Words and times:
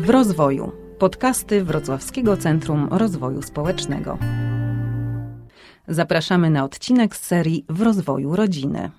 W 0.00 0.10
rozwoju. 0.10 0.72
Podcasty 0.98 1.64
Wrocławskiego 1.64 2.36
Centrum 2.36 2.88
Rozwoju 2.90 3.42
Społecznego. 3.42 4.18
Zapraszamy 5.88 6.50
na 6.50 6.64
odcinek 6.64 7.16
z 7.16 7.26
serii 7.26 7.64
W 7.68 7.82
rozwoju 7.82 8.36
rodziny. 8.36 8.90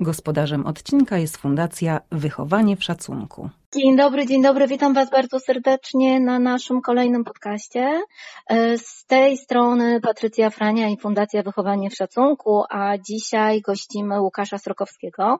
Gospodarzem 0.00 0.66
odcinka 0.66 1.18
jest 1.18 1.36
Fundacja 1.36 2.00
Wychowanie 2.12 2.76
w 2.76 2.84
Szacunku. 2.84 3.50
Dzień 3.74 3.96
dobry, 3.96 4.26
dzień 4.26 4.42
dobry. 4.42 4.66
Witam 4.66 4.94
Was 4.94 5.10
bardzo 5.10 5.40
serdecznie 5.40 6.20
na 6.20 6.38
naszym 6.38 6.80
kolejnym 6.80 7.24
podcaście. 7.24 8.02
E, 8.46 8.78
z 8.78 9.04
tej 9.06 9.36
strony 9.36 10.00
Patrycja 10.00 10.50
Frania 10.50 10.88
i 10.88 10.96
Fundacja 10.96 11.42
Wychowanie 11.42 11.90
w 11.90 11.94
Szacunku, 11.94 12.62
a 12.70 12.98
dzisiaj 12.98 13.60
gościmy 13.60 14.20
Łukasza 14.20 14.58
Srokowskiego. 14.58 15.38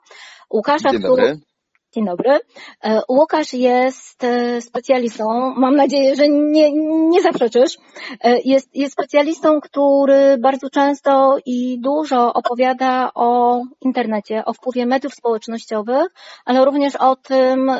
Łukasza, 0.50 0.90
dzień 0.90 1.02
dobry. 1.02 1.40
Dzień 1.92 2.04
dobry. 2.04 2.38
E, 2.84 3.00
Łukasz 3.08 3.52
jest 3.52 4.24
e, 4.24 4.60
specjalistą, 4.60 5.24
mam 5.56 5.76
nadzieję, 5.76 6.16
że 6.16 6.28
nie, 6.28 6.72
nie 7.08 7.22
zaprzeczysz, 7.22 7.76
e, 8.20 8.40
jest, 8.44 8.76
jest 8.76 8.92
specjalistą, 8.92 9.60
który 9.60 10.38
bardzo 10.38 10.70
często 10.70 11.36
i 11.46 11.80
dużo 11.80 12.32
opowiada 12.34 13.10
o 13.14 13.60
internecie, 13.80 14.44
o 14.44 14.52
wpływie 14.52 14.86
mediów 14.86 15.14
społecznościowych, 15.14 16.06
ale 16.44 16.64
również 16.64 16.96
o 16.96 17.16
tym, 17.16 17.70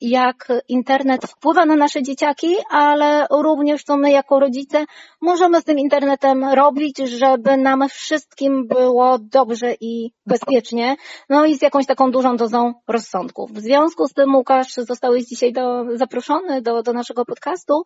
jak 0.00 0.48
internet 0.68 1.26
wpływa 1.26 1.64
na 1.64 1.76
nasze 1.76 2.02
dzieciaki, 2.02 2.56
ale 2.70 3.26
również 3.30 3.84
co 3.84 3.96
my 3.96 4.10
jako 4.10 4.40
rodzice 4.40 4.84
możemy 5.20 5.60
z 5.60 5.64
tym 5.64 5.78
internetem 5.78 6.44
robić, 6.44 6.98
żeby 6.98 7.56
nam 7.56 7.88
wszystkim 7.88 8.66
było 8.68 9.18
dobrze 9.18 9.74
i 9.80 10.12
bezpiecznie, 10.26 10.96
no 11.28 11.44
i 11.44 11.58
z 11.58 11.62
jakąś 11.62 11.86
taką 11.86 12.10
dużą 12.10 12.36
dozą 12.36 12.74
rozsądku. 12.88 13.39
W 13.46 13.60
związku 13.60 14.08
z 14.08 14.12
tym, 14.12 14.34
Łukasz, 14.34 14.74
zostałeś 14.74 15.24
dzisiaj 15.24 15.52
do, 15.52 15.84
zaproszony 15.96 16.62
do, 16.62 16.82
do 16.82 16.92
naszego 16.92 17.24
podcastu 17.24 17.82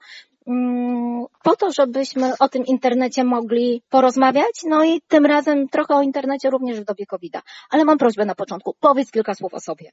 mm, 0.46 1.24
po 1.42 1.56
to, 1.56 1.72
żebyśmy 1.72 2.32
o 2.40 2.48
tym 2.48 2.66
internecie 2.66 3.24
mogli 3.24 3.82
porozmawiać, 3.90 4.62
no 4.68 4.84
i 4.84 5.00
tym 5.08 5.26
razem 5.26 5.68
trochę 5.68 5.94
o 5.94 6.02
internecie 6.02 6.50
również 6.50 6.80
w 6.80 6.84
dobie 6.84 7.06
covid 7.06 7.34
-a. 7.34 7.40
Ale 7.70 7.84
mam 7.84 7.98
prośbę 7.98 8.24
na 8.24 8.34
początku, 8.34 8.74
powiedz 8.80 9.10
kilka 9.10 9.34
słów 9.34 9.54
o 9.54 9.60
sobie. 9.60 9.90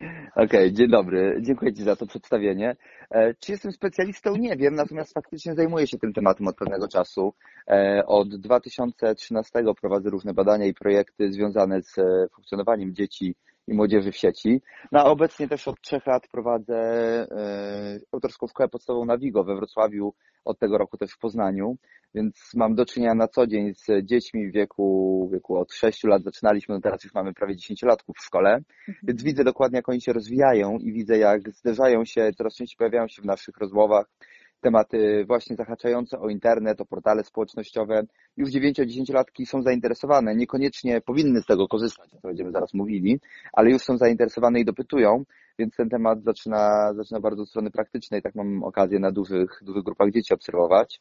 Okej, 0.00 0.44
okay, 0.44 0.72
dzień 0.72 0.88
dobry. 0.88 1.38
Dziękuję 1.40 1.74
Ci 1.74 1.82
za 1.82 1.96
to 1.96 2.06
przedstawienie. 2.06 2.76
E, 3.10 3.34
czy 3.34 3.52
jestem 3.52 3.72
specjalistą? 3.72 4.36
Nie 4.36 4.56
wiem, 4.56 4.74
natomiast 4.74 5.14
faktycznie 5.14 5.54
zajmuję 5.54 5.86
się 5.86 5.98
tym 5.98 6.12
tematem 6.12 6.48
od 6.48 6.56
pewnego 6.56 6.88
czasu. 6.88 7.34
E, 7.68 8.02
od 8.06 8.36
2013 8.36 9.64
prowadzę 9.80 10.10
różne 10.10 10.34
badania 10.34 10.66
i 10.66 10.74
projekty 10.74 11.32
związane 11.32 11.82
z 11.82 11.98
e, 11.98 12.28
funkcjonowaniem 12.34 12.94
dzieci 12.94 13.34
i 13.66 13.74
młodzieży 13.74 14.12
w 14.12 14.16
sieci. 14.16 14.62
No 14.92 15.00
a 15.00 15.04
obecnie 15.04 15.48
też 15.48 15.68
od 15.68 15.80
trzech 15.80 16.06
lat 16.06 16.28
prowadzę 16.28 16.76
e, 16.76 17.98
autorską 18.12 18.46
szkołę 18.46 18.68
podstawową 18.68 19.04
na 19.04 19.18
Wigo 19.18 19.44
we 19.44 19.56
Wrocławiu, 19.56 20.14
od 20.44 20.58
tego 20.58 20.78
roku 20.78 20.96
też 20.96 21.12
w 21.12 21.18
Poznaniu, 21.18 21.76
więc 22.14 22.50
mam 22.54 22.74
do 22.74 22.86
czynienia 22.86 23.14
na 23.14 23.28
co 23.28 23.46
dzień 23.46 23.74
z 23.74 24.04
dziećmi 24.04 24.48
w 24.48 24.52
wieku, 24.52 25.26
w 25.28 25.32
wieku 25.32 25.56
od 25.58 25.72
6 25.72 26.04
lat 26.04 26.22
zaczynaliśmy, 26.22 26.74
no 26.74 26.80
teraz 26.80 27.04
już 27.04 27.14
mamy 27.14 27.34
prawie 27.34 27.56
10 27.56 27.82
latków 27.82 28.16
w 28.16 28.24
szkole, 28.24 28.50
mhm. 28.50 28.98
więc 29.02 29.22
widzę 29.22 29.44
dokładnie 29.44 29.76
jak 29.76 29.88
oni 29.88 30.00
się 30.00 30.12
rozwijają 30.12 30.78
i 30.78 30.92
widzę 30.92 31.18
jak 31.18 31.50
zderzają 31.50 32.04
się, 32.04 32.30
coraz 32.36 32.54
częściej 32.54 32.76
pojawiają 32.76 33.08
się 33.08 33.22
w 33.22 33.24
naszych 33.24 33.56
rozmowach 33.58 34.06
tematy 34.66 35.24
właśnie 35.26 35.56
zahaczające 35.56 36.18
o 36.20 36.28
internet, 36.28 36.80
o 36.80 36.84
portale 36.86 37.24
społecznościowe. 37.24 38.02
Już 38.36 38.50
9-10-latki 38.50 39.46
są 39.46 39.62
zainteresowane, 39.62 40.34
niekoniecznie 40.36 41.00
powinny 41.00 41.40
z 41.40 41.46
tego 41.46 41.68
korzystać, 41.68 42.14
o 42.14 42.20
to 42.20 42.28
będziemy 42.28 42.52
zaraz 42.52 42.74
mówili, 42.74 43.20
ale 43.52 43.70
już 43.70 43.82
są 43.82 43.96
zainteresowane 43.96 44.60
i 44.60 44.64
dopytują, 44.64 45.24
więc 45.58 45.76
ten 45.76 45.88
temat 45.88 46.22
zaczyna, 46.22 46.92
zaczyna 46.94 47.20
bardzo 47.20 47.42
od 47.42 47.48
strony 47.48 47.70
praktycznej, 47.70 48.22
tak 48.22 48.34
mam 48.34 48.64
okazję 48.64 48.98
na 48.98 49.12
dużych, 49.12 49.60
dużych 49.62 49.82
grupach 49.82 50.10
dzieci 50.10 50.34
obserwować. 50.34 51.00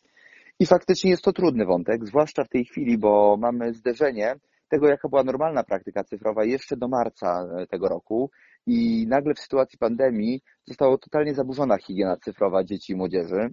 I 0.60 0.66
faktycznie 0.66 1.12
jest 1.12 1.24
to 1.24 1.34
trudny 1.34 1.66
wątek, 1.66 2.06
zwłaszcza 2.06 2.44
w 2.44 2.50
tej 2.50 2.66
chwili, 2.66 2.98
bo 2.98 3.38
mamy 3.40 3.74
zderzenie 3.74 4.36
tego, 4.70 4.88
jaka 4.88 5.10
była 5.10 5.24
normalna 5.24 5.64
praktyka 5.64 6.04
cyfrowa 6.04 6.44
jeszcze 6.46 6.78
do 6.78 6.88
marca 6.88 7.48
tego 7.70 7.88
roku 7.90 8.30
i 8.66 9.08
nagle 9.08 9.34
w 9.34 9.40
sytuacji 9.40 9.80
pandemii 9.80 10.42
została 10.66 10.98
totalnie 10.98 11.34
zaburzona 11.34 11.78
higiena 11.78 12.18
cyfrowa 12.18 12.64
dzieci 12.64 12.94
i 12.94 12.96
młodzieży. 12.96 13.50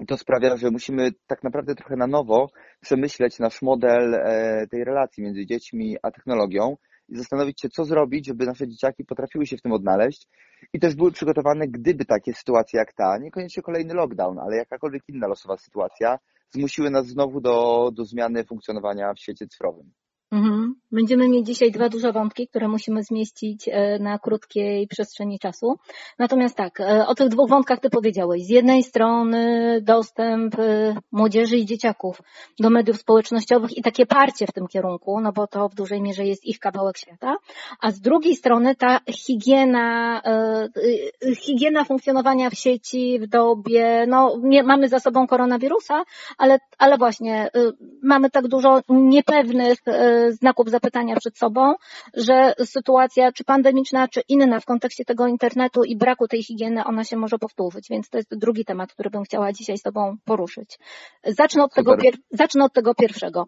I 0.00 0.06
to 0.06 0.16
sprawia, 0.16 0.56
że 0.56 0.70
musimy 0.70 1.10
tak 1.26 1.44
naprawdę 1.44 1.74
trochę 1.74 1.96
na 1.96 2.06
nowo 2.06 2.50
przemyśleć 2.80 3.38
nasz 3.38 3.62
model 3.62 4.14
e, 4.14 4.66
tej 4.70 4.84
relacji 4.84 5.22
między 5.22 5.46
dziećmi 5.46 5.96
a 6.02 6.10
technologią 6.10 6.76
i 7.08 7.16
zastanowić 7.16 7.60
się, 7.60 7.68
co 7.68 7.84
zrobić, 7.84 8.26
żeby 8.26 8.46
nasze 8.46 8.68
dzieciaki 8.68 9.04
potrafiły 9.04 9.46
się 9.46 9.56
w 9.56 9.62
tym 9.62 9.72
odnaleźć 9.72 10.28
i 10.72 10.80
też 10.80 10.94
były 10.94 11.12
przygotowane, 11.12 11.68
gdyby 11.68 12.04
takie 12.04 12.34
sytuacje 12.34 12.78
jak 12.78 12.92
ta, 12.92 13.18
niekoniecznie 13.18 13.62
kolejny 13.62 13.94
lockdown, 13.94 14.38
ale 14.38 14.56
jakakolwiek 14.56 15.02
inna 15.08 15.26
losowa 15.26 15.56
sytuacja, 15.56 16.18
zmusiły 16.50 16.90
nas 16.90 17.06
znowu 17.06 17.40
do, 17.40 17.90
do 17.94 18.04
zmiany 18.04 18.44
funkcjonowania 18.44 19.14
w 19.14 19.20
świecie 19.20 19.46
cyfrowym. 19.46 19.92
Mhm. 20.30 20.74
Będziemy 20.92 21.28
mieć 21.28 21.46
dzisiaj 21.46 21.70
dwa 21.70 21.88
duże 21.88 22.12
wątki, 22.12 22.48
które 22.48 22.68
musimy 22.68 23.02
zmieścić 23.02 23.68
e, 23.68 23.98
na 23.98 24.18
krótkiej 24.18 24.86
przestrzeni 24.86 25.38
czasu. 25.38 25.78
Natomiast 26.18 26.56
tak, 26.56 26.80
e, 26.80 27.06
o 27.06 27.14
tych 27.14 27.28
dwóch 27.28 27.50
wątkach 27.50 27.80
Ty 27.80 27.90
powiedziałeś. 27.90 28.42
Z 28.44 28.48
jednej 28.48 28.82
strony 28.82 29.78
dostęp 29.82 30.58
e, 30.58 30.94
młodzieży 31.12 31.56
i 31.56 31.66
dzieciaków 31.66 32.22
do 32.60 32.70
mediów 32.70 32.96
społecznościowych 32.96 33.76
i 33.76 33.82
takie 33.82 34.06
parcie 34.06 34.46
w 34.46 34.52
tym 34.52 34.66
kierunku, 34.66 35.20
no 35.20 35.32
bo 35.32 35.46
to 35.46 35.68
w 35.68 35.74
dużej 35.74 36.02
mierze 36.02 36.24
jest 36.24 36.44
ich 36.44 36.58
kawałek 36.58 36.98
świata, 36.98 37.36
a 37.80 37.90
z 37.90 38.00
drugiej 38.00 38.36
strony 38.36 38.74
ta 38.74 39.00
higiena, 39.08 40.22
higiena 41.36 41.84
funkcjonowania 41.84 42.50
w 42.50 42.54
sieci 42.54 43.18
w 43.22 43.26
dobie, 43.26 44.04
no 44.08 44.40
mamy 44.64 44.88
za 44.88 45.00
sobą 45.00 45.26
koronawirusa, 45.26 46.04
ale, 46.38 46.58
ale 46.78 46.98
właśnie 46.98 47.50
mamy 48.02 48.30
tak 48.30 48.48
dużo 48.48 48.80
niepewnych 48.88 49.78
znaków 50.30 50.70
zapytania 50.80 51.16
przed 51.16 51.38
sobą, 51.38 51.74
że 52.14 52.54
sytuacja 52.64 53.32
czy 53.32 53.44
pandemiczna, 53.44 54.08
czy 54.08 54.20
inna 54.28 54.60
w 54.60 54.64
kontekście 54.64 55.04
tego 55.04 55.26
internetu 55.26 55.84
i 55.84 55.96
braku 55.96 56.28
tej 56.28 56.42
higieny, 56.42 56.84
ona 56.84 57.04
się 57.04 57.16
może 57.16 57.38
powtórzyć, 57.38 57.86
więc 57.90 58.08
to 58.08 58.18
jest 58.18 58.38
drugi 58.38 58.64
temat, 58.64 58.92
który 58.92 59.10
bym 59.10 59.22
chciała 59.22 59.52
dzisiaj 59.52 59.78
z 59.78 59.82
Tobą 59.82 60.16
poruszyć. 60.24 60.78
Zacznę 61.24 61.64
od, 61.64 61.74
tego, 61.74 61.96
zacznę 62.30 62.64
od 62.64 62.72
tego 62.72 62.94
pierwszego. 62.94 63.46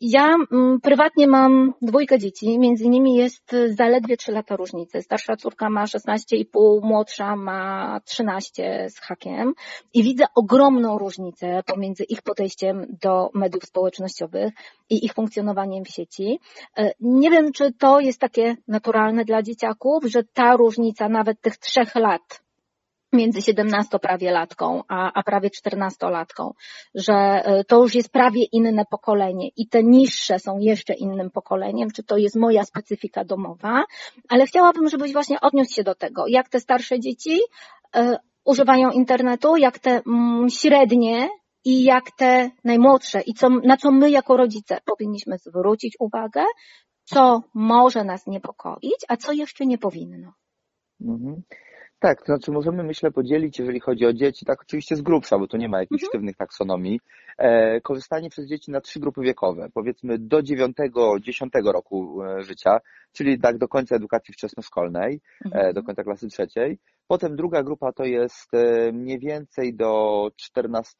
Ja 0.00 0.34
mm, 0.52 0.80
prywatnie 0.80 1.26
mam 1.26 1.74
dwójkę 1.82 2.18
dzieci, 2.18 2.58
między 2.58 2.88
nimi 2.88 3.14
jest 3.14 3.56
zaledwie 3.68 4.16
3 4.16 4.32
lata 4.32 4.56
różnicy. 4.56 5.02
Starsza 5.02 5.36
córka 5.36 5.70
ma 5.70 5.84
16,5, 5.84 6.44
młodsza 6.82 7.36
ma 7.36 8.00
13 8.04 8.86
z 8.90 9.00
hakiem 9.00 9.54
i 9.94 10.02
widzę 10.02 10.24
ogromną 10.34 10.98
różnicę 10.98 11.62
pomiędzy 11.66 12.04
ich 12.04 12.22
podejściem 12.22 12.86
do 13.02 13.30
mediów 13.34 13.64
społecznościowych 13.64 14.52
i 14.90 15.04
ich 15.04 15.14
funkcjonowaniem 15.14 15.84
w 15.84 15.88
sieci 15.88 16.40
nie 17.00 17.30
wiem, 17.30 17.52
czy 17.52 17.72
to 17.72 18.00
jest 18.00 18.20
takie 18.20 18.56
naturalne 18.68 19.24
dla 19.24 19.42
dzieciaków, 19.42 20.04
że 20.04 20.22
ta 20.24 20.56
różnica 20.56 21.08
nawet 21.08 21.40
tych 21.40 21.56
trzech 21.56 21.94
lat 21.94 22.44
między 23.14 23.42
17 23.42 23.98
prawie 23.98 24.30
latką, 24.30 24.82
a, 24.88 25.12
a 25.12 25.22
prawie 25.22 25.50
14 25.50 26.06
latką, 26.10 26.54
że 26.94 27.14
e, 27.14 27.64
to 27.64 27.82
już 27.82 27.94
jest 27.94 28.12
prawie 28.12 28.44
inne 28.44 28.84
pokolenie 28.90 29.48
i 29.56 29.68
te 29.68 29.82
niższe 29.82 30.38
są 30.38 30.58
jeszcze 30.58 30.94
innym 30.94 31.30
pokoleniem, 31.30 31.90
czy 31.90 32.02
to 32.02 32.16
jest 32.16 32.36
moja 32.36 32.64
specyfika 32.64 33.24
domowa, 33.24 33.84
ale 34.28 34.46
chciałabym, 34.46 34.88
żebyś 34.88 35.12
właśnie 35.12 35.40
odniósł 35.40 35.74
się 35.74 35.84
do 35.84 35.94
tego, 35.94 36.26
jak 36.26 36.48
te 36.48 36.60
starsze 36.60 37.00
dzieci 37.00 37.40
y, 37.96 38.16
używają 38.44 38.90
internetu, 38.90 39.56
jak 39.56 39.78
te 39.78 40.02
mm, 40.06 40.50
średnie 40.50 41.28
i 41.64 41.84
jak 41.84 42.04
te 42.18 42.50
najmłodsze 42.64 43.20
i 43.20 43.34
co, 43.34 43.48
na 43.48 43.76
co 43.76 43.90
my 43.90 44.10
jako 44.10 44.36
rodzice 44.36 44.78
powinniśmy 44.84 45.38
zwrócić 45.38 45.96
uwagę, 45.98 46.44
co 47.04 47.42
może 47.54 48.04
nas 48.04 48.26
niepokoić, 48.26 48.98
a 49.08 49.16
co 49.16 49.32
jeszcze 49.32 49.66
nie 49.66 49.78
powinno. 49.78 50.32
Mhm. 51.00 51.42
Tak, 52.04 52.18
to 52.18 52.26
znaczy 52.26 52.50
możemy 52.50 52.82
myślę 52.82 53.10
podzielić, 53.10 53.58
jeżeli 53.58 53.80
chodzi 53.80 54.06
o 54.06 54.12
dzieci, 54.12 54.46
tak 54.46 54.62
oczywiście 54.62 54.96
z 54.96 55.02
grubsza, 55.02 55.38
bo 55.38 55.46
to 55.46 55.56
nie 55.56 55.68
ma 55.68 55.78
jakichś 55.78 56.02
mhm. 56.02 56.10
sztywnych 56.10 56.36
taksonomii, 56.36 57.00
e, 57.38 57.80
korzystanie 57.80 58.30
przez 58.30 58.46
dzieci 58.46 58.70
na 58.70 58.80
trzy 58.80 59.00
grupy 59.00 59.20
wiekowe, 59.20 59.68
powiedzmy 59.74 60.18
do 60.18 60.42
9-10 60.42 61.72
roku 61.72 62.22
e, 62.22 62.42
życia, 62.42 62.80
czyli 63.12 63.40
tak 63.40 63.58
do 63.58 63.68
końca 63.68 63.96
edukacji 63.96 64.34
wczesnoszkolnej, 64.34 65.20
e, 65.44 65.46
mhm. 65.46 65.74
do 65.74 65.82
końca 65.82 66.04
klasy 66.04 66.28
trzeciej. 66.28 66.78
Potem 67.06 67.36
druga 67.36 67.62
grupa 67.62 67.92
to 67.92 68.04
jest 68.04 68.54
e, 68.54 68.92
mniej 68.92 69.18
więcej 69.18 69.74
do 69.74 70.30
14 70.36 70.96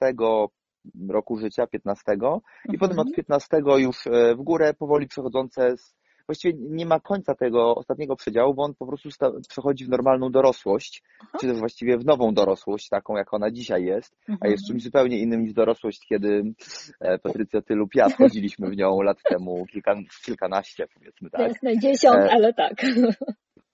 roku 1.08 1.36
życia, 1.36 1.66
15 1.66 2.02
i 2.12 2.14
mhm. 2.14 2.38
potem 2.80 2.98
od 2.98 3.12
15 3.12 3.62
już 3.78 4.06
e, 4.06 4.34
w 4.34 4.42
górę 4.42 4.74
powoli 4.74 5.08
przechodzące 5.08 5.76
z 5.76 5.94
właściwie 6.26 6.58
nie 6.58 6.86
ma 6.86 7.00
końca 7.00 7.34
tego 7.34 7.74
ostatniego 7.74 8.16
przedziału, 8.16 8.54
bo 8.54 8.62
on 8.62 8.74
po 8.74 8.86
prostu 8.86 9.08
przechodzi 9.48 9.84
w 9.84 9.88
normalną 9.88 10.30
dorosłość, 10.30 11.02
Aha. 11.20 11.38
czy 11.40 11.46
też 11.46 11.58
właściwie 11.58 11.98
w 11.98 12.04
nową 12.04 12.34
dorosłość, 12.34 12.88
taką 12.88 13.16
jak 13.16 13.34
ona 13.34 13.50
dzisiaj 13.50 13.84
jest, 13.84 14.16
mhm. 14.20 14.38
a 14.40 14.48
jest 14.48 14.62
mhm. 14.62 14.66
czymś 14.68 14.82
zupełnie 14.82 15.18
innym 15.18 15.42
niż 15.42 15.52
dorosłość, 15.52 16.06
kiedy 16.08 16.42
e, 17.00 17.18
Patrycja, 17.18 17.62
ty 17.62 17.74
lub 17.74 17.94
ja 17.94 18.08
wchodziliśmy 18.08 18.70
w 18.70 18.76
nią 18.76 19.02
lat 19.02 19.18
temu 19.28 19.66
kilka, 19.66 19.94
kilkanaście, 20.24 20.86
powiedzmy 20.94 21.30
tak. 21.30 21.40
Jasne, 21.40 21.78
dziesiąt, 21.78 22.16
e, 22.16 22.32
ale 22.32 22.54
tak. 22.54 22.74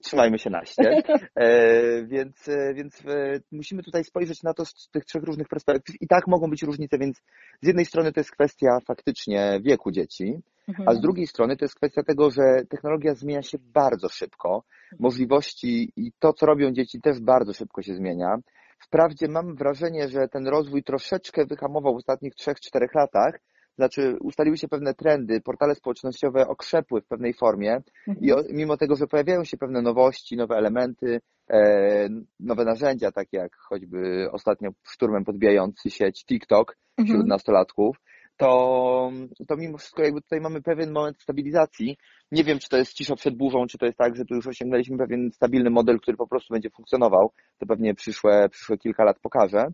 trzymajmy 0.03 0.39
się 0.39 0.51
naście. 0.51 0.83
E, 1.35 2.05
więc 2.07 2.49
e, 2.49 2.75
więc 2.75 3.07
e, 3.07 3.41
musimy 3.53 3.83
tutaj 3.83 4.05
spojrzeć 4.05 4.43
na 4.43 4.55
to 4.55 4.65
z 4.65 4.89
tych 4.93 5.05
trzech 5.05 5.23
różnych 5.23 5.49
perspektyw. 5.49 6.03
I 6.03 6.07
tak 6.07 6.27
mogą 6.27 6.51
być 6.51 6.63
różnice, 6.63 6.99
więc 6.99 7.23
z 7.63 7.67
jednej 7.67 7.85
strony 7.85 8.13
to 8.13 8.21
jest 8.21 8.31
kwestia 8.31 8.79
faktycznie 8.87 9.61
wieku 9.63 9.91
dzieci, 9.91 10.41
a 10.69 10.73
z 10.73 10.79
Mhm. 10.79 11.01
drugiej 11.01 11.27
strony 11.27 11.57
to 11.57 11.65
jest 11.65 11.75
kwestia 11.75 12.03
tego, 12.03 12.31
że 12.31 12.43
technologia 12.69 13.15
zmienia 13.15 13.43
się 13.43 13.59
bardzo 13.75 14.09
szybko. 14.09 14.65
Możliwości 14.99 15.93
i 15.97 16.13
to, 16.19 16.33
co 16.33 16.47
robią 16.47 16.73
dzieci, 16.73 17.01
też 17.01 17.21
bardzo 17.21 17.53
szybko 17.53 17.83
się 17.83 17.95
zmienia. 17.95 18.37
Wprawdzie 18.79 19.29
mam 19.29 19.55
wrażenie, 19.57 20.09
że 20.09 20.29
ten 20.29 20.49
rozwój 20.49 20.83
troszeczkę 20.83 21.45
wyhamował 21.47 21.95
w 21.95 21.97
ostatnich 21.97 22.35
3-4 22.35 22.55
latach. 22.95 23.41
Znaczy, 23.77 24.17
ustaliły 24.21 24.57
się 24.57 24.69
pewne 24.69 24.95
trendy, 24.95 25.41
portale 25.41 25.75
społecznościowe 25.75 26.49
okrzepły 26.49 27.01
w 27.01 27.07
pewnej 27.07 27.35
formie 27.35 27.83
i 28.21 28.33
o, 28.33 28.37
mimo 28.51 28.77
tego, 28.77 28.97
że 28.97 29.07
pojawiają 29.07 29.45
się 29.45 29.57
pewne 29.57 29.83
nowości, 29.83 30.37
nowe 30.37 30.55
elementy, 30.57 31.21
e, 31.51 32.09
nowe 32.41 32.65
narzędzia, 32.65 33.13
takie 33.13 33.37
jak 33.37 33.57
choćby 33.57 34.29
ostatnio 34.33 34.71
szturmem 34.87 35.25
podbijający 35.25 35.91
sieć 35.91 36.25
TikTok 36.25 36.77
wśród 36.93 37.11
Mhm. 37.11 37.29
nastolatków, 37.29 37.97
to, 38.41 39.13
to 39.49 39.57
mimo 39.57 39.79
wszystko 39.79 40.03
jakby 40.03 40.23
tutaj 40.23 40.41
mamy 40.41 40.63
pewien 40.63 40.93
moment 40.93 41.21
stabilizacji. 41.23 41.97
Nie 42.33 42.45
wiem, 42.45 42.59
czy 42.59 42.69
to 42.69 42.77
jest 42.77 42.93
cisza 42.93 43.17
przed 43.17 43.37
burzą, 43.37 43.67
czy 43.67 43.79
to 43.79 43.87
jest 43.87 43.99
tak, 43.99 44.17
że 44.17 44.25
tu 44.25 44.35
już 44.35 44.47
osiągnęliśmy 44.47 44.99
pewien 44.99 45.31
stabilny 45.33 45.71
model, 45.71 46.01
który 46.01 46.17
po 46.17 46.27
prostu 46.27 46.55
będzie 46.55 46.71
funkcjonował. 46.71 47.33
To 47.59 47.67
pewnie 47.67 47.95
przyszłe, 47.95 48.49
przyszłe 48.49 48.79
kilka 48.79 49.05
lat 49.05 49.19
pokaże. 49.19 49.67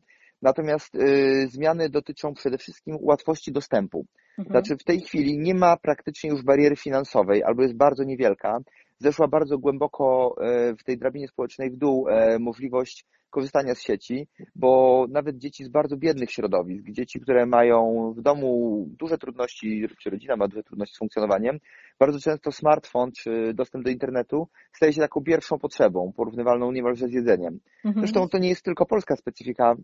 Natomiast 0.43 0.95
y, 0.95 1.49
zmiany 1.49 1.89
dotyczą 1.89 2.35
przede 2.35 2.59
wszystkim 2.59 2.97
łatwości 3.01 3.53
dostępu. 3.53 4.07
Mhm. 4.39 4.47
Znaczy 4.47 4.77
w 4.77 4.85
tej 4.85 5.01
chwili 5.01 5.39
nie 5.39 5.55
ma 5.55 5.77
praktycznie 5.77 6.31
już 6.31 6.43
bariery 6.43 6.77
finansowej, 6.77 7.43
albo 7.45 7.63
jest 7.63 7.77
bardzo 7.77 8.05
niewielka. 8.05 8.59
Zeszła 8.99 9.29
bardzo 9.29 9.59
głęboko 9.59 10.35
e, 10.41 10.75
w 10.77 10.85
tej 10.85 10.99
drabinie 10.99 11.29
społecznej 11.29 11.71
w 11.71 11.77
dół 11.77 12.09
e, 12.09 12.39
możliwość 12.39 13.07
korzystania 13.31 13.75
z 13.75 13.83
sieci, 13.83 14.29
bo 14.55 15.07
nawet 15.11 15.39
dzieci 15.39 15.65
z 15.65 15.69
bardzo 15.69 15.97
biednych 15.97 16.31
środowisk, 16.31 16.85
dzieci, 16.91 17.21
które 17.21 17.47
mają 17.47 18.13
w 18.17 18.23
domu 18.23 18.85
duże 18.99 19.19
trudności, 19.19 19.89
czy 20.03 20.11
rodzina 20.11 20.37
ma 20.37 20.49
duże 20.49 20.63
trudności 20.63 20.95
z 20.95 20.99
funkcjonowaniem, 20.99 21.59
bardzo 21.99 22.21
często 22.21 22.53
smartfon 22.53 23.11
czy 23.13 23.55
dostęp 23.55 23.85
do 23.85 23.91
internetu 23.91 24.49
staje 24.73 24.93
się 24.93 25.01
taką 25.01 25.23
pierwszą 25.23 25.59
potrzebą, 25.59 26.13
porównywalną 26.17 26.73
niemalże 26.73 27.09
z 27.09 27.13
jedzeniem. 27.13 27.61
Mhm. 27.85 28.07
Zresztą 28.07 28.29
to 28.29 28.39
nie 28.39 28.49
jest 28.49 28.63
tylko 28.63 28.87
polska 28.87 29.17
specyfika. 29.17 29.75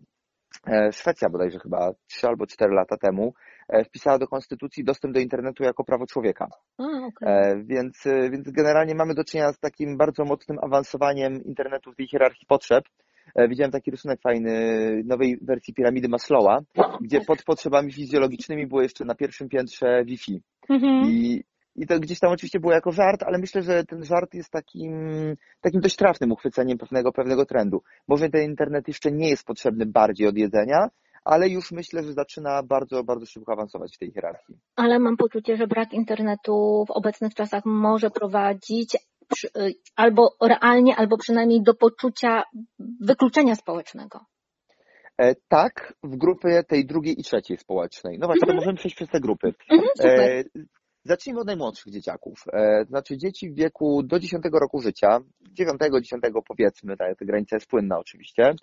E, 0.67 0.91
Szwecja 0.91 1.29
bodajże 1.29 1.59
chyba 1.59 1.91
3 2.07 2.27
albo 2.27 2.47
4 2.47 2.73
lata 2.73 2.97
temu 2.97 3.33
e, 3.69 3.83
wpisała 3.83 4.17
do 4.19 4.27
konstytucji 4.27 4.83
dostęp 4.83 5.13
do 5.13 5.19
internetu 5.19 5.63
jako 5.63 5.83
prawo 5.83 6.05
człowieka. 6.07 6.47
A, 6.77 6.83
okej. 6.83 7.29
E, 7.29 7.63
Więc, 7.65 8.03
więc 8.31 8.51
generalnie 8.51 8.95
mamy 8.95 9.13
do 9.13 9.23
czynienia 9.23 9.53
z 9.53 9.59
takim 9.59 9.97
bardzo 9.97 10.25
mocnym 10.25 10.57
awansowaniem 10.61 11.43
internetu 11.43 11.91
w 11.91 11.95
tej 11.95 12.07
hierarchii 12.07 12.47
potrzeb. 12.47 12.83
Widziałem 13.49 13.71
taki 13.71 13.91
rysunek 13.91 14.21
fajny 14.21 14.51
nowej 15.05 15.37
wersji 15.41 15.73
piramidy 15.73 16.09
Maslowa, 16.09 16.59
gdzie 17.01 17.21
pod 17.21 17.43
potrzebami 17.43 17.91
fizjologicznymi 17.91 18.67
było 18.67 18.81
jeszcze 18.81 19.05
na 19.05 19.15
pierwszym 19.15 19.49
piętrze 19.49 20.03
Wi-Fi. 20.05 20.41
Mhm. 20.69 21.05
I, 21.09 21.43
I 21.75 21.87
to 21.87 21.99
gdzieś 21.99 22.19
tam 22.19 22.31
oczywiście 22.31 22.59
było 22.59 22.73
jako 22.73 22.91
żart, 22.91 23.23
ale 23.23 23.37
myślę, 23.37 23.61
że 23.61 23.83
ten 23.83 24.03
żart 24.03 24.33
jest 24.33 24.51
takim, 24.51 24.93
takim 25.61 25.81
dość 25.81 25.95
trafnym 25.95 26.31
uchwyceniem 26.31 26.77
pewnego, 26.77 27.11
pewnego 27.11 27.45
trendu. 27.45 27.83
Może 28.07 28.29
ten 28.29 28.43
internet 28.43 28.87
jeszcze 28.87 29.11
nie 29.11 29.29
jest 29.29 29.45
potrzebny 29.45 29.85
bardziej 29.85 30.27
od 30.27 30.37
jedzenia, 30.37 30.89
ale 31.23 31.49
już 31.49 31.71
myślę, 31.71 32.03
że 32.03 32.13
zaczyna 32.13 32.63
bardzo, 32.63 33.03
bardzo 33.03 33.25
szybko 33.25 33.53
awansować 33.53 33.95
w 33.95 33.99
tej 33.99 34.11
hierarchii. 34.11 34.55
Ale 34.75 34.99
mam 34.99 35.17
poczucie, 35.17 35.57
że 35.57 35.67
brak 35.67 35.93
internetu 35.93 36.85
w 36.87 36.91
obecnych 36.91 37.33
czasach 37.33 37.65
może 37.65 38.09
prowadzić 38.09 38.95
y, 38.95 39.73
albo 39.95 40.35
realnie, 40.41 40.95
albo 40.95 41.17
przynajmniej 41.17 41.63
do 41.63 41.73
poczucia 41.73 42.43
wykluczenia 43.01 43.55
społecznego. 43.55 44.19
E, 45.17 45.35
tak, 45.47 45.93
w 46.03 46.17
grupie 46.17 46.63
tej 46.63 46.85
drugiej 46.85 47.19
i 47.19 47.23
trzeciej 47.23 47.57
społecznej. 47.57 48.19
No 48.19 48.27
właśnie, 48.27 48.47
to 48.47 48.53
możemy 48.53 48.77
przejść 48.77 48.95
przez 48.95 49.09
te 49.09 49.19
grupy. 49.19 49.53
Mhm, 49.71 49.89
super. 49.97 50.19
E, 50.19 50.43
zacznijmy 51.03 51.41
od 51.41 51.47
najmłodszych 51.47 51.93
dzieciaków. 51.93 52.43
E, 52.53 52.85
znaczy 52.85 53.17
dzieci 53.17 53.49
w 53.49 53.55
wieku 53.55 54.03
do 54.03 54.19
10 54.19 54.43
roku 54.53 54.81
życia, 54.81 55.19
9, 55.51 55.79
10 56.01 56.23
powiedzmy, 56.47 56.97
ta, 56.97 57.15
ta 57.15 57.25
granica 57.25 57.55
jest 57.55 57.67
płynna 57.67 57.99
oczywiście. 57.99 58.55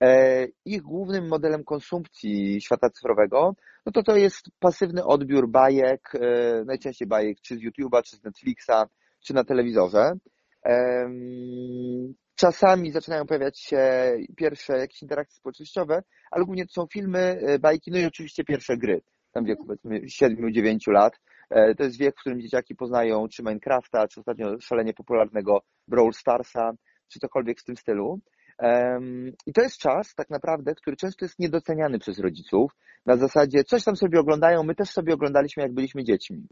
E, 0.00 0.46
ich 0.64 0.82
głównym 0.82 1.28
modelem 1.28 1.64
konsumpcji 1.64 2.60
świata 2.60 2.90
cyfrowego, 2.90 3.54
no 3.86 3.92
to 3.92 4.02
to 4.02 4.16
jest 4.16 4.46
pasywny 4.58 5.04
odbiór 5.04 5.48
bajek, 5.48 6.12
e, 6.14 6.64
najczęściej 6.64 7.08
bajek 7.08 7.40
czy 7.40 7.56
z 7.56 7.60
YouTube'a, 7.60 8.02
czy 8.02 8.16
z 8.16 8.24
Netflixa, 8.24 8.88
czy 9.20 9.34
na 9.34 9.44
telewizorze. 9.44 10.12
Czasami 12.34 12.92
zaczynają 12.92 13.26
pojawiać 13.26 13.60
się 13.60 13.78
pierwsze 14.36 14.78
jakieś 14.78 15.02
interakcje 15.02 15.36
społecznościowe, 15.36 16.02
ale 16.30 16.44
głównie 16.44 16.66
to 16.66 16.72
są 16.72 16.86
filmy, 16.92 17.40
bajki, 17.60 17.90
no 17.90 17.98
i 17.98 18.04
oczywiście 18.04 18.44
pierwsze 18.44 18.76
gry. 18.76 19.00
Tam 19.32 19.44
wieku 19.44 19.64
powiedzmy 19.66 20.00
7-9 20.00 20.92
lat. 20.92 21.20
E, 21.54 21.74
To 21.74 21.84
jest 21.84 21.98
wiek, 21.98 22.14
w 22.16 22.20
którym 22.20 22.40
dzieciaki 22.40 22.74
poznają 22.74 23.28
czy 23.28 23.42
Minecrafta, 23.42 24.08
czy 24.08 24.20
ostatnio 24.20 24.60
szalenie 24.60 24.94
popularnego 24.94 25.62
Brawl 25.88 26.12
Starsa, 26.12 26.72
czy 27.08 27.18
cokolwiek 27.18 27.60
w 27.60 27.64
tym 27.64 27.76
stylu. 27.76 28.20
I 29.46 29.52
to 29.52 29.62
jest 29.62 29.78
czas 29.78 30.14
tak 30.14 30.30
naprawdę, 30.30 30.74
który 30.74 30.96
często 30.96 31.24
jest 31.24 31.38
niedoceniany 31.38 31.98
przez 31.98 32.18
rodziców. 32.18 32.72
Na 33.06 33.16
zasadzie 33.16 33.64
coś 33.64 33.84
tam 33.84 33.96
sobie 33.96 34.20
oglądają, 34.20 34.62
my 34.62 34.74
też 34.74 34.90
sobie 34.90 35.14
oglądaliśmy 35.14 35.62
jak 35.62 35.72
byliśmy 35.72 36.04
dziećmi. 36.04 36.46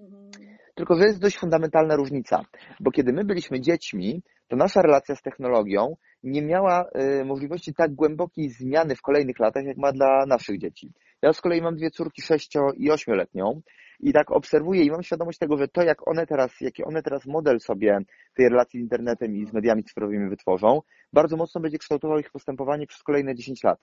Tylko, 0.75 0.95
że 0.97 1.05
jest 1.05 1.21
dość 1.21 1.39
fundamentalna 1.39 1.97
różnica, 1.97 2.45
bo 2.81 2.91
kiedy 2.91 3.13
my 3.13 3.25
byliśmy 3.25 3.61
dziećmi, 3.61 4.23
to 4.49 4.57
nasza 4.57 4.83
relacja 4.83 5.17
z 5.17 5.23
technologią 5.23 5.97
nie 6.23 6.43
miała 6.43 6.85
y, 7.21 7.25
możliwości 7.25 7.75
tak 7.75 7.95
głębokiej 7.95 8.51
zmiany 8.51 8.97
w 8.97 9.03
kolejnych 9.03 9.39
latach, 9.39 9.65
jak 9.65 9.77
ma 9.77 9.93
dla 9.93 10.27
naszych 10.27 10.59
dzieci. 10.59 10.93
Ja 11.23 11.33
z 11.33 11.41
kolei 11.41 11.63
mam 11.63 11.77
dwie 11.77 11.91
córki 11.91 12.23
sześcio 12.23 12.61
i 12.77 12.91
ośmioletnią 12.91 13.61
i 14.01 14.13
tak 14.13 14.31
obserwuję 14.31 14.85
i 14.85 14.91
mam 14.91 15.03
świadomość 15.03 15.39
tego, 15.39 15.57
że 15.59 15.69
to, 15.69 15.83
jak 15.83 16.09
one 16.09 16.27
teraz, 16.27 16.61
jaki 16.61 16.85
one 16.85 17.03
teraz 17.03 17.27
model 17.27 17.61
sobie 17.61 17.99
tej 18.35 18.49
relacji 18.49 18.81
z 18.81 18.83
internetem 18.83 19.37
i 19.37 19.47
z 19.47 19.53
mediami 19.53 19.85
cyfrowymi 19.85 20.29
wytworzą, 20.31 20.81
bardzo 21.13 21.37
mocno 21.37 21.61
będzie 21.61 21.79
kształtował 21.79 22.19
ich 22.19 22.31
postępowanie 22.31 22.87
przez 22.87 23.03
kolejne 23.03 23.35
10 23.35 23.63
lat. 23.65 23.79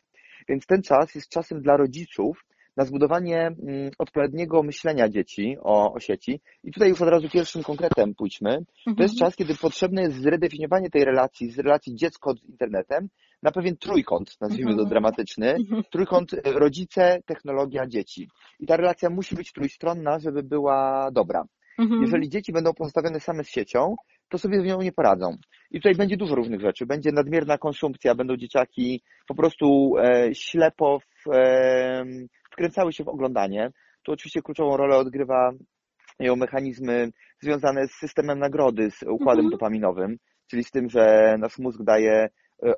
Więc 0.50 0.66
ten 0.66 0.82
czas 0.82 1.16
jest 1.16 1.30
czasem 1.30 1.62
dla 1.62 1.78
rodziców 1.78 2.46
na 2.78 2.86
zbudowanie 2.86 3.38
mm, 3.48 3.92
odpowiedniego 3.98 4.64
myślenia 4.64 5.10
dzieci 5.10 5.58
o, 5.62 5.94
o 5.94 6.00
sieci. 6.00 6.42
I 6.64 6.72
tutaj 6.72 6.90
już 6.90 7.02
od 7.02 7.10
razu 7.10 7.30
pierwszym 7.30 7.64
konkretem 7.64 8.16
pójdźmy. 8.16 8.52
To 8.86 8.92
Mhm. 8.92 9.04
jest 9.04 9.20
czas, 9.20 9.36
kiedy 9.36 9.56
potrzebne 9.56 10.02
jest 10.02 10.22
zredefiniowanie 10.22 10.90
tej 10.90 11.06
relacji, 11.06 11.52
z 11.52 11.60
relacji 11.60 11.96
dziecko 11.96 12.34
z 12.34 12.44
internetem 12.44 13.10
na 13.44 13.52
pewien 13.52 13.78
trójkąt, 13.78 14.36
nazwijmy 14.42 14.72
to 14.72 14.82
Mhm. 14.82 14.90
dramatyczny. 14.90 15.50
Mhm. 15.56 15.84
Trójkąt 15.92 16.34
e, 16.34 16.52
rodzice, 16.52 17.20
technologia, 17.26 17.88
dzieci. 17.88 18.30
I 18.60 18.68
ta 18.68 18.78
relacja 18.78 19.10
musi 19.10 19.36
być 19.36 19.52
trójstronna, 19.54 20.20
żeby 20.20 20.44
była 20.44 21.10
dobra. 21.12 21.44
Mhm. 21.80 22.02
Jeżeli 22.02 22.30
dzieci 22.30 22.52
będą 22.52 22.74
pozostawione 22.74 23.20
same 23.20 23.44
z 23.44 23.50
siecią, 23.50 23.96
to 24.30 24.38
sobie 24.38 24.62
z 24.62 24.64
nią 24.66 24.82
nie 24.82 24.92
poradzą. 24.92 25.38
I 25.72 25.80
tutaj 25.80 25.96
będzie 25.96 26.18
dużo 26.18 26.36
różnych 26.36 26.62
rzeczy. 26.62 26.86
Będzie 26.86 27.12
nadmierna 27.12 27.58
konsumpcja, 27.58 28.16
będą 28.16 28.38
dzieciaki 28.38 29.02
po 29.28 29.36
prostu 29.36 29.94
e, 29.98 30.36
ślepo 30.36 31.00
w, 31.00 31.34
e, 31.34 32.06
wkręcały 32.52 32.94
się 32.94 33.04
w 33.04 33.08
oglądanie. 33.10 33.72
Tu 34.04 34.12
oczywiście 34.12 34.42
kluczową 34.42 34.78
rolę 34.78 34.98
odgrywa 34.98 35.52
ją 36.20 36.36
mechanizmy 36.36 37.10
związane 37.42 37.88
z 37.88 37.92
systemem 37.92 38.40
nagrody, 38.40 38.92
z 38.92 39.04
układem 39.04 39.50
dopaminowym, 39.50 40.18
czyli 40.50 40.64
z 40.64 40.72
tym, 40.72 40.90
że 40.90 41.36
nasz 41.40 41.58
mózg 41.60 41.84
daje 41.84 42.30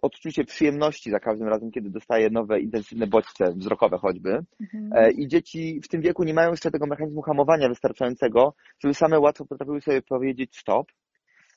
odczucie 0.01 0.43
przyjemności 0.43 1.11
za 1.11 1.19
każdym 1.19 1.47
razem, 1.47 1.71
kiedy 1.71 1.89
dostaje 1.89 2.29
nowe, 2.29 2.59
intensywne 2.59 3.07
bodźce 3.07 3.53
wzrokowe 3.55 3.97
choćby. 3.97 4.39
Mhm. 4.61 4.89
E, 4.95 5.11
I 5.11 5.27
dzieci 5.27 5.81
w 5.83 5.87
tym 5.87 6.01
wieku 6.01 6.23
nie 6.23 6.33
mają 6.33 6.49
jeszcze 6.49 6.71
tego 6.71 6.87
mechanizmu 6.87 7.21
hamowania 7.21 7.69
wystarczającego, 7.69 8.53
żeby 8.79 8.93
same 8.93 9.19
łatwo 9.19 9.45
potrafiły 9.45 9.81
sobie 9.81 10.01
powiedzieć 10.01 10.57
stop. 10.57 10.87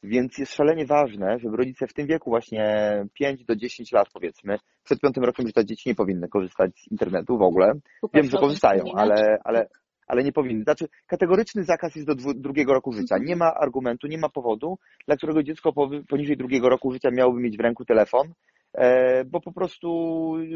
Więc 0.02 0.38
jest 0.38 0.54
szalenie 0.54 0.86
ważne, 0.86 1.38
żeby 1.38 1.56
rodzice 1.56 1.86
w 1.86 1.94
tym 1.94 2.06
wieku 2.06 2.30
właśnie 2.30 2.66
5 3.12 3.44
do 3.44 3.56
10 3.56 3.92
lat 3.92 4.08
powiedzmy, 4.14 4.56
przed 4.84 5.00
piątym 5.00 5.24
rokiem 5.24 5.46
życia 5.46 5.64
dzieci 5.64 5.88
nie 5.88 5.94
powinny 5.94 6.28
korzystać 6.28 6.70
z 6.78 6.90
internetu 6.90 7.38
w 7.38 7.42
ogóle. 7.42 7.72
Super, 8.00 8.22
Wiem, 8.22 8.30
że 8.30 8.38
korzystają, 8.38 8.84
ale, 8.94 9.38
ale, 9.44 9.68
ale 10.06 10.24
nie 10.24 10.32
powinny. 10.32 10.62
Znaczy, 10.64 10.88
kategoryczny 11.06 11.64
zakaz 11.64 11.94
jest 11.96 12.06
do 12.06 12.14
dwu, 12.14 12.34
drugiego 12.34 12.72
roku 12.74 12.92
życia. 12.92 13.16
Nie 13.18 13.36
ma 13.36 13.54
argumentu, 13.54 14.06
nie 14.06 14.18
ma 14.18 14.28
powodu, 14.28 14.78
dla 15.06 15.16
którego 15.16 15.42
dziecko 15.42 15.72
poniżej 16.08 16.36
drugiego 16.36 16.68
roku 16.68 16.92
życia 16.92 17.10
miałoby 17.10 17.40
mieć 17.40 17.56
w 17.56 17.60
ręku 17.60 17.84
telefon, 17.84 18.32
e, 18.74 19.24
bo 19.24 19.40
po 19.40 19.52
prostu 19.52 19.88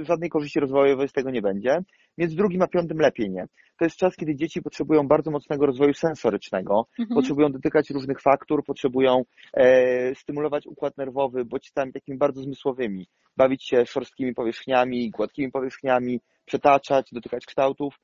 żadnej 0.02 0.30
korzyści 0.30 0.60
rozwojowej 0.60 1.08
z 1.08 1.12
tego 1.12 1.30
nie 1.30 1.42
będzie. 1.42 1.78
Więc 2.18 2.34
drugim 2.34 2.62
a 2.62 2.66
piątym 2.66 2.98
lepiej 2.98 3.30
nie. 3.30 3.46
To 3.78 3.84
jest 3.84 3.96
czas, 3.96 4.16
kiedy 4.16 4.34
dzieci 4.34 4.62
potrzebują 4.62 5.08
bardzo 5.08 5.30
mocnego 5.30 5.66
rozwoju 5.66 5.94
sensorycznego, 5.94 6.86
Mhm. 6.98 7.14
potrzebują 7.14 7.52
dotykać 7.52 7.90
różnych 7.90 8.20
faktur, 8.20 8.64
potrzebują 8.64 9.22
e, 9.54 10.14
stymulować 10.14 10.66
układ 10.66 10.96
nerwowy 10.96 11.44
bodźcami 11.44 11.92
takimi 11.92 12.18
bardzo 12.18 12.42
zmysłowymi, 12.42 13.06
bawić 13.36 13.68
się 13.68 13.86
szorstkimi 13.86 14.34
powierzchniami, 14.34 15.10
gładkimi 15.10 15.50
powierzchniami, 15.50 16.20
przetaczać, 16.44 17.08
dotykać 17.12 17.46
kształtów. 17.46 17.94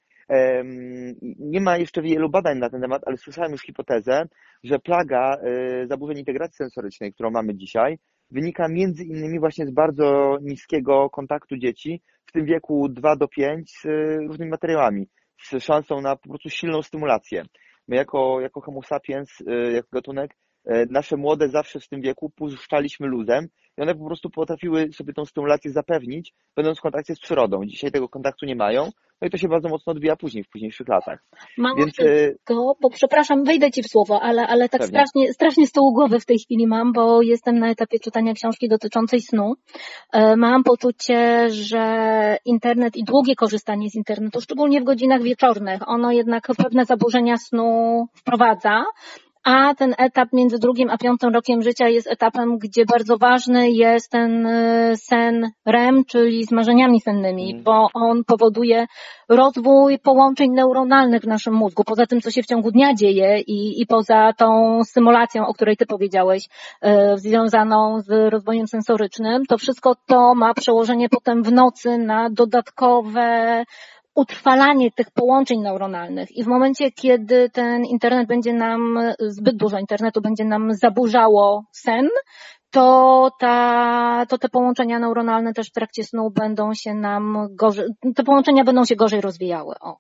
Nie 1.39 1.61
ma 1.61 1.79
jeszcze 1.79 2.03
wielu 2.03 2.29
badań 2.29 2.59
na 2.59 2.71
ten 2.71 2.81
temat, 2.81 3.03
ale 3.07 3.17
słyszałem 3.17 3.53
już 3.53 3.63
hipotezę, 3.63 4.27
że 4.65 4.79
plaga 4.79 5.37
e, 5.37 5.87
zaburzeń 5.87 6.19
integracji 6.19 6.57
sensorycznej, 6.57 7.13
którą 7.13 7.31
mamy 7.31 7.55
dzisiaj, 7.55 7.99
wynika 8.31 8.69
między 8.69 9.05
innymi 9.05 9.41
właśnie 9.41 9.67
z 9.67 9.71
bardzo 9.71 10.39
niskiego 10.43 11.11
kontaktu 11.11 11.57
dzieci 11.57 12.03
w 12.27 12.33
tym 12.33 12.45
wieku 12.45 12.89
2 12.89 13.17
do 13.17 13.29
5 13.29 13.73
z 13.73 13.87
różnymi 14.29 14.51
materiałami, 14.51 15.09
z 15.43 15.65
szansą 15.65 16.01
na 16.01 16.17
po 16.17 16.29
prostu 16.29 16.51
silną 16.51 16.83
stymulację. 16.83 17.45
My 17.89 17.97
jako, 17.97 18.41
jako 18.41 18.61
homo 18.61 18.83
sapiens, 18.83 19.31
e, 19.47 19.73
jako 19.73 19.89
gatunek, 19.93 20.37
e, 20.65 20.87
nasze 20.87 21.17
młode 21.17 21.49
zawsze 21.49 21.81
w 21.81 21.89
tym 21.89 22.01
wieku 22.01 22.31
puszczaliśmy 22.31 23.07
luzem 23.07 23.49
i 23.79 23.83
one 23.83 23.95
po 23.95 24.07
prostu 24.07 24.31
potrafiły 24.31 24.93
sobie 24.93 25.13
tą 25.13 25.25
stymulację 25.25 25.71
zapewnić, 25.71 26.35
będąc 26.57 26.79
w 26.79 26.83
kontakcie 26.83 27.15
z 27.15 27.21
przyrodą. 27.21 27.65
Dzisiaj 27.65 27.91
tego 27.91 28.09
kontaktu 28.09 28.47
nie 28.47 28.57
mają, 28.57 28.91
no 29.23 29.29
i 29.29 29.31
to 29.31 29.39
się 29.39 29.49
bardzo 29.49 29.69
mocno 29.69 29.93
odbija 29.93 30.17
później, 30.17 30.45
w 30.45 30.49
późniejszych 30.49 30.89
latach. 30.89 31.25
Mało 31.59 31.77
Więc... 31.77 31.97
tego, 32.45 32.77
bo 32.81 32.91
przepraszam, 32.91 33.45
wejdę 33.45 33.71
Ci 33.71 33.83
w 33.83 33.87
słowo, 33.87 34.23
ale, 34.23 34.47
ale 34.47 34.69
tak 34.69 34.85
strasznie, 34.85 35.33
strasznie 35.33 35.67
z 35.67 35.73
tyłu 35.73 35.93
głowy 35.93 36.21
w 36.21 36.27
tej 36.27 36.39
chwili 36.39 36.67
mam, 36.67 36.93
bo 36.93 37.23
jestem 37.23 37.59
na 37.59 37.71
etapie 37.71 37.99
czytania 37.99 38.35
książki 38.35 38.69
dotyczącej 38.69 39.21
snu. 39.21 39.55
E, 40.13 40.37
mam 40.37 40.65
poczucie, 40.65 41.49
że 41.51 42.37
internet 42.45 42.97
i 42.97 43.05
długie 43.05 43.35
korzystanie 43.35 43.91
z 43.91 43.95
internetu, 43.95 44.41
szczególnie 44.41 44.81
w 44.81 44.85
godzinach 44.85 45.23
wieczornych, 45.23 45.89
ono 45.89 46.13
jednak 46.13 46.47
pewne 46.57 46.85
zaburzenia 46.85 47.37
snu 47.37 48.05
wprowadza 48.15 48.85
a 49.45 49.75
ten 49.75 49.95
etap 49.99 50.29
między 50.33 50.59
drugim 50.59 50.91
a 50.91 50.99
piątym 50.99 51.35
rokiem 51.35 51.63
życia 51.63 51.89
jest 51.89 52.07
etapem, 52.07 52.59
gdzie 52.59 52.85
bardzo 52.85 53.19
ważny 53.19 53.71
jest 53.71 54.11
ten 54.11 54.47
y, 54.47 54.97
sen 54.97 55.51
REM, 55.67 56.05
czyli 56.05 56.45
z 56.45 56.53
marzeniami 56.53 57.01
sennymi, 57.01 57.51
mm. 57.51 57.65
bo 57.65 57.89
on 57.95 58.25
powoduje 58.25 58.87
rozwój 59.29 59.99
połączeń 59.99 60.51
neuronalnych 60.51 61.23
w 61.23 61.27
naszym 61.27 61.55
mózgu, 61.55 61.85
poza 61.85 62.07
tym, 62.07 62.21
co 62.21 62.31
się 62.31 62.43
w 62.43 62.47
ciągu 62.47 62.71
dnia 62.71 62.95
dzieje 62.95 63.41
i, 63.41 63.83
i 63.83 63.87
poza 63.87 64.33
tą 64.33 64.81
symulacją, 64.85 65.47
o 65.47 65.55
której 65.55 65.77
ty 65.77 65.87
powiedziałeś, 65.87 66.49
yy, 66.83 67.19
związaną 67.19 68.01
z 68.01 68.33
rozwojem 68.33 68.67
sensorycznym, 68.67 69.47
to 69.47 69.59
wszystko 69.59 69.95
to 70.07 70.35
ma 70.35 70.55
przełożenie 70.55 71.09
potem 71.09 71.43
w 71.43 71.53
nocy 71.53 71.99
na 71.99 72.31
dodatkowe 72.31 73.65
utrwalanie 74.15 74.91
tych 74.91 75.11
połączeń 75.11 75.61
neuronalnych 75.61 76.37
i 76.37 76.45
w 76.45 76.47
momencie, 76.47 76.91
kiedy 76.91 77.51
ten 77.51 77.85
internet 77.85 78.29
będzie 78.29 78.53
nam, 78.53 78.99
zbyt 79.21 79.57
dużo 79.57 79.79
internetu 79.79 80.21
będzie 80.21 80.45
nam 80.45 80.75
zaburzało 80.75 81.65
sen, 81.73 82.09
to, 82.71 83.31
ta, 83.41 84.27
to 84.29 84.39
te 84.39 84.49
połączenia 84.49 84.99
neuronalne 84.99 85.53
też 85.53 85.69
w 85.69 85.73
trakcie 85.73 86.05
snu 86.05 86.31
będą 86.31 86.75
się 86.75 86.95
nam 86.95 87.49
gorzej, 87.51 87.87
te 88.17 88.23
połączenia 88.23 88.65
będą 88.65 88.85
się 88.85 88.97
gorzej 88.97 89.21
rozwijały. 89.21 89.75
O. 89.81 89.97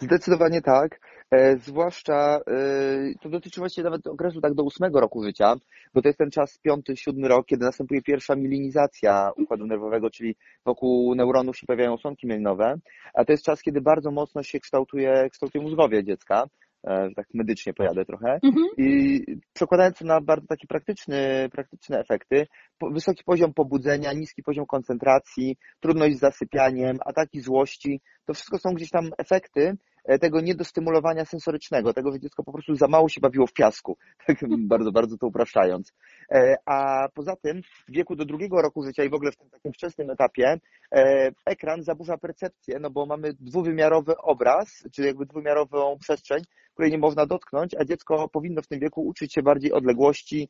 Zdecydowanie 0.00 0.62
tak. 0.62 1.00
E, 1.30 1.56
zwłaszcza 1.58 2.40
e, 2.46 3.14
to 3.20 3.28
dotyczy 3.28 3.60
właściwie 3.60 3.84
nawet 3.84 4.06
okresu 4.06 4.40
tak 4.40 4.54
do 4.54 4.62
ósmego 4.62 5.00
roku 5.00 5.22
życia, 5.22 5.54
bo 5.94 6.02
to 6.02 6.08
jest 6.08 6.18
ten 6.18 6.30
czas 6.30 6.58
piąty, 6.58 6.96
siódmy 6.96 7.28
rok, 7.28 7.46
kiedy 7.46 7.64
następuje 7.64 8.02
pierwsza 8.02 8.36
mielinizacja 8.36 9.30
układu 9.36 9.66
nerwowego, 9.66 10.10
czyli 10.10 10.36
wokół 10.64 11.14
neuronów 11.14 11.56
się 11.56 11.66
pojawiają 11.66 11.96
słonki 11.96 12.26
mielinowe, 12.26 12.74
a 13.14 13.24
to 13.24 13.32
jest 13.32 13.44
czas, 13.44 13.62
kiedy 13.62 13.80
bardzo 13.80 14.10
mocno 14.10 14.42
się 14.42 14.60
kształtuje, 14.60 15.28
kształtuje 15.30 15.64
mózgowie 15.64 16.04
dziecka 16.04 16.44
e, 16.88 17.08
że 17.08 17.14
tak 17.14 17.26
medycznie 17.34 17.74
pojadę 17.74 18.04
trochę. 18.04 18.38
Mhm. 18.44 18.66
I 18.78 19.20
przekładając 19.52 19.98
to 19.98 20.04
na 20.04 20.20
bardzo 20.20 20.46
takie 20.46 20.66
praktyczne, 20.66 21.48
praktyczne 21.52 21.98
efekty, 21.98 22.46
wysoki 22.90 23.24
poziom 23.24 23.54
pobudzenia, 23.54 24.12
niski 24.12 24.42
poziom 24.42 24.66
koncentracji, 24.66 25.56
trudność 25.80 26.16
z 26.16 26.20
zasypianiem, 26.20 26.98
ataki 27.06 27.40
złości, 27.40 28.00
to 28.26 28.34
wszystko 28.34 28.58
są 28.58 28.74
gdzieś 28.74 28.90
tam 28.90 29.10
efekty, 29.18 29.76
tego 30.20 30.40
niedostymulowania 30.40 31.24
sensorycznego, 31.24 31.94
tego, 31.94 32.12
że 32.12 32.20
dziecko 32.20 32.44
po 32.44 32.52
prostu 32.52 32.74
za 32.74 32.88
mało 32.88 33.08
się 33.08 33.20
bawiło 33.20 33.46
w 33.46 33.52
piasku, 33.52 33.96
tak 34.26 34.36
bardzo, 34.58 34.92
bardzo 34.92 35.18
to 35.18 35.26
upraszczając. 35.26 35.92
E, 36.30 36.56
a 36.66 37.08
poza 37.14 37.36
tym 37.36 37.62
w 37.62 37.92
wieku 37.92 38.16
do 38.16 38.24
drugiego 38.24 38.62
roku 38.62 38.82
życia 38.82 39.04
i 39.04 39.10
w 39.10 39.14
ogóle 39.14 39.32
w 39.32 39.36
tym 39.36 39.50
takim 39.50 39.72
wczesnym 39.72 40.10
etapie 40.10 40.60
e, 40.92 41.30
ekran 41.46 41.82
zaburza 41.82 42.18
percepcję, 42.18 42.78
no 42.80 42.90
bo 42.90 43.06
mamy 43.06 43.32
dwuwymiarowy 43.40 44.16
obraz, 44.16 44.84
czyli 44.92 45.08
jakby 45.08 45.26
dwuwymiarową 45.26 45.98
przestrzeń, 46.00 46.42
której 46.78 46.92
nie 46.92 46.98
można 46.98 47.26
dotknąć, 47.26 47.74
a 47.74 47.84
dziecko 47.84 48.28
powinno 48.28 48.62
w 48.62 48.66
tym 48.66 48.80
wieku 48.80 49.02
uczyć 49.06 49.34
się 49.34 49.42
bardziej 49.42 49.72
odległości, 49.72 50.48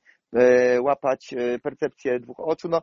łapać 0.80 1.34
percepcję 1.62 2.20
dwóch 2.20 2.40
oczu. 2.40 2.68
No, 2.68 2.82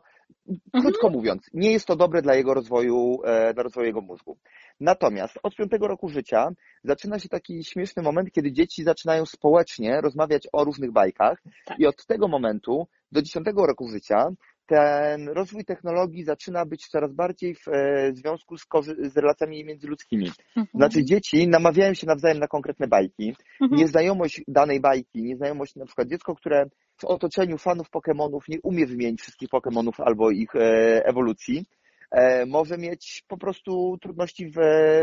krótko 0.72 1.06
mhm. 1.06 1.12
mówiąc, 1.12 1.50
nie 1.54 1.72
jest 1.72 1.86
to 1.86 1.96
dobre 1.96 2.22
dla 2.22 2.34
jego 2.34 2.54
rozwoju, 2.54 3.18
dla 3.54 3.62
rozwoju 3.62 3.86
jego 3.86 4.00
mózgu. 4.00 4.38
Natomiast 4.80 5.38
od 5.42 5.56
piątego 5.56 5.88
roku 5.88 6.08
życia 6.08 6.48
zaczyna 6.84 7.18
się 7.18 7.28
taki 7.28 7.64
śmieszny 7.64 8.02
moment, 8.02 8.32
kiedy 8.32 8.52
dzieci 8.52 8.82
zaczynają 8.82 9.26
społecznie 9.26 10.00
rozmawiać 10.00 10.48
o 10.52 10.64
różnych 10.64 10.92
bajkach 10.92 11.42
tak. 11.64 11.78
i 11.78 11.86
od 11.86 12.06
tego 12.06 12.28
momentu 12.28 12.86
do 13.12 13.22
dziesiątego 13.22 13.66
roku 13.66 13.88
życia 13.88 14.28
ten 14.66 15.28
rozwój 15.28 15.64
technologii 15.64 16.24
zaczyna 16.24 16.66
być 16.66 16.88
coraz 16.88 17.12
bardziej 17.12 17.54
w 17.54 17.68
e, 17.68 18.12
związku 18.14 18.56
z, 18.56 18.66
z 19.12 19.16
relacjami 19.16 19.64
międzyludzkimi. 19.64 20.30
Mhm. 20.56 20.66
Znaczy 20.74 21.04
dzieci 21.04 21.48
namawiają 21.48 21.94
się 21.94 22.06
nawzajem 22.06 22.38
na 22.38 22.48
konkretne 22.48 22.86
bajki. 22.86 23.36
Mhm. 23.60 23.80
Nieznajomość 23.80 24.42
danej 24.48 24.80
bajki, 24.80 25.22
nieznajomość 25.22 25.76
na 25.76 25.86
przykład 25.86 26.08
dziecko, 26.08 26.34
które 26.34 26.66
w 26.96 27.04
otoczeniu 27.04 27.58
fanów 27.58 27.90
Pokémonów 27.90 28.40
nie 28.48 28.60
umie 28.62 28.86
wymienić 28.86 29.20
wszystkich 29.20 29.48
Pokémonów 29.48 29.92
albo 29.98 30.30
ich 30.30 30.56
e, 30.56 31.04
ewolucji, 31.06 31.66
E, 32.10 32.46
może 32.46 32.78
mieć 32.78 33.24
po 33.28 33.36
prostu 33.36 33.98
trudności 34.02 34.50
w 34.50 34.58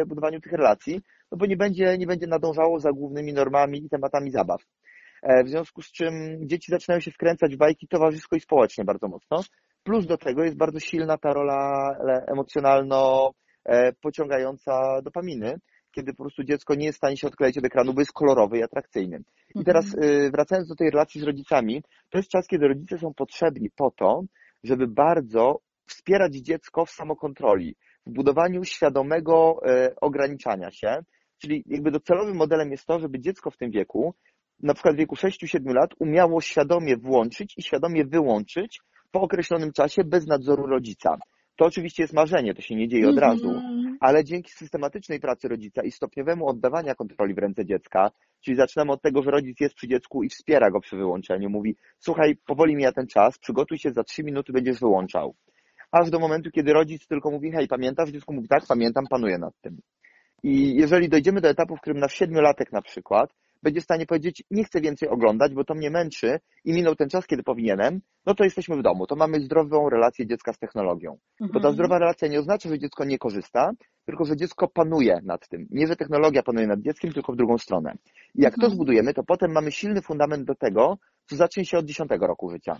budowaniu 0.07 0.41
tych 0.41 0.51
relacji, 0.51 1.01
no 1.31 1.37
bo 1.37 1.45
nie 1.45 1.57
będzie, 1.57 1.97
nie 1.97 2.07
będzie 2.07 2.27
nadążało 2.27 2.79
za 2.79 2.91
głównymi 2.91 3.33
normami 3.33 3.85
i 3.85 3.89
tematami 3.89 4.31
zabaw. 4.31 4.61
E, 5.23 5.43
w 5.43 5.49
związku 5.49 5.81
z 5.81 5.91
czym 5.91 6.13
dzieci 6.47 6.71
zaczynają 6.71 6.99
się 6.99 7.11
wkręcać 7.11 7.55
w 7.55 7.57
bajki 7.57 7.87
towarzysko 7.87 8.35
i 8.35 8.39
społecznie 8.39 8.83
bardzo 8.83 9.07
mocno. 9.07 9.43
Plus 9.83 10.05
do 10.05 10.17
tego 10.17 10.43
jest 10.43 10.57
bardzo 10.57 10.79
silna 10.79 11.17
ta 11.17 11.33
rola 11.33 11.95
emocjonalno 12.27 13.31
pociągająca 14.01 15.01
dopaminy, 15.01 15.59
kiedy 15.91 16.13
po 16.13 16.23
prostu 16.23 16.43
dziecko 16.43 16.75
nie 16.75 16.85
jest 16.85 16.97
w 16.97 16.97
stanie 16.97 17.17
się 17.17 17.27
odkleić 17.27 17.57
od 17.57 17.65
ekranu, 17.65 17.93
bo 17.93 18.01
jest 18.01 18.13
kolorowy 18.13 18.57
i 18.57 18.63
atrakcyjny. 18.63 19.17
I 19.55 19.59
mhm. 19.59 19.65
teraz 19.65 19.85
wracając 20.31 20.67
do 20.67 20.75
tej 20.75 20.89
relacji 20.89 21.21
z 21.21 21.23
rodzicami, 21.23 21.83
to 22.09 22.17
jest 22.17 22.29
czas, 22.29 22.47
kiedy 22.47 22.67
rodzice 22.67 22.97
są 22.97 23.13
potrzebni 23.13 23.69
po 23.75 23.91
to, 23.91 24.23
żeby 24.63 24.87
bardzo 24.87 25.59
wspierać 25.87 26.35
dziecko 26.35 26.85
w 26.85 26.91
samokontroli, 26.91 27.75
w 28.05 28.11
budowaniu 28.11 28.63
świadomego 28.63 29.59
e, 29.65 29.95
ograniczania 30.01 30.71
się, 30.71 31.03
czyli 31.41 31.63
jakby 31.65 31.91
docelowym 31.91 32.35
modelem 32.35 32.71
jest 32.71 32.85
to, 32.85 32.99
żeby 32.99 33.19
dziecko 33.19 33.51
w 33.51 33.57
tym 33.57 33.71
wieku, 33.71 34.15
na 34.59 34.73
przykład 34.73 34.95
w 34.95 34.97
wieku 34.97 35.15
6-7 35.15 35.73
lat, 35.73 35.89
umiało 35.99 36.41
świadomie 36.41 36.97
włączyć 36.97 37.53
i 37.57 37.63
świadomie 37.63 38.05
wyłączyć 38.05 38.81
po 39.11 39.21
określonym 39.21 39.71
czasie 39.71 40.03
bez 40.03 40.27
nadzoru 40.27 40.67
rodzica. 40.67 41.17
To 41.55 41.65
oczywiście 41.65 42.03
jest 42.03 42.13
marzenie, 42.13 42.53
to 42.53 42.61
się 42.61 42.75
nie 42.75 42.87
dzieje 42.87 43.09
od 43.09 43.15
mhm. 43.15 43.31
razu, 43.31 43.61
ale 43.99 44.23
dzięki 44.23 44.51
systematycznej 44.51 45.19
pracy 45.19 45.47
rodzica 45.47 45.83
i 45.83 45.91
stopniowemu 45.91 46.47
oddawaniu 46.47 46.95
kontroli 46.95 47.33
w 47.33 47.37
ręce 47.37 47.65
dziecka, 47.65 48.11
czyli 48.41 48.57
zaczynamy 48.57 48.91
od 48.91 49.01
tego, 49.01 49.23
że 49.23 49.31
rodzic 49.31 49.59
jest 49.59 49.75
przy 49.75 49.87
dziecku 49.87 50.23
i 50.23 50.29
wspiera 50.29 50.71
go 50.71 50.79
przy 50.79 50.97
wyłączeniu, 50.97 51.49
mówi, 51.49 51.75
słuchaj, 51.99 52.35
powoli 52.45 52.75
mija 52.75 52.91
ten 52.91 53.07
czas, 53.07 53.37
przygotuj 53.37 53.77
się, 53.77 53.91
za 53.91 54.03
3 54.03 54.23
minuty 54.23 54.53
będziesz 54.53 54.79
wyłączał 54.79 55.35
aż 55.93 56.09
do 56.09 56.19
momentu, 56.19 56.51
kiedy 56.51 56.73
rodzic 56.73 57.07
tylko 57.07 57.31
mówi, 57.31 57.51
hej, 57.51 57.67
pamiętasz? 57.67 58.09
Dziecko 58.09 58.33
mówi, 58.33 58.47
tak, 58.47 58.63
pamiętam, 58.67 59.07
panuję 59.09 59.37
nad 59.37 59.53
tym. 59.61 59.77
I 60.43 60.75
jeżeli 60.75 61.09
dojdziemy 61.09 61.41
do 61.41 61.49
etapu, 61.49 61.75
w 61.75 61.81
którym 61.81 61.99
nasz 61.99 62.13
siedmiolatek 62.13 62.71
na 62.71 62.81
przykład 62.81 63.33
będzie 63.63 63.81
w 63.81 63.83
stanie 63.83 64.05
powiedzieć, 64.05 64.43
nie 64.51 64.63
chcę 64.63 64.81
więcej 64.81 65.09
oglądać, 65.09 65.53
bo 65.53 65.63
to 65.63 65.75
mnie 65.75 65.89
męczy 65.89 66.39
i 66.65 66.73
minął 66.73 66.95
ten 66.95 67.09
czas, 67.09 67.27
kiedy 67.27 67.43
powinienem, 67.43 68.01
no 68.25 68.35
to 68.35 68.43
jesteśmy 68.43 68.77
w 68.77 68.81
domu, 68.81 69.07
to 69.07 69.15
mamy 69.15 69.39
zdrową 69.39 69.89
relację 69.89 70.27
dziecka 70.27 70.53
z 70.53 70.57
technologią. 70.59 71.11
Mhm. 71.11 71.47
Bo 71.47 71.53
ta 71.53 71.57
mhm. 71.57 71.73
zdrowa 71.73 71.99
relacja 71.99 72.27
nie 72.27 72.39
oznacza, 72.39 72.69
że 72.69 72.79
dziecko 72.79 73.05
nie 73.05 73.17
korzysta, 73.17 73.71
tylko 74.05 74.25
że 74.25 74.37
dziecko 74.37 74.67
panuje 74.67 75.19
nad 75.23 75.47
tym. 75.47 75.67
Nie, 75.69 75.87
że 75.87 75.95
technologia 75.95 76.43
panuje 76.43 76.67
nad 76.67 76.79
dzieckiem, 76.79 77.11
tylko 77.11 77.33
w 77.33 77.35
drugą 77.35 77.57
stronę. 77.57 77.93
I 78.35 78.41
jak 78.41 78.53
mhm. 78.53 78.69
to 78.69 78.75
zbudujemy, 78.75 79.13
to 79.13 79.23
potem 79.23 79.51
mamy 79.51 79.71
silny 79.71 80.01
fundament 80.01 80.45
do 80.45 80.55
tego, 80.55 80.97
co 81.25 81.35
zacznie 81.35 81.65
się 81.65 81.77
od 81.77 81.85
dziesiątego 81.85 82.27
roku 82.27 82.49
życia. 82.49 82.77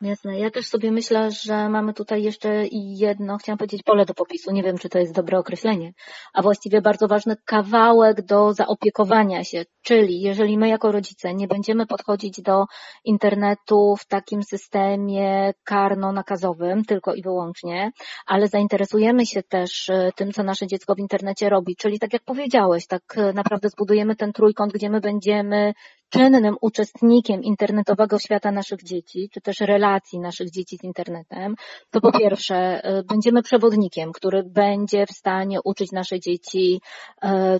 Jasne. 0.00 0.38
Ja 0.38 0.50
też 0.50 0.66
sobie 0.66 0.92
myślę, 0.92 1.30
że 1.30 1.68
mamy 1.68 1.94
tutaj 1.94 2.22
jeszcze 2.22 2.64
jedno, 2.72 3.38
chciałam 3.38 3.58
powiedzieć 3.58 3.82
pole 3.82 4.06
do 4.06 4.14
popisu, 4.14 4.50
nie 4.52 4.62
wiem, 4.62 4.78
czy 4.78 4.88
to 4.88 4.98
jest 4.98 5.14
dobre 5.14 5.38
określenie, 5.38 5.92
a 6.32 6.42
właściwie 6.42 6.82
bardzo 6.82 7.08
ważny 7.08 7.36
kawałek 7.44 8.22
do 8.22 8.52
zaopiekowania 8.52 9.44
się, 9.44 9.64
czyli 9.82 10.20
jeżeli 10.20 10.58
my 10.58 10.68
jako 10.68 10.92
rodzice 10.92 11.34
nie 11.34 11.48
będziemy 11.48 11.86
podchodzić 11.86 12.40
do 12.42 12.64
internetu 13.04 13.96
w 13.96 14.06
takim 14.06 14.42
systemie 14.42 15.52
karno-nakazowym, 15.64 16.84
tylko 16.84 17.14
i 17.14 17.22
wyłącznie, 17.22 17.90
ale 18.26 18.48
zainteresujemy 18.48 19.26
się 19.26 19.42
też 19.42 19.88
e, 19.88 20.10
tym, 20.16 20.32
co 20.32 20.42
nasze 20.42 20.66
dziecko 20.66 20.94
w 20.94 20.98
internecie 20.98 21.48
robi, 21.48 21.76
czyli 21.76 21.98
tak 21.98 22.12
jak 22.12 22.22
powiedziałeś, 22.22 22.86
tak 22.86 23.02
e, 23.16 23.32
naprawdę 23.32 23.68
zbudujemy 23.68 24.16
ten 24.16 24.32
trójkąt, 24.32 24.72
gdzie 24.72 24.90
my 24.90 25.00
będziemy 25.00 25.72
czynnym 26.10 26.56
uczestnikiem 26.60 27.42
internetowego 27.42 28.18
świata 28.18 28.52
naszych 28.52 28.82
dzieci, 28.82 29.28
czy 29.32 29.40
też 29.40 29.60
relacji 29.60 30.18
naszych 30.20 30.50
dzieci 30.50 30.76
z 30.78 30.84
internetem, 30.84 31.54
to 31.90 32.00
po 32.00 32.12
pierwsze 32.12 32.82
będziemy 33.08 33.42
przewodnikiem, 33.42 34.12
który 34.12 34.42
będzie 34.42 35.06
w 35.06 35.10
stanie 35.10 35.58
uczyć 35.64 35.92
nasze 35.92 36.20
dzieci, 36.20 36.80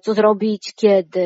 co 0.02 0.14
zrobić, 0.14 0.72
kiedy 0.76 1.24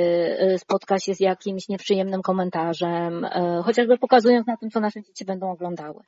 spotka 0.58 0.98
się 0.98 1.14
z 1.14 1.20
jakimś 1.20 1.68
nieprzyjemnym 1.68 2.22
komentarzem, 2.22 3.26
chociażby 3.64 3.98
pokazując 3.98 4.46
na 4.46 4.56
tym, 4.56 4.70
co 4.70 4.80
nasze 4.80 5.02
dzieci 5.02 5.24
będą 5.24 5.50
oglądały. 5.50 6.00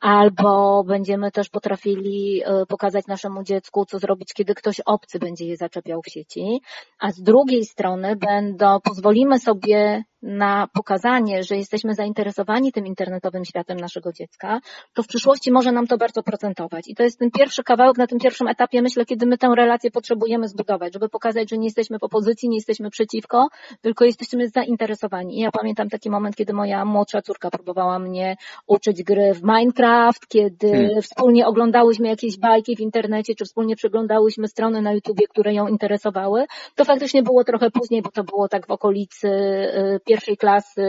Albo 0.00 0.84
będziemy 0.84 1.30
też 1.30 1.48
potrafili 1.48 2.42
pokazać 2.68 3.06
naszemu 3.06 3.42
dziecku, 3.42 3.84
co 3.84 3.98
zrobić, 3.98 4.32
kiedy 4.34 4.54
ktoś 4.54 4.80
obcy 4.80 5.18
będzie 5.18 5.46
je 5.46 5.56
zaczepiał 5.56 6.00
w 6.02 6.12
sieci, 6.12 6.60
a 6.98 7.10
z 7.10 7.22
drugiej 7.22 7.64
strony 7.64 8.16
będą, 8.16 8.80
pozwolimy 8.80 9.38
sobie 9.38 10.04
na 10.26 10.68
pokazanie, 10.72 11.42
że 11.42 11.56
jesteśmy 11.56 11.94
zainteresowani 11.94 12.72
tym 12.72 12.86
internetowym 12.86 13.44
światem 13.44 13.80
naszego 13.80 14.12
dziecka, 14.12 14.60
to 14.94 15.02
w 15.02 15.06
przyszłości 15.06 15.52
może 15.52 15.72
nam 15.72 15.86
to 15.86 15.98
bardzo 15.98 16.22
procentować. 16.22 16.88
I 16.88 16.94
to 16.94 17.02
jest 17.02 17.18
ten 17.18 17.30
pierwszy 17.30 17.64
kawałek 17.64 17.98
na 17.98 18.06
tym 18.06 18.18
pierwszym 18.18 18.48
etapie, 18.48 18.82
myślę, 18.82 19.04
kiedy 19.04 19.26
my 19.26 19.38
tę 19.38 19.48
relację 19.56 19.90
potrzebujemy 19.90 20.48
zbudować, 20.48 20.92
żeby 20.92 21.08
pokazać, 21.08 21.50
że 21.50 21.58
nie 21.58 21.66
jesteśmy 21.66 21.98
w 21.98 22.02
opozycji, 22.02 22.48
nie 22.48 22.56
jesteśmy 22.56 22.90
przeciwko, 22.90 23.48
tylko 23.80 24.04
jesteśmy 24.04 24.48
zainteresowani. 24.48 25.38
I 25.38 25.40
ja 25.40 25.50
pamiętam 25.50 25.88
taki 25.88 26.10
moment, 26.10 26.36
kiedy 26.36 26.52
moja 26.52 26.84
młodsza 26.84 27.22
córka 27.22 27.50
próbowała 27.50 27.98
mnie 27.98 28.36
uczyć 28.66 29.02
gry 29.02 29.34
w 29.34 29.42
Minecraft, 29.42 30.26
kiedy 30.28 30.70
hmm. 30.70 31.02
wspólnie 31.02 31.46
oglądałyśmy 31.46 32.08
jakieś 32.08 32.38
bajki 32.38 32.76
w 32.76 32.80
internecie, 32.80 33.34
czy 33.34 33.44
wspólnie 33.44 33.76
przeglądałyśmy 33.76 34.48
strony 34.48 34.82
na 34.82 34.92
YouTubie, 34.92 35.26
które 35.28 35.54
ją 35.54 35.68
interesowały. 35.68 36.44
To 36.74 36.84
faktycznie 36.84 37.22
było 37.22 37.44
trochę 37.44 37.70
później, 37.70 38.02
bo 38.02 38.10
to 38.10 38.24
było 38.24 38.48
tak 38.48 38.66
w 38.66 38.70
okolicy 38.70 39.28
y, 39.28 40.00
pierwszej 40.16 40.36
klasy, 40.36 40.82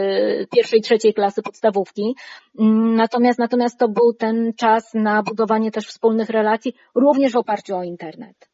pierwszej, 0.52 0.80
trzeciej 0.80 1.14
klasy 1.14 1.42
podstawówki. 1.42 2.14
Natomiast, 2.96 3.38
natomiast 3.38 3.78
to 3.78 3.88
był 3.88 4.12
ten 4.12 4.52
czas 4.56 4.94
na 4.94 5.22
budowanie 5.22 5.70
też 5.70 5.86
wspólnych 5.86 6.30
relacji, 6.30 6.74
również 6.94 7.32
w 7.32 7.36
oparciu 7.36 7.76
o 7.76 7.82
internet. 7.82 8.48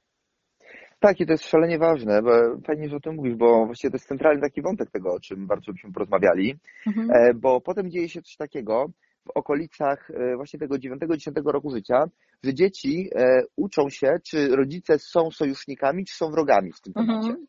Tak, 1.00 1.20
i 1.20 1.26
to 1.26 1.32
jest 1.32 1.48
szalenie 1.48 1.78
ważne, 1.78 2.22
bo 2.22 2.30
fajnie, 2.66 2.88
że 2.88 2.96
o 2.96 3.00
tym 3.00 3.14
mówisz, 3.14 3.34
bo 3.34 3.66
właściwie 3.66 3.90
to 3.90 3.94
jest 3.94 4.08
centralny 4.08 4.40
taki 4.40 4.62
wątek 4.62 4.90
tego, 4.90 5.14
o 5.14 5.20
czym 5.20 5.46
bardzo 5.46 5.72
byśmy 5.72 5.92
porozmawiali, 5.92 6.54
mhm. 6.86 7.10
E, 7.10 7.34
bo 7.34 7.60
potem 7.60 7.90
dzieje 7.90 8.08
się 8.08 8.22
coś 8.22 8.36
takiego 8.36 8.86
w 9.26 9.30
okolicach 9.34 10.10
e, 10.10 10.36
właśnie 10.36 10.58
tego 10.58 10.76
9-10 10.76 11.32
roku 11.44 11.70
życia, 11.70 12.04
że 12.44 12.54
dzieci 12.54 13.10
e, 13.14 13.42
uczą 13.56 13.88
się, 13.90 14.14
czy 14.24 14.56
rodzice 14.56 14.98
są 14.98 15.30
sojusznikami, 15.30 16.04
czy 16.04 16.14
są 16.14 16.30
wrogami 16.30 16.72
w 16.72 16.80
tym 16.80 16.92
temacie. 16.92 17.28
Mhm. 17.28 17.46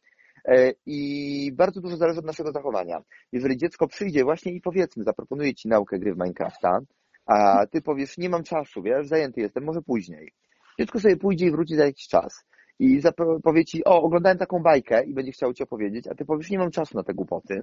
E, 0.47 0.73
i 0.85 1.51
bardzo 1.53 1.81
dużo 1.81 1.97
zależy 1.97 2.19
od 2.19 2.25
naszego 2.25 2.51
zachowania. 2.51 3.01
Jeżeli 3.31 3.57
dziecko 3.57 3.87
przyjdzie 3.87 4.23
właśnie 4.23 4.51
i 4.51 4.61
powiedzmy, 4.61 5.03
zaproponuje 5.03 5.53
ci 5.53 5.67
naukę 5.67 5.99
gry 5.99 6.13
w 6.13 6.17
Minecrafta, 6.17 6.79
a 7.25 7.67
ty 7.67 7.81
powiesz, 7.81 8.17
nie 8.17 8.29
mam 8.29 8.43
czasu, 8.43 8.81
wiesz, 8.81 9.07
zajęty 9.07 9.41
jestem, 9.41 9.63
może 9.63 9.81
później. 9.81 10.31
Dziecko 10.79 10.99
sobie 10.99 11.17
pójdzie 11.17 11.45
i 11.45 11.51
wróci 11.51 11.75
za 11.75 11.85
jakiś 11.85 12.07
czas 12.07 12.45
i 12.79 13.01
powie 13.43 13.65
ci, 13.65 13.85
o, 13.85 14.01
oglądałem 14.01 14.37
taką 14.37 14.59
bajkę 14.59 15.03
i 15.03 15.13
będzie 15.13 15.31
chciał 15.31 15.53
ci 15.53 15.63
opowiedzieć, 15.63 16.07
a 16.07 16.15
ty 16.15 16.25
powiesz, 16.25 16.49
nie 16.49 16.57
mam 16.57 16.71
czasu 16.71 16.97
na 16.97 17.03
te 17.03 17.13
głupoty, 17.13 17.61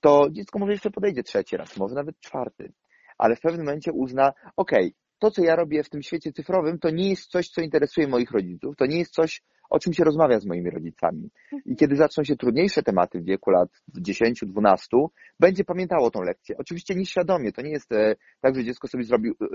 to 0.00 0.26
dziecko 0.30 0.58
może 0.58 0.72
jeszcze 0.72 0.90
podejdzie 0.90 1.22
trzeci 1.22 1.56
raz, 1.56 1.76
może 1.76 1.94
nawet 1.94 2.20
czwarty, 2.20 2.72
ale 3.18 3.36
w 3.36 3.40
pewnym 3.40 3.66
momencie 3.66 3.92
uzna, 3.92 4.32
okej, 4.56 4.86
okay, 4.86 4.92
to 5.18 5.30
co 5.30 5.44
ja 5.44 5.56
robię 5.56 5.82
w 5.82 5.90
tym 5.90 6.02
świecie 6.02 6.32
cyfrowym, 6.32 6.78
to 6.78 6.90
nie 6.90 7.10
jest 7.10 7.30
coś, 7.30 7.48
co 7.48 7.60
interesuje 7.60 8.08
moich 8.08 8.30
rodziców, 8.30 8.76
to 8.76 8.86
nie 8.86 8.98
jest 8.98 9.12
coś, 9.12 9.42
o 9.70 9.78
czym 9.78 9.92
się 9.92 10.04
rozmawia 10.04 10.40
z 10.40 10.46
moimi 10.46 10.70
rodzicami. 10.70 11.30
I 11.66 11.76
kiedy 11.76 11.96
zaczną 11.96 12.24
się 12.24 12.36
trudniejsze 12.36 12.82
tematy 12.82 13.20
w 13.20 13.24
wieku 13.24 13.50
lat 13.50 13.68
10-12, 14.00 14.76
będzie 15.40 15.64
pamiętało 15.64 16.10
tą 16.10 16.22
lekcję. 16.22 16.56
Oczywiście 16.58 16.94
nieświadomie, 16.94 17.52
to 17.52 17.62
nie 17.62 17.70
jest 17.70 17.92
e, 17.92 18.16
tak, 18.40 18.54
że 18.54 18.64
dziecko 18.64 18.88
sobie 18.88 19.04
zrobił 19.04 19.34
e, 19.40 19.46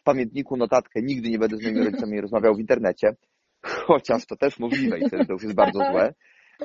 w 0.00 0.02
pamiętniku 0.04 0.56
notatkę, 0.56 1.02
nigdy 1.02 1.30
nie 1.30 1.38
będę 1.38 1.56
z 1.56 1.62
moimi 1.62 1.84
rodzicami 1.84 2.20
rozmawiał 2.20 2.54
w 2.54 2.60
internecie, 2.60 3.16
chociaż 3.86 4.26
to 4.26 4.36
też 4.36 4.58
możliwe 4.58 4.98
i 4.98 5.10
to 5.10 5.32
już 5.32 5.42
jest 5.42 5.54
bardzo 5.54 5.78
złe, 5.78 6.14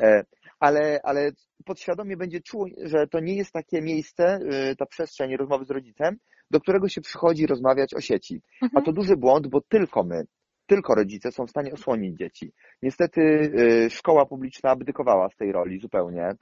e, 0.01 0.25
ale, 0.59 0.99
ale 1.03 1.31
podświadomie 1.65 2.17
będzie 2.17 2.41
czuł, 2.41 2.67
że 2.83 3.07
to 3.07 3.19
nie 3.19 3.35
jest 3.35 3.51
takie 3.51 3.81
miejsce, 3.81 4.39
ta 4.77 4.85
przestrzeń 4.85 5.37
rozmowy 5.37 5.65
z 5.65 5.71
rodzicem, 5.71 6.17
do 6.51 6.59
którego 6.59 6.89
się 6.89 7.01
przychodzi 7.01 7.47
rozmawiać 7.47 7.93
o 7.93 8.01
sieci. 8.01 8.41
A 8.61 8.69
to 8.69 8.77
mhm. 8.77 8.95
duży 8.95 9.17
błąd, 9.17 9.47
bo 9.47 9.61
tylko 9.61 10.03
my 10.03 10.25
tylko 10.65 10.95
rodzice 10.95 11.31
są 11.31 11.47
w 11.47 11.49
stanie 11.49 11.73
osłonić 11.73 12.17
dzieci. 12.17 12.51
Niestety 12.81 13.21
y, 13.21 13.89
szkoła 13.89 14.25
publiczna 14.25 14.69
abdykowała 14.69 15.29
z 15.29 15.35
tej 15.35 15.51
roli 15.51 15.79
zupełnie. 15.79 16.35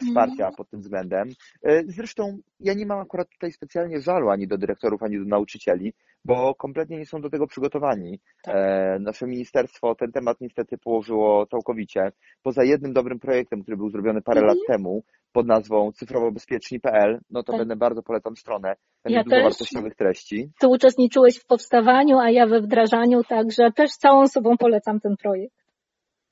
Wsparcia 0.00 0.50
pod 0.56 0.70
tym 0.70 0.80
względem. 0.80 1.28
E, 1.62 1.82
zresztą 1.84 2.38
ja 2.60 2.74
nie 2.74 2.86
mam 2.86 3.00
akurat 3.00 3.28
tutaj 3.28 3.52
specjalnie 3.52 4.00
żalu 4.00 4.30
ani 4.30 4.48
do 4.48 4.58
dyrektorów, 4.58 5.02
ani 5.02 5.18
do 5.18 5.24
nauczycieli, 5.24 5.92
bo 6.24 6.54
kompletnie 6.54 6.98
nie 6.98 7.06
są 7.06 7.20
do 7.20 7.30
tego 7.30 7.46
przygotowani. 7.46 8.20
Tak. 8.42 8.54
E, 8.56 8.98
nasze 9.00 9.26
ministerstwo 9.26 9.94
ten 9.94 10.12
temat 10.12 10.40
niestety 10.40 10.78
położyło 10.78 11.46
całkowicie. 11.46 12.12
Poza 12.42 12.64
jednym 12.64 12.92
dobrym 12.92 13.18
projektem, 13.18 13.62
który 13.62 13.76
był 13.76 13.90
zrobiony 13.90 14.22
parę 14.22 14.40
mhm. 14.40 14.56
lat 14.56 14.66
temu 14.66 15.02
pod 15.32 15.46
nazwą 15.46 15.92
cyfrowobezpieczni.pl, 15.92 17.20
no 17.30 17.42
to 17.42 17.52
tak. 17.52 17.60
będę 17.60 17.76
bardzo 17.76 18.02
polecam 18.02 18.36
stronę. 18.36 18.74
Tam 19.02 19.12
ja 19.12 19.24
dużo 19.24 19.42
wartościowych 19.42 19.94
treści. 19.94 20.50
Ty 20.60 20.68
uczestniczyłeś 20.68 21.38
w 21.38 21.46
powstawaniu, 21.46 22.18
a 22.18 22.30
ja 22.30 22.46
we 22.46 22.60
wdrażaniu, 22.60 23.24
także 23.24 23.72
też 23.76 23.90
całą 23.90 24.28
sobą 24.28 24.56
polecam 24.56 25.00
ten 25.00 25.16
projekt. 25.16 25.59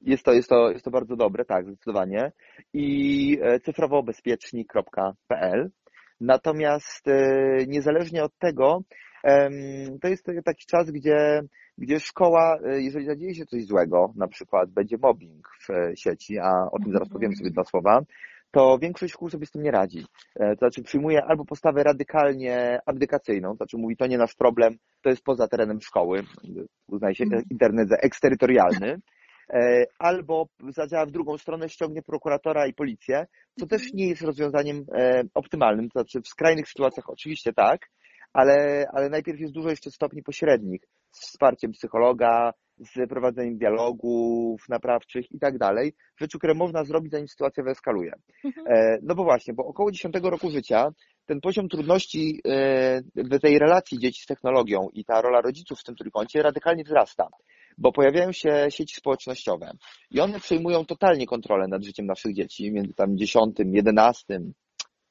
Jest 0.01 0.25
to, 0.25 0.33
jest 0.33 0.49
to, 0.49 0.71
jest 0.71 0.85
to 0.85 0.91
bardzo 0.91 1.17
dobre, 1.17 1.45
tak, 1.45 1.67
zdecydowanie. 1.67 2.33
I 2.73 3.39
e, 3.43 3.61
cyfrowobezpieczni.pl. 3.61 5.71
Natomiast 6.21 7.09
e, 7.09 7.67
niezależnie 7.67 8.25
od 8.25 8.39
tego, 8.39 8.83
to 10.01 10.09
jest 10.09 10.27
taki 10.45 10.67
czas, 10.67 10.91
gdzie, 10.91 11.43
gdzie 11.79 12.01
szkoła, 12.01 12.59
e, 12.65 12.81
jeżeli 12.81 13.07
zadzieje 13.07 13.35
się 13.35 13.47
coś 13.47 13.65
złego, 13.65 14.13
na 14.17 14.29
przykład 14.29 14.71
będzie 14.71 14.97
mobbing 15.03 15.49
w 15.69 15.93
sieci, 15.95 16.39
a 16.39 16.69
o 16.73 16.79
tym 16.79 16.93
zaraz 16.93 17.09
powiem 17.09 17.37
sobie 17.37 17.51
dwa 17.51 17.65
słowa, 17.65 18.03
to 18.51 18.79
większość 18.79 19.13
szkół 19.13 19.31
sobie 19.31 19.47
z 19.47 19.51
tym 19.51 19.63
nie 19.63 19.71
radzi. 19.71 20.07
To 20.35 20.55
znaczy 20.59 20.83
przyjmuje 20.83 21.25
albo 21.25 21.45
postawę 21.45 21.83
radykalnie 21.83 22.81
abdykacyjną, 22.87 23.51
to 23.51 23.57
znaczy 23.57 23.79
mówi, 23.79 23.97
to 23.97 24.07
nie 24.07 24.19
nasz 24.19 24.35
problem, 24.35 24.77
to 25.03 25.11
jest 25.11 25.23
poza 25.23 25.49
terenem 25.49 25.81
szkoły, 25.81 26.23
uznaje 26.87 27.15
się 27.15 27.25
mhm. 27.25 27.43
internet 27.51 27.89
za 27.89 27.97
eksterytorialny, 27.97 29.01
albo 29.99 30.47
zadziała 30.69 31.07
w 31.07 31.11
drugą 31.11 31.39
stronę, 31.39 31.69
ściągnie 31.69 32.03
prokuratora 32.03 32.67
i 32.67 32.75
policję, 32.75 33.27
co 33.61 33.67
też 33.67 33.83
mhm. 33.83 33.97
nie 33.97 34.09
jest 34.09 34.23
rozwiązaniem 34.23 34.85
e, 34.93 35.23
optymalnym. 35.35 35.89
To 35.89 36.01
znaczy 36.01 36.21
w 36.21 36.29
skrajnych 36.29 36.69
sytuacjach 36.69 37.11
oczywiście 37.11 37.53
tak, 37.53 37.81
ale, 38.33 38.87
ale 38.93 39.09
najpierw 39.09 39.41
jest 39.41 39.53
dużo 39.53 39.71
jeszcze 39.71 39.91
stopni 39.91 40.23
pośrednich 40.23 40.83
z 41.11 41.21
wsparciem 41.21 41.73
psychologa, 41.73 42.53
z 42.79 43.09
prowadzeniem 43.09 43.59
dialogów 43.59 44.69
naprawczych 44.69 45.33
i 45.33 45.39
tak 45.39 45.59
dalej, 45.59 45.95
rzeczy, 46.21 46.39
które 46.39 46.55
można 46.55 46.85
zrobić, 46.85 47.13
zanim 47.13 47.29
sytuacja 47.29 47.65
wyeskaluje. 47.65 48.13
Mhm. 48.45 48.67
E, 48.67 48.99
no 49.03 49.15
bo 49.15 49.25
właśnie, 49.25 49.55
bo 49.55 49.65
około 49.65 49.91
10 49.91 50.15
roku 50.23 50.51
życia 50.51 50.89
ten 51.27 51.41
poziom 51.41 51.69
trudności 51.69 52.41
w 53.15 53.41
tej 53.43 53.59
relacji 53.59 53.99
dzieci 53.99 54.23
z 54.23 54.27
technologią 54.27 54.89
i 54.93 55.05
ta 55.05 55.21
rola 55.21 55.41
rodziców 55.41 55.81
w 55.81 55.85
tym 55.85 55.97
trójkącie 55.97 56.43
radykalnie 56.43 56.85
wzrasta 56.85 57.29
bo 57.79 57.93
pojawiają 57.93 58.33
się 58.33 58.67
sieci 58.71 58.95
społecznościowe 58.97 59.73
i 60.11 60.21
one 60.21 60.41
przejmują 60.41 60.85
totalnie 60.85 61.27
kontrolę 61.27 61.69
nad 61.69 61.85
życiem 61.85 62.07
naszych 62.07 62.35
dzieci 62.35 62.73
między 62.73 62.95
tam 62.95 63.17
10, 63.17 63.57
11, 63.65 64.41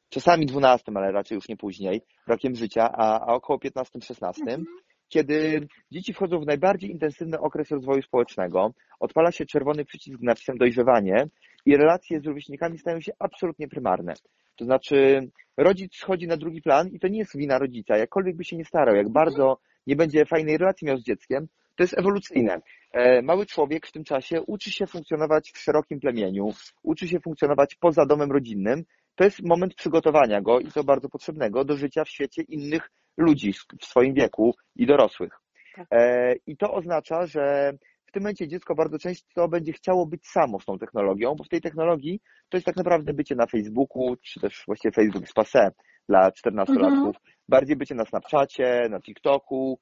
czasami 0.09 0.45
12, 0.45 0.91
ale 0.95 1.11
raczej 1.11 1.35
już 1.35 1.49
nie 1.49 1.57
później, 1.57 2.01
rokiem 2.27 2.55
życia, 2.55 2.91
a, 2.93 3.19
a 3.19 3.33
około 3.33 3.59
15, 3.59 4.01
16 4.01 4.41
mhm. 4.41 4.65
kiedy 5.09 5.67
dzieci 5.91 6.13
wchodzą 6.13 6.39
w 6.39 6.45
najbardziej 6.45 6.91
intensywny 6.91 7.39
okres 7.39 7.71
rozwoju 7.71 8.01
społecznego, 8.01 8.73
odpala 8.99 9.31
się 9.31 9.45
czerwony 9.45 9.85
przycisk 9.85 10.19
napisem 10.21 10.57
dojrzewanie 10.57 11.27
i 11.65 11.77
relacje 11.77 12.19
z 12.19 12.25
rówieśnikami 12.25 12.77
stają 12.77 13.01
się 13.01 13.11
absolutnie 13.19 13.67
prymarne. 13.67 14.13
To 14.55 14.65
znaczy, 14.65 15.29
rodzic 15.57 15.95
schodzi 15.95 16.27
na 16.27 16.37
drugi 16.37 16.61
plan 16.61 16.89
i 16.89 16.99
to 16.99 17.07
nie 17.07 17.19
jest 17.19 17.37
wina 17.37 17.59
rodzica, 17.59 17.97
jakkolwiek 17.97 18.35
by 18.35 18.43
się 18.43 18.57
nie 18.57 18.65
starał, 18.65 18.95
jak 18.95 19.09
bardzo 19.09 19.57
nie 19.87 19.95
będzie 19.95 20.25
fajnej 20.25 20.57
relacji 20.57 20.87
miał 20.87 20.97
z 20.97 21.03
dzieckiem, 21.03 21.47
to 21.77 21.83
jest 21.83 21.97
ewolucyjne. 21.97 22.61
E, 22.91 23.21
mały 23.21 23.45
człowiek 23.45 23.87
w 23.87 23.91
tym 23.91 24.03
czasie 24.03 24.41
uczy 24.41 24.71
się 24.71 24.87
funkcjonować 24.87 25.51
w 25.51 25.57
szerokim 25.57 25.99
plemieniu, 25.99 26.49
uczy 26.83 27.07
się 27.07 27.19
funkcjonować 27.19 27.75
poza 27.75 28.05
domem 28.05 28.31
rodzinnym. 28.31 28.83
To 29.15 29.23
jest 29.23 29.43
moment 29.43 29.75
przygotowania 29.75 30.41
go 30.41 30.59
i 30.59 30.71
to 30.71 30.83
bardzo 30.83 31.09
potrzebnego 31.09 31.65
do 31.65 31.77
życia 31.77 32.03
w 32.03 32.09
świecie 32.09 32.41
innych 32.41 32.91
ludzi 33.17 33.53
w 33.81 33.85
swoim 33.85 34.13
wieku 34.13 34.55
i 34.75 34.85
dorosłych. 34.85 35.33
Tak. 35.75 35.87
E, 35.91 36.33
I 36.47 36.57
to 36.57 36.73
oznacza, 36.73 37.25
że 37.25 37.73
w 38.05 38.11
tym 38.11 38.23
momencie 38.23 38.47
dziecko 38.47 38.75
bardzo 38.75 38.99
często 38.99 39.47
będzie 39.47 39.73
chciało 39.73 40.05
być 40.05 40.27
samo 40.27 40.59
z 40.59 40.65
tą 40.65 40.77
technologią, 40.77 41.35
bo 41.35 41.43
w 41.43 41.49
tej 41.49 41.61
technologii 41.61 42.21
to 42.49 42.57
jest 42.57 42.65
tak 42.65 42.75
naprawdę 42.75 43.13
bycie 43.13 43.35
na 43.35 43.47
Facebooku, 43.47 44.15
czy 44.23 44.39
też 44.39 44.63
właściwie 44.67 44.91
Facebook 44.91 45.21
jest 45.21 45.35
passé 45.35 45.69
dla 46.09 46.29
14-latków. 46.29 47.07
Mhm. 47.07 47.13
Bardziej 47.49 47.75
bycie 47.75 47.95
na 47.95 48.05
Snapchacie, 48.05 48.87
na 48.89 49.01
TikToku, 49.01 49.79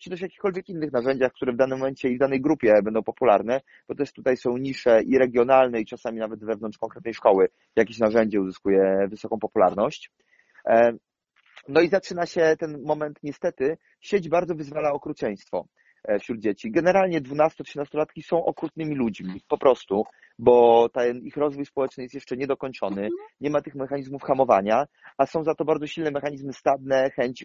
czy 0.00 0.10
też 0.10 0.20
jakichkolwiek 0.20 0.68
innych 0.68 0.92
narzędziach, 0.92 1.32
które 1.32 1.52
w 1.52 1.56
danym 1.56 1.78
momencie 1.78 2.08
i 2.08 2.16
w 2.16 2.18
danej 2.18 2.40
grupie 2.40 2.82
będą 2.82 3.02
popularne, 3.02 3.60
bo 3.88 3.94
też 3.94 4.12
tutaj 4.12 4.36
są 4.36 4.56
nisze 4.56 5.02
i 5.02 5.18
regionalne 5.18 5.80
i 5.80 5.86
czasami 5.86 6.18
nawet 6.18 6.44
wewnątrz 6.44 6.78
konkretnej 6.78 7.14
szkoły 7.14 7.48
jakieś 7.76 7.98
narzędzie 7.98 8.40
uzyskuje 8.40 9.06
wysoką 9.10 9.38
popularność. 9.38 10.12
E, 10.66 10.92
no 11.68 11.80
i 11.80 11.88
zaczyna 11.88 12.26
się 12.26 12.56
ten 12.58 12.82
moment, 12.82 13.18
niestety, 13.22 13.78
sieć 14.00 14.28
bardzo 14.28 14.54
wyzwala 14.54 14.92
okrucieństwo 14.92 15.66
wśród 16.20 16.40
dzieci. 16.40 16.70
Generalnie 16.70 17.20
12-13-latki 17.20 18.22
są 18.22 18.44
okrutnymi 18.44 18.94
ludźmi, 18.94 19.40
po 19.48 19.58
prostu, 19.58 20.04
bo 20.38 20.88
ten 20.88 21.18
ich 21.18 21.36
rozwój 21.36 21.66
społeczny 21.66 22.02
jest 22.02 22.14
jeszcze 22.14 22.36
niedokończony, 22.36 23.08
nie 23.40 23.50
ma 23.50 23.62
tych 23.62 23.74
mechanizmów 23.74 24.22
hamowania, 24.22 24.86
a 25.18 25.26
są 25.26 25.44
za 25.44 25.54
to 25.54 25.64
bardzo 25.64 25.86
silne 25.86 26.10
mechanizmy 26.10 26.52
stadne, 26.52 27.10
chęć 27.10 27.44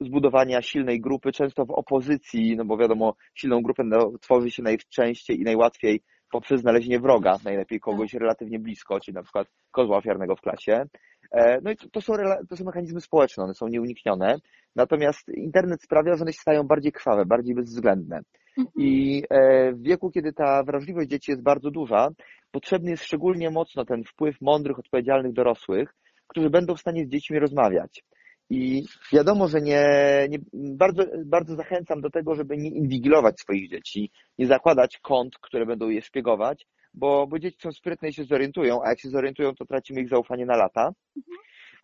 zbudowania 0.00 0.62
silnej 0.62 1.00
grupy, 1.00 1.32
często 1.32 1.66
w 1.66 1.70
opozycji, 1.70 2.56
no 2.56 2.64
bo 2.64 2.76
wiadomo, 2.76 3.14
silną 3.34 3.62
grupę 3.62 3.84
tworzy 4.20 4.50
się 4.50 4.62
najczęściej 4.62 5.40
i 5.40 5.44
najłatwiej 5.44 6.02
poprzez 6.30 6.60
znalezienie 6.60 7.00
wroga, 7.00 7.36
najlepiej 7.44 7.80
kogoś 7.80 8.12
tak. 8.12 8.20
relatywnie 8.20 8.58
blisko, 8.58 9.00
czyli 9.00 9.14
na 9.14 9.22
przykład 9.22 9.48
kozła 9.70 9.96
ofiarnego 9.96 10.36
w 10.36 10.40
klasie. 10.40 10.84
E, 11.30 11.60
no 11.60 11.70
i 11.70 11.76
to, 11.76 11.88
to, 11.88 12.00
są, 12.00 12.12
to 12.48 12.56
są 12.56 12.64
mechanizmy 12.64 13.00
społeczne, 13.00 13.44
one 13.44 13.54
są 13.54 13.68
nieuniknione, 13.68 14.36
natomiast 14.76 15.28
internet 15.28 15.82
sprawia, 15.82 16.16
że 16.16 16.22
one 16.22 16.32
się 16.32 16.40
stają 16.40 16.62
bardziej 16.62 16.92
krwawe, 16.92 17.26
bardziej 17.26 17.54
bezwzględne. 17.54 18.20
Mhm. 18.58 18.68
I 18.76 19.22
e, 19.30 19.72
w 19.72 19.82
wieku, 19.82 20.10
kiedy 20.10 20.32
ta 20.32 20.62
wrażliwość 20.62 21.08
dzieci 21.08 21.30
jest 21.30 21.42
bardzo 21.42 21.70
duża, 21.70 22.08
potrzebny 22.50 22.90
jest 22.90 23.04
szczególnie 23.04 23.50
mocno 23.50 23.84
ten 23.84 24.04
wpływ 24.04 24.40
mądrych, 24.40 24.78
odpowiedzialnych 24.78 25.32
dorosłych, 25.32 25.94
którzy 26.26 26.50
będą 26.50 26.74
w 26.74 26.80
stanie 26.80 27.04
z 27.06 27.08
dziećmi 27.08 27.38
rozmawiać. 27.38 28.04
I 28.50 28.84
wiadomo, 29.12 29.48
że 29.48 29.60
nie, 29.60 29.86
nie, 30.30 30.38
bardzo, 30.52 31.02
bardzo 31.26 31.56
zachęcam 31.56 32.00
do 32.00 32.10
tego, 32.10 32.34
żeby 32.34 32.56
nie 32.56 32.70
inwigilować 32.70 33.40
swoich 33.40 33.70
dzieci, 33.70 34.10
nie 34.38 34.46
zakładać 34.46 34.98
kont, 34.98 35.38
które 35.38 35.66
będą 35.66 35.88
je 35.88 36.02
szpiegować, 36.02 36.66
bo, 36.94 37.26
bo 37.26 37.38
dzieci 37.38 37.58
są 37.62 37.72
sprytne 37.72 38.08
i 38.08 38.12
się 38.12 38.24
zorientują, 38.24 38.82
a 38.84 38.88
jak 38.88 39.00
się 39.00 39.08
zorientują, 39.08 39.54
to 39.54 39.66
tracimy 39.66 40.00
ich 40.00 40.08
zaufanie 40.08 40.46
na 40.46 40.56
lata. 40.56 40.92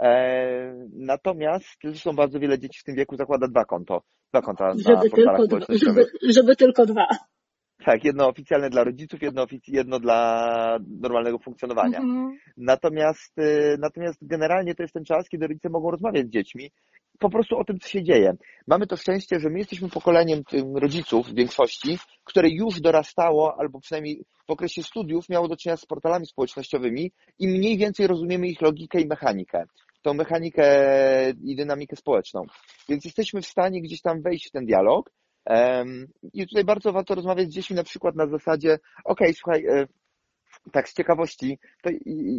E, 0.01 0.87
natomiast 0.93 1.67
zresztą 1.85 2.13
bardzo 2.13 2.41
wiele 2.41 2.59
dzieci 2.59 2.81
w 2.81 2.85
tym 2.85 2.95
wieku 2.97 3.17
zakłada 3.17 3.49
dwa 3.49 3.65
konto, 3.65 4.03
dwa 4.33 4.43
konta 4.43 4.73
żeby 4.77 4.95
na 4.95 5.01
portalach 5.11 5.49
tylko, 5.49 5.79
żeby, 5.87 6.07
żeby 6.29 6.57
tylko 6.57 6.87
dwa. 6.87 7.07
Tak, 7.85 8.05
jedno 8.05 8.29
oficjalne 8.29 8.71
dla 8.71 8.85
rodziców, 8.85 9.23
jedno, 9.23 9.47
jedno 9.69 10.01
dla 10.01 10.79
normalnego 11.01 11.39
funkcjonowania. 11.39 11.99
Mhm. 11.99 12.39
Natomiast, 12.57 13.39
y, 13.39 13.77
natomiast 13.79 14.19
generalnie 14.23 14.75
to 14.75 14.83
jest 14.83 14.95
ten 14.95 15.05
czas, 15.05 15.29
kiedy 15.29 15.47
rodzice 15.47 15.69
mogą 15.69 15.91
rozmawiać 15.91 16.27
z 16.27 16.31
dziećmi 16.31 16.71
po 17.19 17.31
prostu 17.31 17.57
o 17.59 17.65
tym, 17.65 17.79
co 17.79 17.89
się 17.89 18.03
dzieje. 18.03 18.33
Mamy 18.67 18.87
to 18.87 18.97
szczęście, 18.97 19.41
że 19.41 19.51
my 19.51 19.59
jesteśmy 19.59 19.89
pokoleniem 19.89 20.43
rodziców 20.75 21.27
w 21.27 21.35
większości, 21.35 21.99
które 22.25 22.49
już 22.49 22.81
dorastało, 22.81 23.55
albo 23.59 23.81
przynajmniej 23.81 24.25
w 24.49 24.53
okresie 24.53 24.83
studiów 24.83 25.29
miało 25.29 25.49
do 25.49 25.57
czynienia 25.57 25.77
z 25.77 25.87
portalami 25.87 26.27
społecznościowymi 26.27 27.13
i 27.39 27.49
mniej 27.49 27.79
więcej 27.79 28.07
rozumiemy 28.07 28.49
ich 28.49 28.63
logikę 28.63 29.01
i 29.01 29.07
mechanikę 29.07 29.65
tą 30.03 30.15
mechanikę 30.15 30.65
i 31.45 31.57
dynamikę 31.57 31.97
społeczną. 31.97 32.43
Więc 32.89 33.05
jesteśmy 33.05 33.43
w 33.43 33.47
stanie 33.47 33.83
gdzieś 33.83 34.01
tam 34.01 34.23
wejść 34.23 34.49
w 34.49 34.51
ten 34.51 34.65
dialog 34.65 35.11
i 36.33 36.47
tutaj 36.49 36.65
bardzo 36.65 36.93
warto 36.93 37.15
rozmawiać 37.15 37.49
z 37.49 37.55
dziećmi 37.55 37.77
na 37.77 37.85
przykład 37.85 38.17
na 38.17 38.27
zasadzie, 38.27 38.79
ok, 39.05 39.21
słuchaj, 39.35 39.67
e, 39.67 39.87
tak 40.73 40.89
z 40.89 40.95
ciekawości, 40.95 41.59
to 41.83 41.91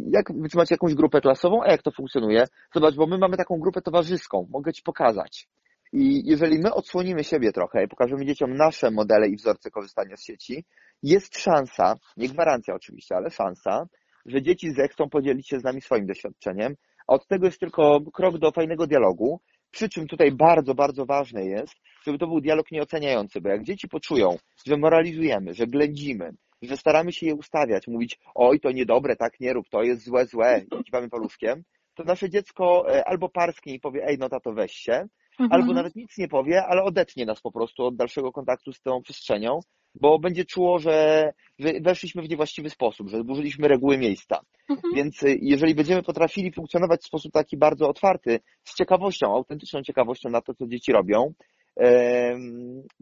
jak 0.08 0.32
wy 0.34 0.48
macie 0.56 0.74
jakąś 0.76 0.94
grupę 0.94 1.22
klasową, 1.22 1.64
a 1.64 1.72
jak 1.72 1.82
to 1.82 1.92
funkcjonuje? 1.92 2.46
Zobacz, 2.74 2.96
bo 2.96 3.08
my 3.08 3.18
mamy 3.18 3.38
taką 3.38 3.60
grupę 3.60 3.82
towarzyską, 3.82 4.48
mogę 4.52 4.74
ci 4.74 4.84
pokazać. 4.84 5.48
I 5.94 6.30
jeżeli 6.30 6.60
my 6.60 6.74
odsłonimy 6.74 7.24
siebie 7.24 7.52
trochę 7.52 7.84
i 7.84 7.88
pokażemy 7.88 8.26
dzieciom 8.26 8.54
nasze 8.54 8.92
modele 8.92 9.28
i 9.28 9.36
wzorce 9.36 9.72
korzystania 9.72 10.18
z 10.18 10.24
sieci, 10.24 10.66
jest 11.04 11.38
szansa, 11.38 11.96
nie 12.18 12.30
gwarancja 12.30 12.76
oczywiście, 12.76 13.16
ale 13.16 13.30
szansa, 13.30 13.86
że 14.26 14.42
dzieci 14.42 14.74
zechcą 14.74 15.10
podzielić 15.10 15.50
się 15.50 15.60
z 15.60 15.64
nami 15.64 15.82
swoim 15.82 16.06
doświadczeniem, 16.06 16.76
a 17.08 17.14
od 17.14 17.28
tego 17.28 17.46
jest 17.46 17.60
tylko 17.60 18.00
krok 18.14 18.38
do 18.38 18.52
fajnego 18.52 18.88
dialogu, 18.88 19.42
przy 19.72 19.90
czym 19.90 20.08
tutaj 20.08 20.32
bardzo, 20.32 20.76
bardzo 20.76 21.06
ważne 21.06 21.46
jest, 21.46 21.76
żeby 22.06 22.18
to 22.18 22.28
był 22.28 22.42
dialog 22.42 22.72
nieoceniający, 22.72 23.42
bo 23.42 23.50
jak 23.50 23.64
dzieci 23.64 23.88
poczują, 23.88 24.38
że 24.66 24.78
moralizujemy, 24.78 25.54
że 25.54 25.68
ględzimy, 25.68 26.34
że 26.62 26.78
staramy 26.78 27.14
się 27.14 27.26
je 27.26 27.36
ustawiać, 27.36 27.88
mówić, 27.88 28.20
oj, 28.36 28.60
to 28.60 28.72
niedobre, 28.72 29.16
tak 29.16 29.40
nie 29.40 29.54
rób, 29.54 29.70
to 29.70 29.84
jest 29.84 30.04
złe, 30.04 30.26
złe, 30.26 30.62
i 30.80 30.84
kiwamy 30.84 31.10
paluszkiem, 31.10 31.64
to 31.96 32.04
nasze 32.04 32.30
dziecko 32.30 32.96
e, 32.96 33.08
albo 33.08 33.30
parsknie 33.30 33.74
i 33.74 33.80
powie, 33.80 34.06
ej, 34.08 34.18
no 34.18 34.30
tato, 34.30 34.54
weź 34.54 34.72
się, 34.72 35.08
mhm. 35.44 35.62
albo 35.62 35.74
nawet 35.74 35.96
nic 35.96 36.18
nie 36.18 36.28
powie, 36.28 36.66
ale 36.66 36.84
odetnie 36.84 37.26
nas 37.26 37.42
po 37.42 37.52
prostu 37.52 37.86
od 37.86 37.96
dalszego 37.96 38.32
kontaktu 38.32 38.74
z 38.74 38.82
tą 38.82 39.02
przestrzenią, 39.02 39.60
bo 39.96 40.20
będzie 40.20 40.46
czuło, 40.46 40.80
że, 40.80 41.30
że 41.60 41.74
weszliśmy 41.82 42.22
w 42.22 42.30
niewłaściwy 42.30 42.70
sposób, 42.70 43.10
że 43.10 43.18
zburzyliśmy 43.18 43.68
reguły 43.68 43.98
miejsca. 43.98 44.40
Mhm. 44.70 44.94
Więc 44.96 45.24
y, 45.24 45.38
jeżeli 45.42 45.76
będziemy 45.76 46.04
potrafili 46.04 46.52
funkcjonować 46.52 47.02
w 47.02 47.08
sposób 47.08 47.32
taki 47.32 47.58
bardzo 47.58 47.90
otwarty, 47.90 48.40
z 48.64 48.76
ciekawością, 48.76 49.28
autentyczną 49.36 49.82
ciekawością 49.82 50.30
na 50.30 50.42
to, 50.42 50.54
co 50.54 50.68
dzieci 50.68 50.92
robią, 50.92 51.34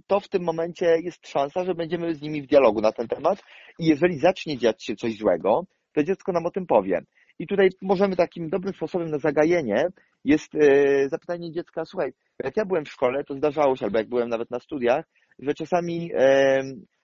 to 0.08 0.20
w 0.20 0.30
tym 0.30 0.44
momencie 0.44 0.86
jest 1.04 1.28
szansa, 1.28 1.64
że 1.64 1.76
będziemy 1.76 2.16
z 2.16 2.22
nimi 2.22 2.42
w 2.42 2.48
dialogu 2.48 2.82
na 2.82 2.92
ten 2.92 3.08
temat 3.08 3.44
i 3.80 3.86
jeżeli 3.86 4.20
zacznie 4.20 4.58
dziać 4.58 4.84
się 4.86 4.96
coś 4.96 5.18
złego, 5.18 5.66
to 5.94 6.04
dziecko 6.04 6.32
nam 6.32 6.46
o 6.46 6.52
tym 6.52 6.66
powie. 6.66 7.02
I 7.40 7.48
tutaj 7.48 7.70
możemy 7.82 8.16
takim 8.16 8.50
dobrym 8.50 8.74
sposobem 8.74 9.10
na 9.10 9.18
zagajenie 9.18 9.88
jest 10.26 10.56
e, 10.56 11.10
zapytanie 11.10 11.52
dziecka, 11.52 11.86
słuchaj, 11.86 12.14
jak 12.44 12.58
ja 12.58 12.66
byłem 12.66 12.86
w 12.86 12.90
szkole, 12.90 13.24
to 13.24 13.34
zdarzało 13.34 13.76
się, 13.76 13.86
albo 13.86 13.98
jak 13.98 14.10
byłem 14.10 14.30
nawet 14.30 14.52
na 14.52 14.60
studiach, 14.60 15.06
że 15.40 15.54
czasami 15.54 16.12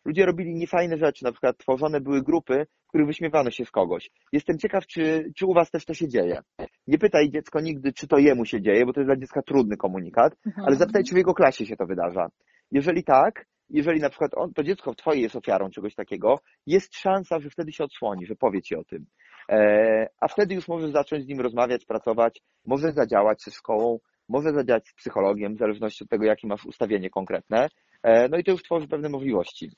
ludzie 0.06 0.26
robili 0.26 0.56
niefajne 0.56 0.98
rzeczy, 0.98 1.24
na 1.24 1.32
przykład 1.32 1.58
tworzone 1.58 2.02
były 2.02 2.22
grupy, 2.22 2.66
w 2.86 2.88
których 2.88 3.08
wyśmiewano 3.08 3.52
się 3.52 3.66
z 3.66 3.72
kogoś. 3.72 4.10
Jestem 4.32 4.58
ciekaw, 4.58 4.88
czy, 4.88 5.32
czy 5.36 5.46
u 5.46 5.54
Was 5.54 5.72
też 5.72 5.86
to 5.86 5.94
się 5.94 6.08
dzieje. 6.08 6.42
Nie 6.88 6.98
pytaj 6.98 7.30
dziecko 7.30 7.60
nigdy, 7.62 7.94
czy 7.94 8.08
to 8.08 8.18
jemu 8.18 8.46
się 8.46 8.62
dzieje, 8.62 8.86
bo 8.86 8.94
to 8.94 9.00
jest 9.00 9.08
dla 9.08 9.18
dziecka 9.18 9.42
trudny 9.42 9.78
komunikat, 9.78 10.34
mhm. 10.46 10.68
ale 10.68 10.76
zapytaj, 10.76 11.04
czy 11.04 11.16
w 11.16 11.18
jego 11.18 11.34
klasie 11.34 11.66
się 11.66 11.76
to 11.76 11.86
wydarza. 11.86 12.28
Jeżeli 12.72 13.04
tak, 13.04 13.46
jeżeli 13.70 14.02
na 14.02 14.10
przykład 14.10 14.32
on, 14.36 14.54
to 14.54 14.64
dziecko 14.64 14.94
w 14.94 14.96
Twojej 14.96 15.24
jest 15.24 15.36
ofiarą 15.36 15.70
czegoś 15.70 15.96
takiego, 15.96 16.40
jest 16.66 16.96
szansa, 16.96 17.40
że 17.40 17.50
wtedy 17.50 17.72
się 17.72 17.84
odsłoni, 17.84 18.26
że 18.26 18.36
powie 18.36 18.62
Ci 18.62 18.76
o 18.76 18.84
tym. 18.84 19.06
E, 19.50 20.08
a 20.20 20.28
wtedy 20.28 20.56
już 20.56 20.68
możesz 20.68 20.92
zacząć 20.92 21.24
z 21.24 21.28
nim 21.28 21.42
rozmawiać, 21.42 21.86
pracować, 21.86 22.42
może 22.66 22.92
zadziałać 22.92 23.44
ze 23.44 23.52
szkołą, 23.52 24.00
może 24.30 24.54
zadziałać 24.54 24.88
z 24.88 24.94
psychologiem, 24.94 25.56
w 25.56 25.60
zależności 25.60 26.04
od 26.04 26.10
tego, 26.10 26.26
jakie 26.26 26.48
masz 26.48 26.66
ustawienie 26.66 27.10
konkretne. 27.10 27.70
E, 28.04 28.30
no 28.30 28.38
i 28.38 28.44
to 28.44 28.52
już 28.52 28.64
tworzy 28.64 28.88
pewne 28.88 29.10
możliwości. 29.10 29.72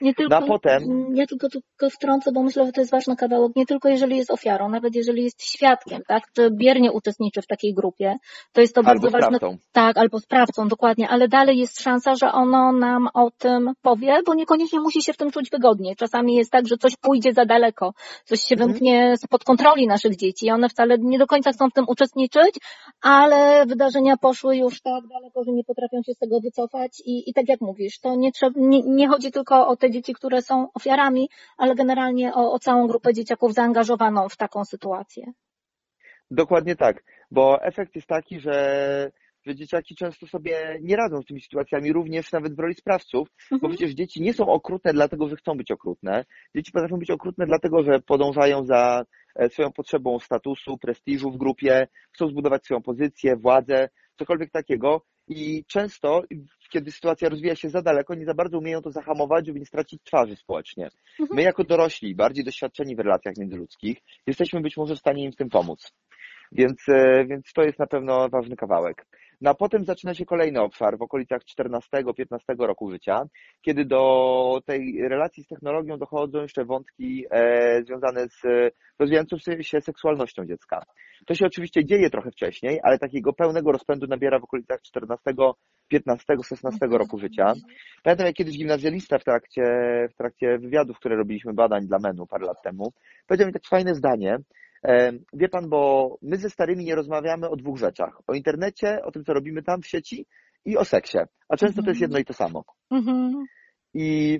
Nie 0.00 0.14
tylko, 0.14 0.40
no 0.40 0.46
potem... 0.46 0.82
Ja 1.14 1.26
tylko, 1.26 1.48
tylko 1.48 1.90
wtrącę, 1.90 2.32
bo 2.32 2.42
myślę, 2.42 2.66
że 2.66 2.72
to 2.72 2.80
jest 2.80 2.90
ważny 2.90 3.16
kawałek, 3.16 3.56
nie 3.56 3.66
tylko 3.66 3.88
jeżeli 3.88 4.16
jest 4.16 4.30
ofiarą, 4.30 4.68
nawet 4.68 4.94
jeżeli 4.94 5.24
jest 5.24 5.42
świadkiem, 5.42 6.02
tak, 6.08 6.22
czy 6.32 6.50
biernie 6.50 6.92
uczestniczy 6.92 7.42
w 7.42 7.46
takiej 7.46 7.74
grupie, 7.74 8.16
to 8.52 8.60
jest 8.60 8.74
to 8.74 8.80
albo 8.84 9.10
bardzo 9.10 9.10
ważne. 9.10 9.58
Tak, 9.72 9.98
albo 9.98 10.20
sprawcą, 10.20 10.68
dokładnie, 10.68 11.08
ale 11.08 11.28
dalej 11.28 11.58
jest 11.58 11.80
szansa, 11.80 12.14
że 12.14 12.32
ono 12.32 12.72
nam 12.72 13.08
o 13.14 13.30
tym 13.38 13.72
powie, 13.82 14.20
bo 14.26 14.34
niekoniecznie 14.34 14.80
musi 14.80 15.02
się 15.02 15.12
w 15.12 15.16
tym 15.16 15.30
czuć 15.30 15.50
wygodnie. 15.50 15.96
Czasami 15.96 16.34
jest 16.34 16.50
tak, 16.50 16.68
że 16.68 16.76
coś 16.76 16.96
pójdzie 16.96 17.32
za 17.32 17.44
daleko, 17.44 17.92
coś 18.24 18.40
się 18.40 18.54
mhm. 18.54 18.70
wymknie 18.70 19.14
spod 19.16 19.44
kontroli 19.44 19.86
naszych 19.86 20.16
dzieci 20.16 20.46
i 20.46 20.50
one 20.50 20.68
wcale 20.68 20.98
nie 20.98 21.18
do 21.18 21.26
końca 21.26 21.52
chcą 21.52 21.70
w 21.70 21.72
tym 21.72 21.84
uczestniczyć, 21.88 22.58
ale 23.02 23.66
wydarzenia 23.66 24.16
poszły 24.16 24.56
już 24.56 24.80
tak 24.80 25.06
daleko, 25.08 25.44
że 25.44 25.52
nie 25.52 25.64
potrafią 25.64 26.02
się 26.06 26.14
z 26.14 26.18
tego 26.18 26.40
wycofać 26.40 27.02
i, 27.04 27.30
i 27.30 27.34
tak 27.34 27.48
jak 27.48 27.60
mówisz, 27.60 28.00
to 28.00 28.14
nie, 28.16 28.32
trzeba, 28.32 28.52
nie, 28.56 28.82
nie 28.82 29.08
chodzi 29.08 29.32
tylko 29.32 29.68
o 29.68 29.76
te 29.76 29.87
dzieci, 29.90 30.14
które 30.14 30.42
są 30.42 30.68
ofiarami, 30.74 31.28
ale 31.56 31.74
generalnie 31.74 32.34
o, 32.34 32.52
o 32.52 32.58
całą 32.58 32.86
grupę 32.86 33.14
dzieciaków 33.14 33.54
zaangażowaną 33.54 34.28
w 34.28 34.36
taką 34.36 34.64
sytuację. 34.64 35.32
Dokładnie 36.30 36.76
tak, 36.76 37.04
bo 37.30 37.62
efekt 37.62 37.96
jest 37.96 38.08
taki, 38.08 38.40
że, 38.40 39.10
że 39.46 39.54
dzieciaki 39.54 39.94
często 39.96 40.26
sobie 40.26 40.78
nie 40.82 40.96
radzą 40.96 41.22
z 41.22 41.26
tymi 41.26 41.40
sytuacjami, 41.40 41.92
również 41.92 42.32
nawet 42.32 42.56
w 42.56 42.58
roli 42.58 42.74
sprawców, 42.74 43.28
mhm. 43.42 43.60
bo 43.60 43.68
przecież 43.68 43.94
dzieci 43.94 44.22
nie 44.22 44.34
są 44.34 44.46
okrutne 44.46 44.92
dlatego, 44.92 45.28
że 45.28 45.36
chcą 45.36 45.54
być 45.54 45.70
okrutne. 45.70 46.24
Dzieci 46.56 46.72
potrafią 46.72 46.96
być 46.96 47.10
okrutne 47.10 47.46
dlatego, 47.46 47.82
że 47.82 48.00
podążają 48.00 48.64
za 48.64 49.04
e, 49.36 49.48
swoją 49.48 49.72
potrzebą 49.72 50.18
statusu, 50.18 50.78
prestiżu 50.78 51.30
w 51.30 51.36
grupie, 51.36 51.88
chcą 52.12 52.28
zbudować 52.28 52.64
swoją 52.64 52.82
pozycję, 52.82 53.36
władzę, 53.36 53.88
cokolwiek 54.18 54.50
takiego 54.50 55.02
i 55.28 55.64
często, 55.64 56.22
kiedy 56.70 56.90
sytuacja 56.90 57.28
rozwija 57.28 57.56
się 57.56 57.70
za 57.70 57.82
daleko, 57.82 58.14
nie 58.14 58.24
za 58.24 58.34
bardzo 58.34 58.58
umieją 58.58 58.82
to 58.82 58.90
zahamować, 58.90 59.46
żeby 59.46 59.60
nie 59.60 59.66
stracić 59.66 60.02
twarzy 60.02 60.36
społecznie. 60.36 60.88
Mhm. 61.20 61.36
My 61.36 61.42
jako 61.42 61.64
dorośli, 61.64 62.14
bardziej 62.14 62.44
doświadczeni 62.44 62.96
w 62.96 63.00
relacjach 63.00 63.36
międzyludzkich, 63.36 63.98
jesteśmy 64.26 64.60
być 64.60 64.76
może 64.76 64.94
w 64.94 64.98
stanie 64.98 65.24
im 65.24 65.32
w 65.32 65.36
tym 65.36 65.48
pomóc. 65.48 65.92
Więc, 66.52 66.88
e, 66.88 67.24
więc 67.26 67.52
to 67.52 67.62
jest 67.62 67.78
na 67.78 67.86
pewno 67.86 68.28
ważny 68.28 68.56
kawałek. 68.56 69.06
No 69.40 69.50
a 69.50 69.54
potem 69.54 69.84
zaczyna 69.84 70.14
się 70.14 70.24
kolejny 70.24 70.60
obszar 70.60 70.98
w 70.98 71.02
okolicach 71.02 71.42
14-15 71.60 72.38
roku 72.58 72.90
życia, 72.90 73.22
kiedy 73.62 73.84
do 73.84 74.60
tej 74.66 75.08
relacji 75.08 75.44
z 75.44 75.46
technologią 75.46 75.98
dochodzą 75.98 76.42
jeszcze 76.42 76.64
wątki 76.64 77.24
e, 77.30 77.82
związane 77.82 78.28
z 78.28 78.42
rozwijającą 78.98 79.36
się 79.60 79.80
seksualnością 79.80 80.46
dziecka. 80.46 80.82
To 81.26 81.34
się 81.34 81.46
oczywiście 81.46 81.84
dzieje 81.84 82.10
trochę 82.10 82.30
wcześniej, 82.30 82.80
ale 82.82 82.98
takiego 82.98 83.32
pełnego 83.32 83.72
rozpędu 83.72 84.06
nabiera 84.06 84.38
w 84.38 84.44
okolicach 84.44 84.82
14, 84.82 85.30
15, 85.88 86.34
16 86.44 86.86
roku 86.90 87.18
życia. 87.18 87.52
Pamiętam, 88.02 88.26
jak 88.26 88.36
kiedyś 88.36 88.58
gimnazjalista 88.58 89.18
w 89.18 89.24
trakcie, 89.24 89.62
w 90.10 90.16
trakcie 90.16 90.58
wywiadów, 90.58 90.96
które 90.98 91.16
robiliśmy 91.16 91.54
badań 91.54 91.86
dla 91.86 91.98
MENU 91.98 92.26
parę 92.26 92.46
lat 92.46 92.62
temu, 92.62 92.92
powiedział 93.26 93.46
mi 93.46 93.52
takie 93.52 93.68
fajne 93.68 93.94
zdanie, 93.94 94.38
Wie 95.32 95.48
pan, 95.48 95.68
bo 95.68 96.18
my 96.22 96.36
ze 96.36 96.50
starymi 96.50 96.84
nie 96.84 96.94
rozmawiamy 96.94 97.48
o 97.48 97.56
dwóch 97.56 97.78
rzeczach. 97.78 98.20
O 98.26 98.34
internecie, 98.34 99.04
o 99.04 99.10
tym, 99.12 99.24
co 99.24 99.32
robimy 99.32 99.62
tam 99.62 99.82
w 99.82 99.86
sieci 99.86 100.26
i 100.64 100.76
o 100.76 100.84
seksie. 100.84 101.18
A 101.48 101.56
często 101.56 101.82
to 101.82 101.88
jest 101.88 102.00
jedno 102.00 102.18
i 102.18 102.24
to 102.24 102.32
samo. 102.32 102.64
Mhm. 102.90 103.44
I 103.94 104.38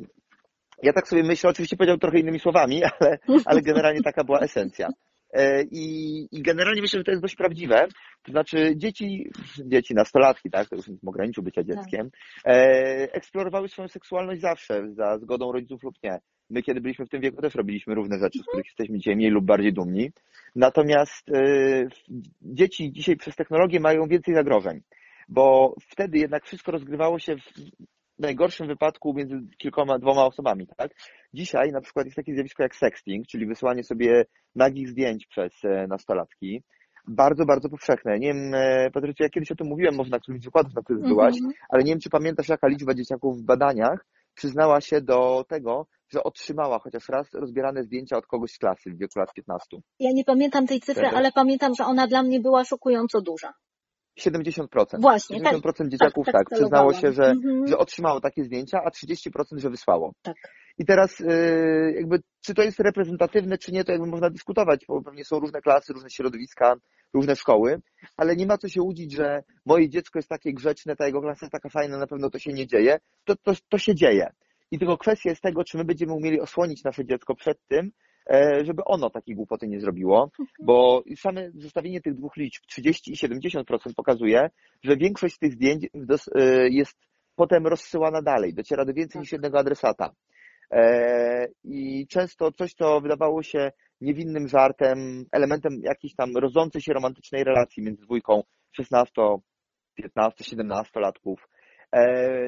ja 0.82 0.92
tak 0.92 1.08
sobie 1.08 1.22
myślę, 1.22 1.50
oczywiście 1.50 1.76
powiedział 1.76 1.98
trochę 1.98 2.18
innymi 2.18 2.38
słowami, 2.38 2.82
ale, 2.84 3.18
ale 3.44 3.62
generalnie 3.62 4.02
taka 4.02 4.24
była 4.24 4.40
esencja. 4.40 4.88
E, 5.32 5.62
I, 5.62 6.28
I, 6.32 6.42
generalnie 6.42 6.82
myślę, 6.82 7.00
że 7.00 7.04
to 7.04 7.10
jest 7.10 7.22
dość 7.22 7.36
prawdziwe. 7.36 7.86
To 8.22 8.32
znaczy 8.32 8.72
dzieci, 8.76 9.30
dzieci, 9.64 9.94
nastolatki, 9.94 10.50
tak, 10.50 10.68
to 10.68 10.76
już 10.76 10.86
w 11.02 11.08
ograniczu 11.08 11.42
bycia 11.42 11.64
tak. 11.64 11.76
dzieckiem, 11.76 12.10
tak. 12.44 12.54
eksplorowały 13.12 13.68
swoją 13.68 13.88
seksualność 13.88 14.40
zawsze, 14.40 14.88
za 14.92 15.18
zgodą 15.18 15.52
rodziców 15.52 15.82
lub 15.82 15.94
nie. 16.02 16.18
My, 16.50 16.62
kiedy 16.62 16.80
byliśmy 16.80 17.06
w 17.06 17.08
tym 17.08 17.20
wieku, 17.20 17.42
też 17.42 17.54
robiliśmy 17.54 17.94
różne 17.94 18.18
rzeczy, 18.18 18.38
z 18.38 18.46
których 18.46 18.66
jesteśmy 18.66 18.98
dzisiaj 18.98 19.16
mniej 19.16 19.30
lub 19.30 19.44
bardziej 19.44 19.72
dumni. 19.72 20.10
Natomiast 20.56 21.28
y, 21.28 21.88
dzieci 22.42 22.92
dzisiaj 22.92 23.16
przez 23.16 23.36
technologię 23.36 23.80
mają 23.80 24.06
więcej 24.06 24.34
zagrożeń, 24.34 24.80
bo 25.28 25.74
wtedy 25.90 26.18
jednak 26.18 26.44
wszystko 26.44 26.72
rozgrywało 26.72 27.18
się 27.18 27.36
w 27.36 27.42
najgorszym 28.18 28.66
wypadku 28.66 29.14
między 29.14 29.40
kilkoma, 29.58 29.98
dwoma 29.98 30.26
osobami, 30.26 30.66
tak? 30.76 30.90
Dzisiaj 31.34 31.72
na 31.72 31.80
przykład 31.80 32.06
jest 32.06 32.16
takie 32.16 32.34
zjawisko 32.34 32.62
jak 32.62 32.76
sexting, 32.76 33.26
czyli 33.26 33.46
wysyłanie 33.46 33.84
sobie 33.84 34.24
nagich 34.54 34.88
zdjęć 34.88 35.26
przez 35.26 35.52
e, 35.64 35.86
nastolatki. 35.86 36.62
Bardzo, 37.08 37.44
bardzo 37.44 37.68
powszechne. 37.68 38.18
Nie 38.18 38.34
wiem, 38.34 38.54
e, 38.54 38.90
Patrycja, 38.90 39.26
ja 39.26 39.30
kiedyś 39.30 39.52
o 39.52 39.54
tym 39.54 39.66
mówiłem, 39.66 39.94
może 39.94 40.10
na 40.10 40.18
którymś 40.18 40.42
z 40.42 40.44
wykładów, 40.44 40.74
na 40.74 40.82
których 40.82 41.02
byłaś, 41.02 41.34
mm 41.40 41.50
-hmm. 41.50 41.54
ale 41.68 41.82
nie 41.84 41.92
wiem, 41.92 42.00
czy 42.00 42.10
pamiętasz, 42.10 42.48
jaka 42.48 42.68
liczba 42.68 42.94
dzieciaków 42.94 43.38
w 43.38 43.44
badaniach 43.44 44.06
przyznała 44.34 44.80
się 44.80 45.00
do 45.00 45.44
tego, 45.48 45.86
że 46.08 46.22
otrzymała 46.22 46.78
chociaż 46.78 47.08
raz 47.08 47.34
rozbierane 47.34 47.82
zdjęcia 47.82 48.16
od 48.16 48.26
kogoś 48.26 48.50
z 48.50 48.58
klasy 48.58 48.90
w 48.90 48.98
wieku 48.98 49.18
lat 49.18 49.32
15. 49.32 49.76
Ja 50.00 50.10
nie 50.12 50.24
pamiętam 50.24 50.66
tej 50.66 50.80
cyfry, 50.80 51.02
Wtedy? 51.02 51.16
ale 51.16 51.32
pamiętam, 51.32 51.74
że 51.74 51.84
ona 51.84 52.06
dla 52.06 52.22
mnie 52.22 52.40
była 52.40 52.64
szokująco 52.64 53.20
duża. 53.20 53.52
70%. 54.20 54.66
Właśnie, 55.00 55.40
70% 55.40 55.62
tak, 55.62 55.88
dzieciaków 55.88 56.26
tak, 56.26 56.34
tak, 56.34 56.48
tak 56.48 56.58
przyznało 56.58 56.92
się, 56.92 57.12
że, 57.12 57.24
mhm. 57.24 57.66
że 57.66 57.78
otrzymało 57.78 58.20
takie 58.20 58.44
zdjęcia, 58.44 58.78
a 58.84 58.90
30% 58.90 59.58
że 59.58 59.70
wysłało. 59.70 60.12
Tak. 60.22 60.36
I 60.78 60.84
teraz 60.84 61.20
y, 61.20 61.92
jakby 61.96 62.18
czy 62.40 62.54
to 62.54 62.62
jest 62.62 62.80
reprezentatywne, 62.80 63.58
czy 63.58 63.72
nie, 63.72 63.84
to 63.84 63.92
jakby 63.92 64.06
można 64.06 64.30
dyskutować, 64.30 64.84
bo 64.88 65.02
pewnie 65.02 65.24
są 65.24 65.40
różne 65.40 65.60
klasy, 65.60 65.92
różne 65.92 66.10
środowiska, 66.10 66.74
różne 67.14 67.36
szkoły, 67.36 67.80
ale 68.16 68.36
nie 68.36 68.46
ma 68.46 68.58
co 68.58 68.68
się 68.68 68.82
łudzić, 68.82 69.12
że 69.12 69.42
moje 69.66 69.88
dziecko 69.88 70.18
jest 70.18 70.28
takie 70.28 70.52
grzeczne, 70.52 70.96
ta 70.96 71.06
jego 71.06 71.20
klasa 71.20 71.46
jest 71.46 71.52
taka 71.52 71.68
fajna, 71.68 71.98
na 71.98 72.06
pewno 72.06 72.30
to 72.30 72.38
się 72.38 72.52
nie 72.52 72.66
dzieje. 72.66 72.98
To, 73.24 73.36
to, 73.36 73.52
to 73.68 73.78
się 73.78 73.94
dzieje. 73.94 74.30
I 74.70 74.78
tylko 74.78 74.98
kwestia 74.98 75.30
jest 75.30 75.42
tego, 75.42 75.64
czy 75.64 75.78
my 75.78 75.84
będziemy 75.84 76.12
umieli 76.12 76.40
osłonić 76.40 76.84
nasze 76.84 77.04
dziecko 77.04 77.34
przed 77.34 77.58
tym, 77.68 77.90
żeby 78.62 78.84
ono 78.84 79.10
takiej 79.10 79.34
głupoty 79.34 79.68
nie 79.68 79.80
zrobiło, 79.80 80.22
mhm. 80.22 80.48
bo 80.60 81.02
same 81.16 81.50
zestawienie 81.54 82.00
tych 82.00 82.14
dwóch 82.14 82.36
liczb 82.36 82.62
30 82.66 83.12
i 83.12 83.16
70% 83.16 83.62
pokazuje, 83.96 84.50
że 84.82 84.96
większość 84.96 85.34
z 85.34 85.38
tych 85.38 85.52
zdjęć 85.52 85.84
e, 85.84 86.68
jest 86.68 86.98
potem 87.36 87.66
rozsyłana 87.66 88.22
dalej, 88.22 88.54
dociera 88.54 88.84
do 88.84 88.92
więcej 88.92 89.20
niż 89.20 89.32
jednego 89.32 89.58
adresata. 89.58 90.10
E, 90.70 91.48
I 91.64 92.06
często 92.06 92.52
coś, 92.52 92.74
co 92.74 93.00
wydawało 93.00 93.42
się 93.42 93.72
niewinnym 94.00 94.48
żartem, 94.48 95.24
elementem 95.32 95.80
jakiejś 95.82 96.14
tam 96.14 96.36
rodzącej 96.36 96.82
się 96.82 96.92
romantycznej 96.92 97.44
relacji 97.44 97.82
między 97.82 98.02
dwójką 98.02 98.42
16, 98.72 99.22
15, 99.94 100.44
17 100.44 101.00
latków, 101.00 101.48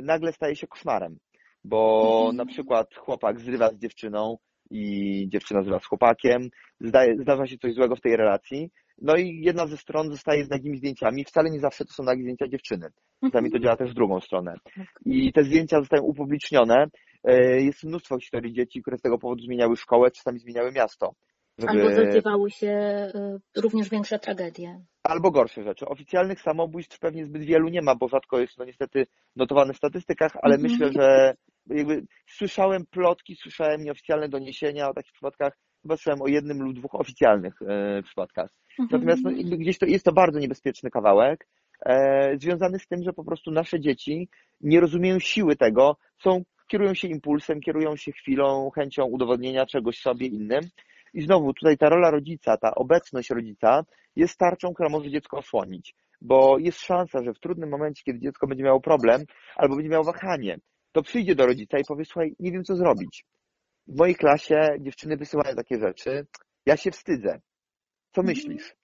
nagle 0.03 0.33
staje 0.33 0.57
się 0.57 0.67
koszmarem 0.67 1.19
bo 1.65 2.19
mhm. 2.19 2.37
na 2.37 2.47
przykład 2.47 2.95
chłopak 2.95 3.41
zrywa 3.41 3.69
z 3.71 3.79
dziewczyną 3.79 4.39
i 4.71 5.27
dziewczyna 5.29 5.63
zrywa 5.63 5.81
z 5.81 5.87
chłopakiem, 5.87 6.49
zdaje, 6.81 7.17
zdarza 7.23 7.47
się 7.47 7.59
coś 7.59 7.75
złego 7.75 7.97
w 7.97 8.01
tej 8.01 8.17
relacji, 8.17 8.71
no 9.01 9.17
i 9.17 9.41
jedna 9.41 9.67
ze 9.67 9.77
stron 9.77 10.11
zostaje 10.11 10.45
z 10.45 10.51
nagimi 10.51 10.79
zdjęciami. 10.79 11.25
Wcale 11.25 11.51
nie 11.51 11.61
zawsze 11.61 11.85
to 11.85 11.93
są 11.93 12.03
nagie 12.03 12.23
zdjęcia 12.23 12.49
dziewczyny. 12.49 12.89
Czasami 13.25 13.51
to 13.51 13.59
działa 13.59 13.77
też 13.77 13.91
w 13.91 13.95
drugą 13.95 14.21
stronę. 14.21 14.55
Tak. 14.77 14.87
I 15.07 15.33
te 15.33 15.45
zdjęcia 15.45 15.81
zostają 15.81 16.03
upublicznione. 16.03 16.87
E, 17.25 17.61
jest 17.61 17.85
mnóstwo 17.85 18.19
historii 18.19 18.53
dzieci, 18.53 18.83
które 18.83 18.99
z 18.99 19.03
tego 19.03 19.19
powodu 19.19 19.43
zmieniały 19.43 19.77
szkołę, 19.77 20.11
czasami 20.11 20.39
zmieniały 20.39 20.73
miasto. 20.73 21.15
Żeby... 21.59 21.73
Albo 21.73 21.95
zadziewały 21.95 22.51
się 22.51 22.73
y, 23.57 23.61
również 23.61 23.89
większe 23.89 24.19
tragedie. 24.19 24.81
Albo 25.03 25.31
gorsze 25.31 25.63
rzeczy. 25.63 25.87
Oficjalnych 25.87 26.41
samobójstw 26.41 26.99
pewnie 26.99 27.25
zbyt 27.25 27.43
wielu 27.43 27.69
nie 27.69 27.83
ma, 27.83 27.95
bo 27.95 28.09
rzadko 28.09 28.41
jest 28.41 28.57
to 28.57 28.65
niestety 28.65 29.07
notowane 29.37 29.73
w 29.73 29.77
statystykach, 29.77 30.33
ale 30.43 30.57
-hmm. 30.57 30.63
myślę, 30.63 30.93
że 30.93 31.35
jakby 31.71 32.03
słyszałem 32.27 32.87
plotki, 32.87 33.37
słyszałem 33.37 33.85
nieoficjalne 33.85 34.29
doniesienia 34.29 34.89
o 34.89 34.95
takich 34.95 35.13
przypadkach, 35.13 35.59
chyba 35.83 35.97
słyszałem 35.97 36.23
o 36.23 36.29
jednym 36.29 36.63
lub 36.63 36.75
dwóch 36.75 36.95
oficjalnych 36.95 37.55
e, 37.63 38.03
przypadkach. 38.03 38.51
-hmm. 38.81 38.87
Natomiast 38.91 39.23
no, 39.25 39.31
gdzieś 39.59 39.79
to 39.79 39.87
jest 39.87 40.05
to 40.05 40.13
bardzo 40.13 40.39
niebezpieczny 40.39 40.91
kawałek, 40.91 41.49
e, 41.87 42.39
związany 42.39 42.79
z 42.79 42.87
tym, 42.87 43.03
że 43.03 43.13
po 43.13 43.25
prostu 43.25 43.51
nasze 43.51 43.81
dzieci 43.81 44.29
nie 44.61 44.81
rozumieją 44.81 45.19
siły 45.19 45.57
tego, 45.57 45.97
są, 46.23 46.43
kierują 46.69 46.95
się 46.95 47.09
impulsem, 47.09 47.61
kierują 47.61 47.97
się 47.97 48.13
chwilą, 48.13 48.71
chęcią 48.71 49.05
udowodnienia 49.05 49.67
czegoś 49.67 49.99
sobie 49.99 50.27
innym 50.27 50.61
i 51.15 51.23
znowu 51.23 51.55
tutaj 51.55 51.79
ta 51.79 51.89
rola 51.89 52.11
rodzica, 52.11 52.57
ta 52.57 52.75
obecność 52.75 53.31
rodzica 53.31 53.85
jest 54.17 54.39
tarczą, 54.39 54.75
która 54.75 54.89
może 54.89 55.11
dziecko 55.11 55.37
osłonić, 55.39 55.95
bo 56.21 56.59
jest 56.59 56.81
szansa, 56.81 57.23
że 57.23 57.35
w 57.35 57.41
trudnym 57.41 57.71
momencie, 57.71 58.03
kiedy 58.05 58.21
dziecko 58.21 58.47
będzie 58.47 58.65
miało 58.65 58.81
problem 58.81 59.25
albo 59.57 59.77
będzie 59.77 59.91
miało 59.91 60.05
wahanie, 60.05 60.59
to 60.93 61.03
przyjdzie 61.03 61.35
do 61.35 61.47
rodzica 61.47 61.79
i 61.79 61.85
powie, 61.85 62.05
słuchaj, 62.05 62.35
nie 62.39 62.53
wiem 62.53 62.65
co 62.65 62.77
zrobić. 62.77 63.25
W 63.87 63.99
mojej 63.99 64.15
klasie 64.15 64.77
dziewczyny 64.81 65.17
wysyłają 65.17 65.57
takie 65.57 65.79
rzeczy, 65.79 66.27
ja 66.67 66.77
się 66.77 66.91
wstydzę. 66.91 67.41
Co 68.13 68.21
mhm. 68.21 68.27
myślisz? 68.27 68.75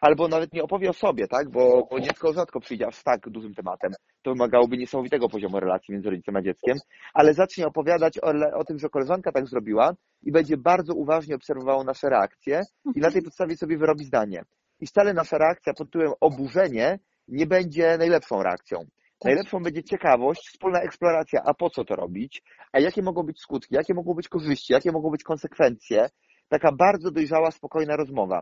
Albo 0.00 0.28
nawet 0.28 0.52
nie 0.52 0.62
opowie 0.62 0.90
o 0.90 0.92
sobie, 0.92 1.28
tak? 1.28 1.50
Bo, 1.50 1.88
bo 1.90 2.00
dziecko 2.00 2.32
rzadko 2.32 2.60
przyjdzie 2.60 2.86
aż 2.86 2.96
z 2.96 3.02
tak 3.02 3.30
dużym 3.30 3.54
tematem. 3.54 3.92
To 4.22 4.30
wymagałoby 4.30 4.76
niesamowitego 4.76 5.28
poziomu 5.28 5.60
relacji 5.60 5.92
między 5.92 6.10
rodzicem 6.10 6.36
a 6.36 6.42
dzieckiem, 6.42 6.78
ale 7.14 7.34
zacznie 7.34 7.66
opowiadać 7.66 8.18
o, 8.18 8.32
o 8.54 8.64
tym, 8.64 8.78
że 8.78 8.88
koleżanka 8.88 9.32
tak 9.32 9.46
zrobiła 9.46 9.94
i 10.22 10.32
będzie 10.32 10.56
bardzo 10.56 10.94
uważnie 10.94 11.34
obserwowało 11.34 11.84
nasze 11.84 12.10
reakcje 12.10 12.62
i 12.94 13.00
na 13.00 13.10
tej 13.10 13.22
podstawie 13.22 13.56
sobie 13.56 13.78
wyrobi 13.78 14.04
zdanie. 14.04 14.42
I 14.80 14.86
wcale 14.86 15.14
nasza 15.14 15.38
reakcja 15.38 15.74
pod 15.74 15.88
tytułem 15.88 16.12
oburzenie 16.20 16.98
nie 17.28 17.46
będzie 17.46 17.98
najlepszą 17.98 18.42
reakcją. 18.42 18.78
Tak. 19.20 19.30
Najlepszą 19.30 19.62
będzie 19.62 19.82
ciekawość, 19.82 20.48
wspólna 20.48 20.80
eksploracja, 20.80 21.42
a 21.44 21.54
po 21.54 21.70
co 21.70 21.84
to 21.84 21.96
robić, 21.96 22.42
a 22.72 22.80
jakie 22.80 23.02
mogą 23.02 23.22
być 23.22 23.40
skutki, 23.40 23.74
jakie 23.74 23.94
mogą 23.94 24.14
być 24.14 24.28
korzyści, 24.28 24.72
jakie 24.72 24.92
mogą 24.92 25.10
być 25.10 25.22
konsekwencje. 25.22 26.08
Taka 26.48 26.72
bardzo 26.72 27.10
dojrzała, 27.10 27.50
spokojna 27.50 27.96
rozmowa. 27.96 28.40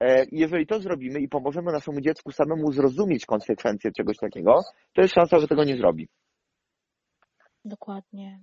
E, 0.00 0.26
jeżeli 0.32 0.66
to 0.66 0.80
zrobimy 0.80 1.20
i 1.20 1.28
pomożemy 1.28 1.72
naszemu 1.72 2.00
dziecku 2.00 2.32
samemu 2.32 2.72
zrozumieć 2.72 3.26
konsekwencje 3.26 3.92
czegoś 3.92 4.16
takiego, 4.16 4.60
to 4.92 5.02
jest 5.02 5.14
szansa, 5.14 5.38
że 5.38 5.48
tego 5.48 5.64
nie 5.64 5.76
zrobi. 5.76 6.08
Dokładnie. 7.64 8.40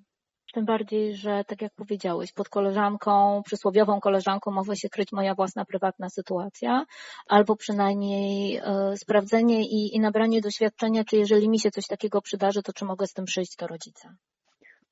Tym 0.53 0.65
bardziej, 0.65 1.15
że 1.15 1.43
tak 1.47 1.61
jak 1.61 1.73
powiedziałeś, 1.73 2.33
pod 2.33 2.49
koleżanką, 2.49 3.41
przysłowiową 3.45 3.99
koleżanką 3.99 4.51
może 4.51 4.75
się 4.75 4.89
kryć 4.89 5.11
moja 5.11 5.35
własna 5.35 5.65
prywatna 5.65 6.09
sytuacja, 6.09 6.85
albo 7.27 7.55
przynajmniej 7.55 8.57
e, 8.57 8.97
sprawdzenie 8.97 9.63
i, 9.63 9.95
i 9.95 9.99
nabranie 9.99 10.41
doświadczenia, 10.41 11.03
czy 11.03 11.17
jeżeli 11.17 11.49
mi 11.49 11.59
się 11.59 11.71
coś 11.71 11.87
takiego 11.87 12.21
przydarzy, 12.21 12.63
to 12.63 12.73
czy 12.73 12.85
mogę 12.85 13.07
z 13.07 13.13
tym 13.13 13.25
przyjść 13.25 13.55
do 13.55 13.67
rodzica. 13.67 14.15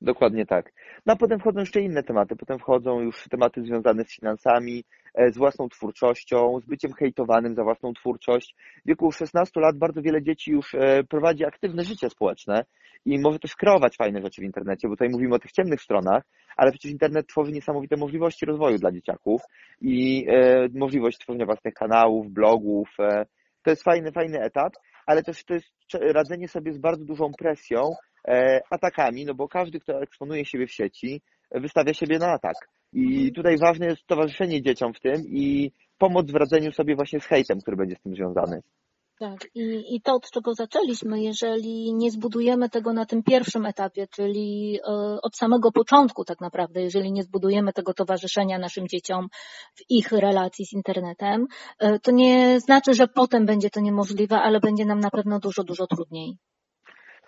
Dokładnie 0.02 0.46
tak. 0.46 0.74
No 1.06 1.14
a 1.14 1.16
potem 1.16 1.40
wchodzą 1.40 1.60
jeszcze 1.60 1.82
inne 1.82 2.04
tematy. 2.04 2.36
Potem 2.36 2.60
wchodzą 2.60 3.00
już 3.00 3.24
tematy 3.30 3.62
związane 3.62 4.04
z 4.04 4.16
finansami, 4.16 4.84
e, 5.14 5.32
z 5.32 5.38
własną 5.38 5.70
twórczością, 5.70 6.60
z 6.60 6.66
byciem 6.66 6.94
hejtowanym 6.94 7.56
za 7.56 7.64
własną 7.64 7.94
twórczość. 7.94 8.56
W 8.86 8.88
wieku 8.88 9.12
16 9.12 9.60
lat 9.60 9.78
bardzo 9.78 10.02
wiele 10.02 10.24
dzieci 10.24 10.52
już 10.52 10.76
e, 10.76 11.04
prowadzi 11.04 11.46
aktywne 11.46 11.84
życie 11.84 12.10
społeczne 12.10 12.66
i 13.06 13.20
może 13.20 13.40
też 13.40 13.56
kreować 13.56 13.98
fajne 13.98 14.22
rzeczy 14.22 14.42
w 14.42 14.46
internecie, 14.46 14.88
bo 14.88 14.94
tutaj 14.94 15.10
mówimy 15.10 15.36
o 15.36 15.40
tych 15.40 15.52
ciemnych 15.52 15.82
stronach, 15.82 16.24
ale 16.58 16.72
przecież 16.72 16.92
internet 16.92 17.28
tworzy 17.28 17.52
niesamowite 17.52 17.98
możliwości 17.98 18.46
rozwoju 18.46 18.78
dla 18.78 18.92
dzieciaków 18.92 19.42
i 19.82 20.26
e, 20.30 20.68
możliwość 20.74 21.18
tworzenia 21.18 21.46
własnych 21.46 21.74
kanałów, 21.74 22.32
blogów. 22.32 22.98
To 23.64 23.70
jest 23.70 23.84
fajny, 23.84 24.12
fajny 24.12 24.42
etap, 24.42 24.74
ale 25.06 25.24
też 25.24 25.44
to 25.44 25.54
jest 25.54 25.68
radzenie 25.94 26.48
sobie 26.48 26.74
z 26.74 26.78
bardzo 26.78 27.06
dużą 27.06 27.32
presją, 27.38 27.92
atakami, 28.70 29.26
no 29.26 29.34
bo 29.34 29.48
każdy, 29.48 29.80
kto 29.80 30.02
eksponuje 30.02 30.46
siebie 30.46 30.68
w 30.68 30.72
sieci, 30.72 31.22
wystawia 31.52 31.94
siebie 31.94 32.20
na 32.20 32.28
atak. 32.28 32.70
I 32.94 33.06
mhm. 33.06 33.34
tutaj 33.34 33.58
ważne 33.58 33.86
jest 33.86 34.08
towarzyszenie 34.08 34.62
dzieciom 34.62 34.94
w 34.94 35.00
tym 35.00 35.16
i 35.28 35.72
pomoc 35.98 36.32
w 36.32 36.36
radzeniu 36.36 36.72
sobie 36.72 36.96
właśnie 36.96 37.20
z 37.20 37.26
hejtem, 37.26 37.62
który 37.62 37.78
będzie 37.78 37.96
z 37.96 38.02
tym 38.02 38.16
związany. 38.16 38.62
Tak, 39.20 39.48
i, 39.56 39.96
i 39.96 40.02
to, 40.02 40.13
od 40.13 40.32
czego 40.32 40.54
zaczęliśmy, 40.54 41.22
jeżeli 41.22 41.94
nie 41.94 42.12
zbudujemy 42.12 42.70
tego 42.70 42.94
na 42.94 43.06
tym 43.06 43.24
pierwszym 43.24 43.66
etapie, 43.66 44.08
czyli 44.08 44.80
y, 44.80 44.82
od 45.22 45.36
samego 45.38 45.72
początku 45.72 46.26
tak 46.26 46.42
naprawdę, 46.42 46.82
jeżeli 46.82 47.12
nie 47.12 47.24
zbudujemy 47.24 47.74
tego 47.74 47.94
towarzyszenia 47.94 48.60
naszym 48.60 48.88
dzieciom 48.88 49.28
w 49.76 49.82
ich 49.90 50.12
relacji 50.12 50.66
z 50.66 50.74
internetem, 50.74 51.48
y, 51.84 52.00
to 52.00 52.12
nie 52.12 52.60
znaczy, 52.60 52.94
że 52.94 53.08
potem 53.08 53.46
będzie 53.46 53.70
to 53.70 53.80
niemożliwe, 53.80 54.36
ale 54.42 54.60
będzie 54.60 54.86
nam 54.86 55.00
na 55.00 55.10
pewno 55.10 55.40
dużo, 55.40 55.63
dużo 55.63 55.88
trudniej. 55.88 56.38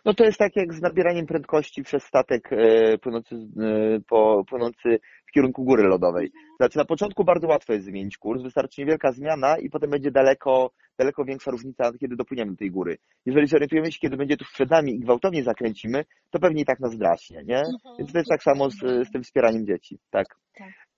No 0.05 0.13
to 0.13 0.23
jest 0.23 0.37
tak 0.37 0.55
jak 0.55 0.73
z 0.73 0.81
nabieraniem 0.81 1.25
prędkości 1.25 1.83
przez 1.83 2.03
statek 2.03 2.49
e, 2.51 2.97
płynący, 2.97 3.35
e, 3.35 3.99
po, 4.07 4.43
płynący 4.49 4.99
w 5.25 5.31
kierunku 5.31 5.63
góry 5.63 5.83
lodowej. 5.83 6.31
Znaczy 6.57 6.77
na 6.77 6.85
początku 6.85 7.23
bardzo 7.23 7.47
łatwo 7.47 7.73
jest 7.73 7.85
zmienić 7.85 8.17
kurs, 8.17 8.43
wystarczy 8.43 8.81
niewielka 8.81 9.11
zmiana 9.11 9.57
i 9.57 9.69
potem 9.69 9.89
będzie 9.89 10.11
daleko, 10.11 10.71
daleko 10.97 11.25
większa 11.25 11.51
różnica, 11.51 11.91
kiedy 11.99 12.15
dopłyniemy 12.15 12.51
do 12.51 12.57
tej 12.57 12.71
góry. 12.71 12.97
Jeżeli 13.25 13.47
zorientujemy 13.47 13.91
się, 13.91 13.99
kiedy 13.99 14.17
będzie 14.17 14.37
tu 14.37 14.45
przed 14.53 14.69
nami 14.69 14.95
i 14.95 14.99
gwałtownie 14.99 15.43
zakręcimy, 15.43 16.05
to 16.29 16.39
pewnie 16.39 16.61
i 16.61 16.65
tak 16.65 16.79
nas 16.79 16.97
draśnie, 16.97 17.43
nie? 17.45 17.59
Mhm. 17.59 17.97
Więc 17.99 18.11
to 18.11 18.17
jest 18.17 18.29
tak 18.29 18.43
samo 18.43 18.69
z, 18.69 18.77
z 19.07 19.11
tym 19.11 19.23
wspieraniem 19.23 19.65
dzieci, 19.65 19.99
tak. 20.11 20.27
tak. 20.57 20.88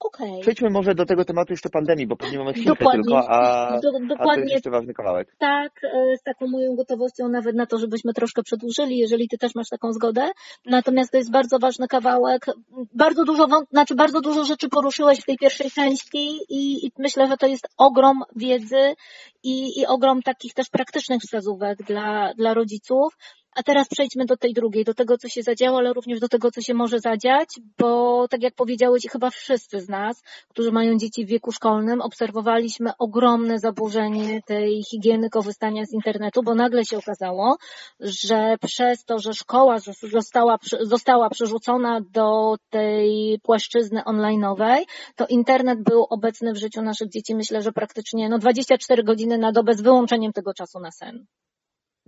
Okay. 0.00 0.40
Przejdźmy 0.40 0.70
może 0.70 0.94
do 0.94 1.06
tego 1.06 1.24
tematu 1.24 1.52
jeszcze 1.52 1.68
pandemii, 1.68 2.06
bo 2.06 2.16
pewnie 2.16 2.38
mamy 2.38 2.52
chwilkę 2.52 2.70
dokładnie, 2.70 3.02
tylko, 3.02 3.28
a, 3.28 3.80
do, 3.80 3.92
dokładnie, 3.92 4.16
a 4.18 4.34
to 4.34 4.40
jest 4.40 4.52
jeszcze 4.52 4.70
ważny 4.70 4.94
kawałek. 4.94 5.36
Tak, 5.38 5.84
e, 5.84 6.16
z 6.16 6.22
taką 6.22 6.46
moją 6.46 6.76
gotowością 6.76 7.28
nawet 7.28 7.56
na 7.56 7.66
to, 7.66 7.78
żebyśmy 7.78 8.12
troszkę 8.12 8.42
przedłużyli, 8.42 8.98
jeżeli 8.98 9.28
ty 9.28 9.38
też 9.38 9.54
masz 9.54 9.68
taką 9.68 9.92
zgodę. 9.92 10.30
Natomiast 10.66 11.12
to 11.12 11.18
jest 11.18 11.30
bardzo 11.30 11.58
ważny 11.58 11.88
kawałek. 11.88 12.46
Bardzo 12.94 13.24
dużo, 13.24 13.46
znaczy 13.70 13.94
bardzo 13.94 14.20
dużo 14.20 14.44
rzeczy 14.44 14.68
poruszyłeś 14.68 15.20
w 15.20 15.26
tej 15.26 15.36
pierwszej 15.36 15.70
części 15.70 16.38
i, 16.48 16.86
i 16.86 16.92
myślę, 16.98 17.26
że 17.26 17.36
to 17.36 17.46
jest 17.46 17.68
ogrom 17.76 18.22
wiedzy 18.36 18.94
i, 19.42 19.80
i 19.80 19.86
ogrom 19.86 20.22
takich 20.22 20.54
też 20.54 20.68
praktycznych 20.68 21.20
wskazówek 21.20 21.78
dla, 21.78 22.34
dla 22.34 22.54
rodziców. 22.54 23.16
A 23.56 23.62
teraz 23.62 23.88
przejdźmy 23.88 24.26
do 24.26 24.36
tej 24.36 24.52
drugiej, 24.52 24.84
do 24.84 24.94
tego, 24.94 25.18
co 25.18 25.28
się 25.28 25.42
zadziało, 25.42 25.78
ale 25.78 25.92
również 25.92 26.20
do 26.20 26.28
tego, 26.28 26.50
co 26.50 26.60
się 26.60 26.74
może 26.74 27.00
zadziać, 27.00 27.48
bo 27.78 28.28
tak 28.28 28.42
jak 28.42 28.54
powiedziałeś, 28.54 29.02
chyba 29.12 29.30
wszyscy 29.30 29.80
z 29.80 29.88
nas, 29.88 30.22
którzy 30.48 30.72
mają 30.72 30.98
dzieci 30.98 31.26
w 31.26 31.28
wieku 31.28 31.52
szkolnym, 31.52 32.00
obserwowaliśmy 32.00 32.90
ogromne 32.98 33.58
zaburzenie 33.58 34.42
tej 34.42 34.82
higieny 34.90 35.30
korzystania 35.30 35.86
z 35.86 35.92
internetu, 35.92 36.42
bo 36.42 36.54
nagle 36.54 36.84
się 36.84 36.98
okazało, 36.98 37.56
że 38.00 38.56
przez 38.60 39.04
to, 39.04 39.18
że 39.18 39.34
szkoła 39.34 39.78
została, 40.12 40.58
została 40.80 41.30
przerzucona 41.30 42.00
do 42.12 42.56
tej 42.70 43.38
płaszczyzny 43.42 44.00
online'owej, 44.00 44.84
to 45.14 45.26
internet 45.26 45.82
był 45.82 46.04
obecny 46.10 46.52
w 46.52 46.56
życiu 46.56 46.82
naszych 46.82 47.08
dzieci, 47.08 47.34
myślę, 47.34 47.62
że 47.62 47.72
praktycznie 47.72 48.28
no 48.28 48.38
24 48.38 49.02
godziny 49.04 49.38
na 49.38 49.52
dobę 49.52 49.74
z 49.74 49.80
wyłączeniem 49.80 50.32
tego 50.32 50.54
czasu 50.54 50.80
na 50.80 50.90
sen. 50.90 51.26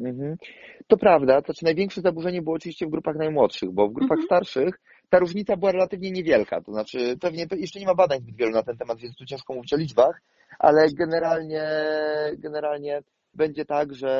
Mhm. 0.00 0.36
To 0.86 0.96
prawda, 0.96 1.42
to 1.42 1.46
znaczy 1.46 1.64
największe 1.64 2.00
zaburzenie 2.00 2.42
było 2.42 2.56
oczywiście 2.56 2.86
w 2.86 2.90
grupach 2.90 3.16
najmłodszych, 3.16 3.70
bo 3.70 3.88
w 3.88 3.92
grupach 3.92 4.18
mhm. 4.18 4.26
starszych 4.26 4.80
ta 5.08 5.18
różnica 5.18 5.56
była 5.56 5.72
relatywnie 5.72 6.10
niewielka, 6.10 6.60
to 6.60 6.72
znaczy 6.72 7.16
pewnie 7.20 7.46
jeszcze 7.56 7.80
nie 7.80 7.86
ma 7.86 7.94
badań 7.94 8.20
zbyt 8.20 8.36
wielu 8.36 8.52
na 8.52 8.62
ten 8.62 8.76
temat, 8.76 8.98
więc 8.98 9.16
tu 9.16 9.26
ciężko 9.26 9.54
mówić 9.54 9.72
o 9.72 9.76
liczbach, 9.76 10.22
ale 10.58 10.88
generalnie, 10.92 11.62
generalnie 12.38 13.02
będzie 13.34 13.64
tak, 13.64 13.94
że 13.94 14.12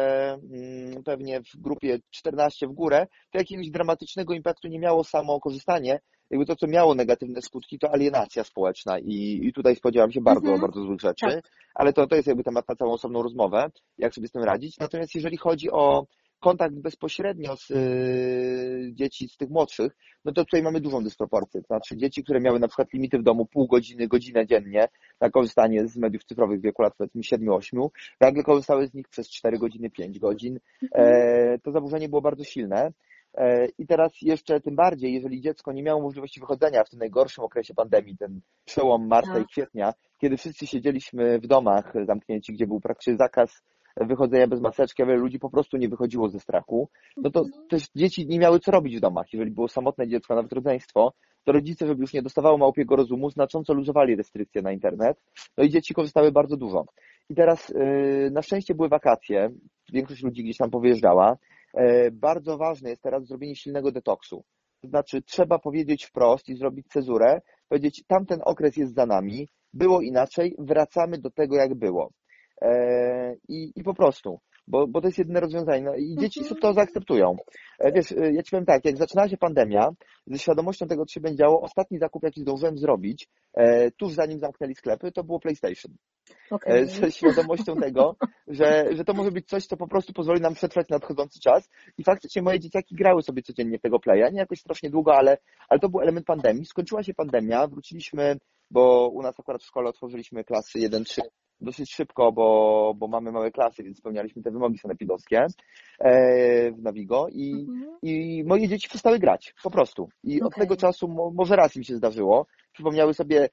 mm, 0.52 1.02
pewnie 1.04 1.40
w 1.40 1.56
grupie 1.56 1.98
14 2.10 2.66
w 2.66 2.72
górę 2.72 3.06
to 3.30 3.38
jakiegoś 3.38 3.70
dramatycznego 3.70 4.34
impaktu 4.34 4.68
nie 4.68 4.78
miało 4.78 5.04
samo 5.04 5.40
korzystanie, 5.40 6.00
jakby 6.30 6.46
to, 6.46 6.56
co 6.56 6.66
miało 6.66 6.94
negatywne 6.94 7.42
skutki, 7.42 7.78
to 7.78 7.92
alienacja 7.92 8.44
społeczna 8.44 8.98
i, 8.98 9.40
i 9.42 9.52
tutaj 9.52 9.76
spodziewam 9.76 10.12
się 10.12 10.20
bardzo, 10.20 10.48
mhm. 10.48 10.60
bardzo 10.60 10.82
złych 10.82 11.00
rzeczy, 11.00 11.26
tak. 11.26 11.50
ale 11.74 11.92
to, 11.92 12.06
to 12.06 12.16
jest 12.16 12.28
jakby 12.28 12.44
temat 12.44 12.68
na 12.68 12.76
całą 12.76 12.92
osobną 12.92 13.22
rozmowę, 13.22 13.70
jak 13.98 14.14
sobie 14.14 14.28
z 14.28 14.32
tym 14.32 14.42
radzić. 14.42 14.78
Natomiast 14.78 15.14
jeżeli 15.14 15.36
chodzi 15.36 15.70
o 15.70 16.06
kontakt 16.40 16.74
bezpośrednio 16.74 17.56
z 17.56 17.70
y, 17.70 18.90
dzieci 18.94 19.28
z 19.28 19.36
tych 19.36 19.50
młodszych, 19.50 19.96
no 20.24 20.32
to 20.32 20.44
tutaj 20.44 20.62
mamy 20.62 20.80
dużą 20.80 21.04
dysproporcję. 21.04 21.60
To 21.60 21.66
znaczy 21.66 21.96
dzieci, 21.96 22.24
które 22.24 22.40
miały 22.40 22.58
na 22.58 22.68
przykład 22.68 22.92
limity 22.92 23.18
w 23.18 23.22
domu 23.22 23.46
pół 23.46 23.66
godziny, 23.66 24.08
godzinę 24.08 24.46
dziennie 24.46 24.88
na 25.20 25.30
korzystanie 25.30 25.88
z 25.88 25.96
mediów 25.96 26.24
cyfrowych 26.24 26.60
w 26.60 26.62
wieku 26.62 26.82
lat 26.82 26.94
powiedzmy 26.98 27.20
7-8, 27.22 27.88
nagle 28.20 28.42
korzystały 28.42 28.86
z 28.86 28.94
nich 28.94 29.08
przez 29.08 29.30
4 29.30 29.58
godziny, 29.58 29.90
5 29.90 30.18
godzin. 30.18 30.58
Mhm. 30.82 31.04
E, 31.04 31.58
to 31.58 31.72
zaburzenie 31.72 32.08
było 32.08 32.20
bardzo 32.20 32.44
silne. 32.44 32.92
E, 33.34 33.68
I 33.78 33.86
teraz 33.86 34.12
jeszcze 34.22 34.60
tym 34.60 34.76
bardziej, 34.76 35.14
jeżeli 35.14 35.40
dziecko 35.40 35.72
nie 35.72 35.82
miało 35.82 36.02
możliwości 36.02 36.40
wychodzenia 36.40 36.84
w 36.84 36.90
tym 36.90 36.98
najgorszym 36.98 37.44
okresie 37.44 37.74
pandemii, 37.74 38.16
ten 38.16 38.40
przełom 38.64 39.06
marca 39.06 39.32
tak. 39.32 39.42
i 39.42 39.46
kwietnia, 39.46 39.92
kiedy 40.18 40.36
wszyscy 40.36 40.66
siedzieliśmy 40.66 41.38
w 41.38 41.46
domach 41.46 41.92
zamknięci, 42.06 42.52
gdzie 42.52 42.66
był 42.66 42.80
praktycznie 42.80 43.16
zakaz 43.16 43.62
wychodzenia 43.96 44.46
bez 44.46 44.60
maseczki, 44.60 45.02
a 45.02 45.06
wiele 45.06 45.18
ludzi 45.18 45.38
po 45.38 45.50
prostu 45.50 45.76
nie 45.76 45.88
wychodziło 45.88 46.28
ze 46.28 46.40
strachu, 46.40 46.88
no 47.16 47.30
to 47.30 47.40
mhm. 47.40 47.68
też 47.68 47.82
dzieci 47.96 48.26
nie 48.26 48.38
miały 48.38 48.60
co 48.60 48.70
robić 48.70 48.96
w 48.96 49.00
domach. 49.00 49.32
Jeżeli 49.32 49.50
było 49.50 49.68
samotne 49.68 50.08
dziecko, 50.08 50.34
nawet 50.34 50.52
rodzeństwo, 50.52 51.12
to 51.44 51.52
rodzice, 51.52 51.86
żeby 51.86 52.00
już 52.00 52.12
nie 52.12 52.22
dostawało 52.22 52.58
małpiego 52.58 52.96
rozumu, 52.96 53.30
znacząco 53.30 53.74
luzowali 53.74 54.16
restrykcje 54.16 54.62
na 54.62 54.72
internet, 54.72 55.22
no 55.56 55.64
i 55.64 55.70
dzieci 55.70 55.94
korzystały 55.94 56.32
bardzo 56.32 56.56
dużo. 56.56 56.84
I 57.30 57.34
teraz 57.34 57.68
yy, 57.68 58.30
na 58.30 58.42
szczęście 58.42 58.74
były 58.74 58.88
wakacje, 58.88 59.50
większość 59.92 60.22
ludzi 60.22 60.44
gdzieś 60.44 60.56
tam 60.56 60.70
powyjeżdżała, 60.70 61.36
bardzo 62.12 62.58
ważne 62.58 62.90
jest 62.90 63.02
teraz 63.02 63.26
zrobienie 63.26 63.56
silnego 63.56 63.92
detoksu. 63.92 64.44
To 64.80 64.88
znaczy, 64.88 65.22
trzeba 65.22 65.58
powiedzieć 65.58 66.04
wprost 66.04 66.48
i 66.48 66.56
zrobić 66.56 66.86
cezurę, 66.86 67.40
powiedzieć, 67.68 68.04
tamten 68.06 68.40
okres 68.44 68.76
jest 68.76 68.94
za 68.94 69.06
nami, 69.06 69.48
było 69.72 70.00
inaczej, 70.00 70.54
wracamy 70.58 71.18
do 71.18 71.30
tego, 71.30 71.56
jak 71.56 71.74
było. 71.74 72.10
E, 72.62 73.34
I, 73.48 73.72
i 73.76 73.82
po 73.82 73.94
prostu 73.94 74.40
bo, 74.68 74.86
bo 74.86 75.00
to 75.00 75.08
jest 75.08 75.18
jedyne 75.18 75.40
rozwiązanie. 75.40 75.82
No, 75.82 75.94
I 75.94 76.16
dzieci 76.20 76.40
mhm. 76.40 76.60
to 76.60 76.72
zaakceptują. 76.72 77.36
E, 77.78 77.92
wiesz, 77.92 78.12
e, 78.12 78.32
ja 78.32 78.42
ci 78.42 78.50
powiem 78.50 78.66
tak, 78.66 78.84
jak 78.84 78.96
zaczynała 78.96 79.28
się 79.28 79.36
pandemia, 79.36 79.90
ze 80.26 80.38
świadomością 80.38 80.86
tego, 80.86 81.06
co 81.06 81.12
się 81.12 81.20
będzie 81.20 81.38
działo, 81.38 81.60
ostatni 81.60 81.98
zakup, 81.98 82.22
jaki 82.22 82.40
zdążyłem 82.40 82.78
zrobić, 82.78 83.28
tuż 83.96 84.12
zanim 84.12 84.38
zamknęli 84.38 84.74
sklepy, 84.74 85.12
to 85.12 85.24
było 85.24 85.40
PlayStation. 85.40 85.92
Okay. 86.50 86.86
Ze 86.86 87.12
świadomością 87.12 87.76
tego, 87.76 88.16
że, 88.46 88.84
że 88.92 89.04
to 89.04 89.14
może 89.14 89.30
być 89.30 89.48
coś, 89.48 89.66
co 89.66 89.76
po 89.76 89.88
prostu 89.88 90.12
pozwoli 90.12 90.40
nam 90.40 90.54
przetrwać 90.54 90.88
nadchodzący 90.88 91.40
czas. 91.40 91.68
I 91.98 92.04
faktycznie 92.04 92.42
moje 92.42 92.60
dzieciaki 92.60 92.94
grały 92.94 93.22
sobie 93.22 93.42
codziennie 93.42 93.78
w 93.78 93.82
tego 93.82 94.00
playa, 94.00 94.32
nie 94.32 94.38
jakoś 94.38 94.60
strasznie 94.60 94.90
długo, 94.90 95.16
ale, 95.16 95.38
ale 95.68 95.80
to 95.80 95.88
był 95.88 96.00
element 96.00 96.26
pandemii. 96.26 96.66
Skończyła 96.66 97.02
się 97.02 97.14
pandemia, 97.14 97.66
wróciliśmy, 97.66 98.36
bo 98.70 99.08
u 99.08 99.22
nas 99.22 99.40
akurat 99.40 99.62
w 99.62 99.66
szkole 99.66 99.88
otworzyliśmy 99.88 100.44
klasy 100.44 100.78
1-3 100.78 101.20
dosyć 101.60 101.94
szybko, 101.94 102.32
bo, 102.32 102.94
bo 102.96 103.08
mamy 103.08 103.32
małe 103.32 103.50
klasy, 103.50 103.82
więc 103.82 103.98
spełnialiśmy 103.98 104.42
te 104.42 104.50
wymogi 104.50 104.78
sanepidowskie 104.78 105.46
e, 105.98 106.72
w 106.72 106.82
Navigo 106.82 107.26
i, 107.30 107.52
mhm. 107.52 107.98
i 108.02 108.44
moje 108.46 108.68
dzieci 108.68 108.88
przestały 108.88 109.18
grać, 109.18 109.54
po 109.62 109.70
prostu. 109.70 110.08
I 110.24 110.36
okay. 110.36 110.48
od 110.48 110.54
tego 110.54 110.76
czasu 110.76 111.08
mo, 111.08 111.30
może 111.30 111.56
raz 111.56 111.76
im 111.76 111.82
się 111.82 111.96
zdarzyło, 111.96 112.46
przypomniały 112.72 113.14
sobie, 113.14 113.48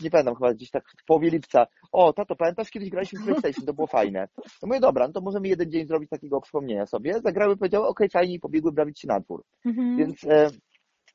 nie 0.00 0.10
pamiętam, 0.10 0.34
chyba 0.34 0.54
gdzieś 0.54 0.70
tak 0.70 0.84
w 1.02 1.04
połowie 1.04 1.30
lipca, 1.30 1.66
o, 1.92 2.12
tato, 2.12 2.36
pamiętasz, 2.36 2.70
kiedyś 2.70 2.90
graliśmy 2.90 3.20
w 3.20 3.24
PlayStation, 3.24 3.66
to 3.66 3.74
było 3.74 3.86
fajne. 3.86 4.28
No 4.36 4.68
mówię, 4.68 4.80
dobra, 4.80 5.06
no 5.06 5.12
to 5.12 5.20
możemy 5.20 5.48
jeden 5.48 5.70
dzień 5.70 5.86
zrobić 5.86 6.10
takiego 6.10 6.40
przypomnienia 6.40 6.86
sobie. 6.86 7.20
Zagrały, 7.20 7.56
powiedziały, 7.56 7.86
okej, 7.86 8.06
okay, 8.06 8.20
fajnie 8.20 8.34
i 8.34 8.40
pobiegły 8.40 8.72
bawić 8.72 9.00
się 9.00 9.08
na 9.08 9.20
dwór. 9.20 9.44
Mhm. 9.66 9.96
Więc 9.96 10.24
e, 10.24 10.50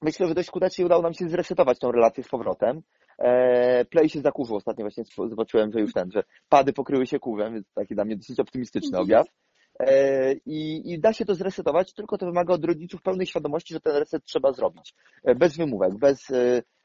myślę, 0.02 0.28
że 0.28 0.36
dość 0.36 0.48
skutecznie 0.48 0.86
udało 0.86 1.02
nam 1.02 1.13
się 1.13 1.30
zresetować 1.30 1.80
tą 1.80 1.91
relację 1.91 2.24
z 2.24 2.28
powrotem. 2.30 2.82
E, 3.24 3.86
Play 3.86 4.10
się 4.10 4.22
zakurzył 4.22 4.56
ostatnio 4.56 4.84
właśnie 4.84 5.04
zobaczyłem, 5.30 5.72
że 5.72 5.80
już 5.80 5.94
ten, 5.94 6.12
że 6.12 6.24
pady 6.50 6.74
pokryły 6.74 7.08
się 7.08 7.20
kurwem, 7.20 7.54
więc 7.54 7.74
taki 7.74 7.96
dla 7.96 8.06
mnie 8.06 8.16
dosyć 8.16 8.40
optymistyczny 8.40 8.88
mhm. 8.88 9.04
objaw. 9.04 9.28
E, 9.80 10.34
I, 10.34 10.92
I, 10.94 11.00
da 11.00 11.14
się 11.14 11.26
to 11.26 11.36
zresetować, 11.36 11.94
tylko 11.94 12.18
to 12.18 12.26
wymaga 12.26 12.54
od 12.54 12.66
rodziców 12.66 13.02
pełnej 13.02 13.28
świadomości, 13.28 13.74
że 13.74 13.80
ten 13.80 13.96
reset 13.96 14.24
trzeba 14.24 14.52
zrobić. 14.52 14.94
E, 15.24 15.36
bez 15.36 15.58
wymówek, 15.58 15.98
bez, 15.98 16.28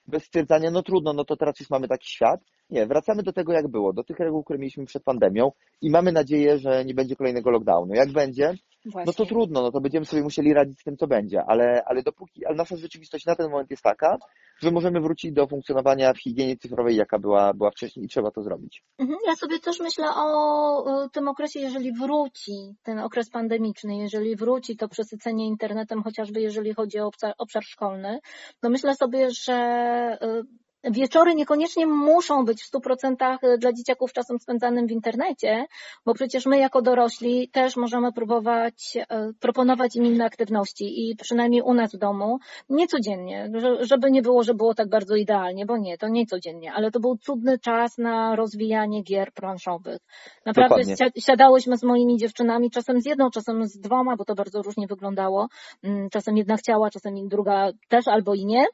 bez 0.07 0.25
stwierdzania, 0.25 0.71
no 0.71 0.83
trudno, 0.83 1.13
no 1.13 1.25
to 1.25 1.37
teraz 1.37 1.61
już 1.61 1.71
mamy 1.71 1.89
taki 1.89 2.09
świat. 2.09 2.41
Nie, 2.71 2.87
wracamy 2.87 3.23
do 3.23 3.33
tego, 3.33 3.53
jak 3.53 3.69
było, 3.69 3.93
do 3.93 4.05
tych 4.05 4.19
reguł, 4.19 4.45
które 4.45 4.59
mieliśmy 4.59 4.85
przed 4.85 5.05
pandemią 5.05 5.53
i 5.81 5.91
mamy 5.91 6.13
nadzieję, 6.13 6.59
że 6.59 6.85
nie 6.85 6.95
będzie 6.95 7.17
kolejnego 7.17 7.51
lockdownu. 7.51 7.95
Jak 7.95 8.13
będzie, 8.13 8.55
Właśnie. 8.87 9.05
no 9.07 9.13
to 9.13 9.27
trudno, 9.27 9.63
no 9.63 9.73
to 9.73 9.81
będziemy 9.81 10.07
sobie 10.07 10.23
musieli 10.23 10.55
radzić 10.55 10.81
z 10.81 10.85
tym, 10.85 10.97
co 10.97 11.07
będzie, 11.07 11.45
ale, 11.45 11.83
ale 11.87 12.03
dopóki, 12.03 12.47
ale 12.47 12.57
nasza 12.57 12.77
rzeczywistość 12.77 13.27
na 13.27 13.37
ten 13.37 13.51
moment 13.51 13.71
jest 13.71 13.83
taka, 13.83 14.19
że 14.59 14.71
możemy 14.71 15.01
wrócić 15.01 15.33
do 15.33 15.47
funkcjonowania 15.47 16.13
w 16.13 16.19
higienie 16.19 16.57
cyfrowej, 16.57 16.97
jaka 16.97 17.19
była, 17.19 17.55
była 17.55 17.71
wcześniej 17.71 18.07
i 18.07 18.09
trzeba 18.09 18.31
to 18.31 18.43
zrobić. 18.43 18.83
Mhm, 18.99 19.19
ja 19.27 19.37
sobie 19.37 19.59
też 19.59 19.81
myślę 19.81 20.07
o 20.17 21.09
tym 21.13 21.29
okresie, 21.29 21.61
jeżeli 21.61 21.93
wróci 21.93 22.75
ten 22.83 22.99
okres 22.99 23.31
pandemiczny, 23.31 23.97
jeżeli 23.99 24.37
wróci 24.37 24.77
to 24.77 24.89
przesycenie 24.89 25.47
internetem, 25.47 26.03
chociażby 26.03 26.41
jeżeli 26.41 26.75
chodzi 26.75 26.99
o 27.01 27.07
obszar, 27.07 27.35
obszar 27.39 27.65
szkolny, 27.65 28.19
no 28.63 28.71
myślę 28.71 28.95
sobie, 28.95 29.31
że 29.31 30.19
y, 30.23 30.68
wieczory 30.85 31.35
niekoniecznie 31.35 31.87
muszą 31.87 32.45
być 32.45 32.63
w 32.63 32.73
100% 32.73 33.39
dla 33.59 33.73
dzieciaków 33.73 34.13
czasem 34.13 34.39
spędzanym 34.39 34.87
w 34.87 34.91
internecie, 34.91 35.67
bo 36.07 36.15
przecież 36.15 36.47
my 36.47 36.59
jako 36.59 36.83
dorośli 36.83 37.49
też 37.49 37.77
możemy 37.77 38.13
próbować, 38.13 38.97
e, 38.97 39.33
proponować 39.41 39.97
im 39.97 40.05
inne 40.05 40.25
aktywności 40.25 41.11
i 41.11 41.17
przynajmniej 41.17 41.63
u 41.63 41.75
nas 41.75 41.95
w 41.95 41.99
domu, 41.99 42.39
nie 42.69 42.87
codziennie, 42.87 43.51
żeby 43.81 44.11
nie 44.11 44.23
było, 44.23 44.43
że 44.43 44.55
było 44.55 44.75
tak 44.75 44.89
bardzo 44.89 45.17
idealnie, 45.17 45.67
bo 45.67 45.77
nie, 45.77 45.99
to 45.99 46.09
nie 46.09 46.27
codziennie, 46.27 46.73
ale 46.73 46.91
to 46.91 47.01
był 47.01 47.17
cudny 47.17 47.59
czas 47.59 47.99
na 47.99 48.37
rozwijanie 48.37 49.03
gier 49.03 49.33
planszowych. 49.33 49.99
Naprawdę 50.47 50.77
Dokładnie. 50.77 51.11
siadałyśmy 51.19 51.77
z 51.77 51.83
moimi 51.83 52.17
dziewczynami, 52.17 52.71
czasem 52.71 53.01
z 53.01 53.07
jedną, 53.07 53.31
czasem 53.31 53.67
z 53.67 53.79
dwoma, 53.79 54.17
bo 54.17 54.25
to 54.25 54.35
bardzo 54.35 54.63
różnie 54.63 54.87
wyglądało. 54.87 55.49
Mm, 55.83 56.11
czasem 56.11 56.37
jedna 56.37 56.57
chciała, 56.57 56.91
czasem 56.91 57.29
druga 57.29 57.71
też 57.89 58.09
albo 58.09 58.35
i 58.35 58.47
nie 58.47 58.67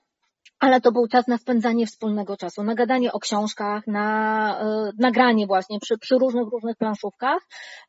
ale 0.64 0.80
to 0.80 0.92
był 0.92 1.08
czas 1.08 1.28
na 1.28 1.38
spędzanie 1.38 1.86
wspólnego 1.86 2.36
czasu, 2.36 2.62
na 2.62 2.74
gadanie 2.74 3.12
o 3.12 3.18
książkach, 3.18 3.86
na 3.86 4.06
e, 4.60 4.90
nagranie 4.98 5.46
właśnie 5.46 5.80
przy, 5.80 5.98
przy 5.98 6.18
różnych, 6.18 6.48
różnych 6.48 6.76
planszówkach, 6.76 7.38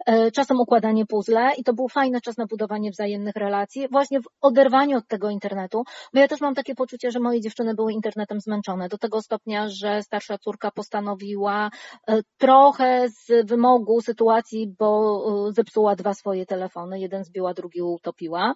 e, 0.05 0.31
czasem 0.31 0.59
układanie 0.59 1.05
puzzle 1.05 1.51
i 1.57 1.63
to 1.63 1.73
był 1.73 1.87
fajny 1.89 2.21
czas 2.21 2.37
na 2.37 2.45
budowanie 2.45 2.91
wzajemnych 2.91 3.35
relacji, 3.35 3.87
właśnie 3.91 4.21
w 4.21 4.23
oderwaniu 4.41 4.97
od 4.97 5.07
tego 5.07 5.29
internetu, 5.29 5.83
bo 6.13 6.19
ja 6.19 6.27
też 6.27 6.41
mam 6.41 6.55
takie 6.55 6.75
poczucie, 6.75 7.11
że 7.11 7.19
moje 7.19 7.41
dziewczyny 7.41 7.75
były 7.75 7.93
internetem 7.93 8.39
zmęczone 8.41 8.89
do 8.89 8.97
tego 8.97 9.21
stopnia, 9.21 9.69
że 9.69 10.03
starsza 10.03 10.37
córka 10.37 10.71
postanowiła 10.71 11.69
e, 12.07 12.21
trochę 12.37 13.09
z 13.09 13.47
wymogu 13.47 14.01
sytuacji, 14.01 14.75
bo 14.79 15.23
zepsuła 15.51 15.95
dwa 15.95 16.13
swoje 16.13 16.45
telefony, 16.45 16.99
jeden 16.99 17.23
zbiła, 17.23 17.53
drugi 17.53 17.81
utopiła, 17.81 18.53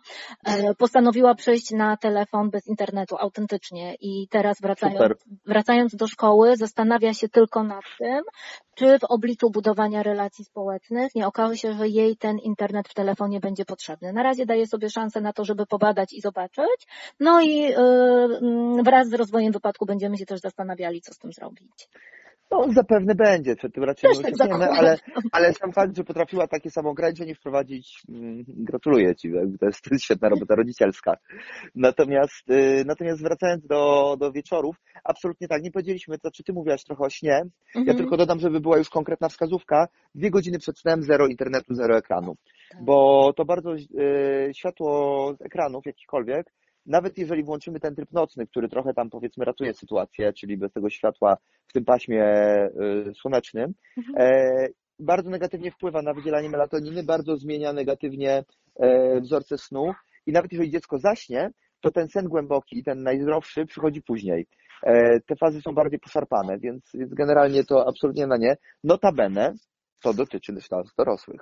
postanowiła 0.77 1.35
przejść 1.35 1.71
na 1.71 1.97
telefon 1.97 2.49
bez 2.49 2.67
internetu 2.67 3.15
autentycznie 3.19 3.95
i 4.01 4.08
teraz 4.29 4.61
wracając, 4.61 5.25
wracając 5.45 5.95
do 5.95 6.07
szkoły 6.07 6.57
zastanawia 6.57 7.13
się 7.13 7.29
tylko 7.29 7.63
nad 7.63 7.83
tym, 7.99 8.23
czy 8.75 8.99
w 8.99 9.03
obliczu 9.03 9.49
budowania 9.49 10.03
relacji 10.03 10.45
społecznych 10.45 11.15
nie 11.15 11.27
okaże 11.27 11.57
się, 11.57 11.73
że 11.73 11.87
jej 11.87 12.17
ten 12.17 12.37
internet 12.37 12.87
w 12.87 12.93
telefonie 12.93 13.39
będzie 13.39 13.65
potrzebny. 13.65 14.13
Na 14.13 14.23
razie 14.23 14.45
daje 14.45 14.67
sobie 14.67 14.89
szansę 14.89 15.21
na 15.21 15.33
to, 15.33 15.45
żeby 15.45 15.65
pobadać 15.65 16.13
i 16.13 16.21
zobaczyć, 16.21 16.87
no 17.19 17.41
i 17.41 17.55
yy, 17.59 18.83
wraz 18.83 19.09
z 19.09 19.13
rozwojem 19.13 19.53
wypadku 19.53 19.85
będziemy 19.85 20.17
się 20.17 20.25
też 20.25 20.39
zastanawiali, 20.39 21.01
co 21.01 21.13
z 21.13 21.17
tym 21.17 21.33
zrobić. 21.33 21.89
No 22.51 22.71
zapewne 22.73 23.15
będzie, 23.15 23.55
przed 23.55 23.73
tym 23.73 23.83
raczej 23.83 24.09
nie 24.09 24.23
tak 24.23 24.33
uciekniemy, 24.33 24.65
ale, 24.65 24.97
ale 25.31 25.53
sam 25.53 25.71
fakt, 25.71 25.97
że 25.97 26.03
potrafiła 26.03 26.47
takie 26.47 26.71
samo 26.71 26.89
ograniczenie 26.89 27.35
wprowadzić, 27.35 28.03
mm, 28.09 28.43
gratuluję 28.47 29.15
Ci, 29.15 29.31
to 29.59 29.65
jest, 29.65 29.81
to 29.81 29.89
jest 29.91 30.03
świetna 30.03 30.29
robota 30.29 30.55
rodzicielska. 30.55 31.17
Natomiast, 31.75 32.49
y, 32.49 32.83
natomiast 32.85 33.23
wracając 33.23 33.67
do, 33.67 34.15
do 34.19 34.31
wieczorów, 34.31 34.75
absolutnie 35.03 35.47
tak, 35.47 35.63
nie 35.63 35.71
powiedzieliśmy, 35.71 36.17
to 36.19 36.31
czy 36.31 36.43
Ty 36.43 36.53
mówiłaś 36.53 36.83
trochę 36.83 37.03
o 37.03 37.09
śnie, 37.09 37.41
mhm. 37.67 37.85
ja 37.85 37.93
tylko 37.93 38.17
dodam, 38.17 38.39
żeby 38.39 38.59
była 38.59 38.77
już 38.77 38.89
konkretna 38.89 39.29
wskazówka, 39.29 39.87
dwie 40.15 40.31
godziny 40.31 40.59
przed 40.59 40.79
snem 40.79 41.03
zero 41.03 41.27
internetu, 41.27 41.73
zero 41.73 41.97
ekranu, 41.97 42.35
tak. 42.71 42.83
bo 42.83 43.33
to 43.33 43.45
bardzo 43.45 43.75
y, 43.75 44.51
światło 44.53 45.33
z 45.33 45.41
ekranów 45.41 45.85
jakichkolwiek 45.85 46.51
nawet 46.89 47.17
jeżeli 47.17 47.43
włączymy 47.43 47.79
ten 47.79 47.95
tryb 47.95 48.11
nocny, 48.11 48.47
który 48.47 48.69
trochę 48.69 48.93
tam 48.93 49.09
powiedzmy 49.09 49.45
ratuje 49.45 49.73
sytuację, 49.73 50.33
czyli 50.33 50.57
bez 50.57 50.73
tego 50.73 50.89
światła 50.89 51.37
w 51.67 51.73
tym 51.73 51.85
paśmie 51.85 52.23
y, 53.09 53.13
słonecznym, 53.13 53.73
mhm. 53.97 54.15
E, 54.17 54.67
bardzo 54.99 55.29
negatywnie 55.29 55.71
wpływa 55.71 56.01
na 56.01 56.13
wydzielanie 56.13 56.49
melatoniny, 56.49 57.03
bardzo 57.03 57.37
zmienia 57.37 57.73
negatywnie 57.73 58.43
e, 58.79 59.19
wzorce 59.21 59.57
snu 59.57 59.93
i 60.25 60.31
nawet 60.31 60.51
jeżeli 60.51 60.71
dziecko 60.71 60.97
zaśnie, 60.99 61.51
to 61.81 61.91
ten 61.91 62.07
sen 62.07 62.25
głęboki 62.27 62.79
i 62.79 62.83
ten 62.83 63.03
najzdrowszy 63.03 63.65
przychodzi 63.65 64.01
później. 64.01 64.47
E, 64.83 65.19
te 65.19 65.35
fazy 65.35 65.61
są 65.61 65.73
bardziej 65.73 65.99
poszarpane, 65.99 66.59
więc, 66.59 66.83
więc 66.93 67.13
generalnie 67.13 67.63
to 67.63 67.87
absolutnie 67.87 68.27
na 68.27 68.37
nie. 68.37 68.57
Notabene 68.83 69.53
to 70.01 70.13
dotyczy 70.13 70.53
też 70.53 70.69
nas 70.69 70.93
dorosłych. 70.97 71.41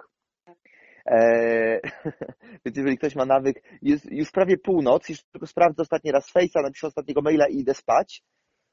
Eee, 1.07 1.79
więc 2.65 2.77
jeżeli 2.77 2.97
ktoś 2.97 3.15
ma 3.15 3.25
nawyk, 3.25 3.63
jest 3.81 4.11
już 4.11 4.31
prawie 4.31 4.57
północ, 4.57 5.09
już 5.09 5.23
tylko 5.23 5.47
sprawdzę 5.47 5.81
ostatni 5.81 6.11
raz 6.11 6.33
Face'a, 6.33 6.63
napiszę 6.63 6.87
ostatniego 6.87 7.21
maila 7.21 7.47
i 7.47 7.59
idę 7.59 7.73
spać, 7.73 8.23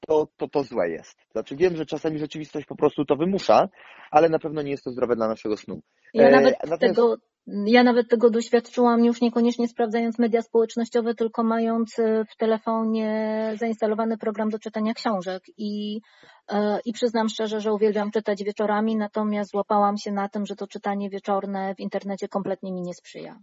to, 0.09 0.29
to 0.37 0.49
to 0.49 0.63
złe 0.63 0.91
jest. 0.91 1.19
Znaczy 1.33 1.57
wiem, 1.57 1.77
że 1.77 1.87
czasami 1.87 2.19
rzeczywistość 2.19 2.67
po 2.67 2.77
prostu 2.77 3.05
to 3.05 3.17
wymusza, 3.17 3.69
ale 4.11 4.29
na 4.29 4.39
pewno 4.39 4.63
nie 4.63 4.71
jest 4.71 4.85
to 4.85 4.91
zdrowe 4.91 5.17
dla 5.17 5.29
naszego 5.29 5.57
snu. 5.57 5.81
Ja 6.15 6.31
nawet 6.31 6.55
eee, 6.55 6.71
Natomiast... 6.71 6.97
tego 6.97 7.17
ja 7.47 7.83
nawet 7.83 8.09
tego 8.09 8.31
doświadczyłam 8.31 9.05
już 9.05 9.21
niekoniecznie 9.21 9.69
sprawdzając 9.69 10.19
media 10.19 10.43
społecznościowe, 10.43 11.15
tylko 11.15 11.43
mając 11.43 11.99
e, 11.99 12.25
w 12.25 12.37
telefonie 12.37 13.53
zainstalowany 13.59 14.19
program 14.19 14.51
do 14.51 14.59
czytania 14.59 14.95
książek 14.95 15.43
i, 15.59 16.01
e, 16.49 16.81
i 16.85 16.93
przyznam 16.93 17.29
szczerze, 17.29 17.61
że 17.61 17.73
uwielbiam 17.73 18.11
czytać 18.11 18.45
wieczorami, 18.45 18.97
natomiast 18.97 19.51
złapałam 19.51 19.97
się 19.97 20.13
na 20.13 20.29
tym, 20.29 20.47
że 20.47 20.57
to 20.57 20.67
czytanie 20.67 21.11
wieczorne 21.11 21.75
w 21.75 21.81
internecie 21.81 22.29
kompletnie 22.29 22.73
mi 22.73 22.83
nie 22.83 22.95
sprzyja. 22.95 23.39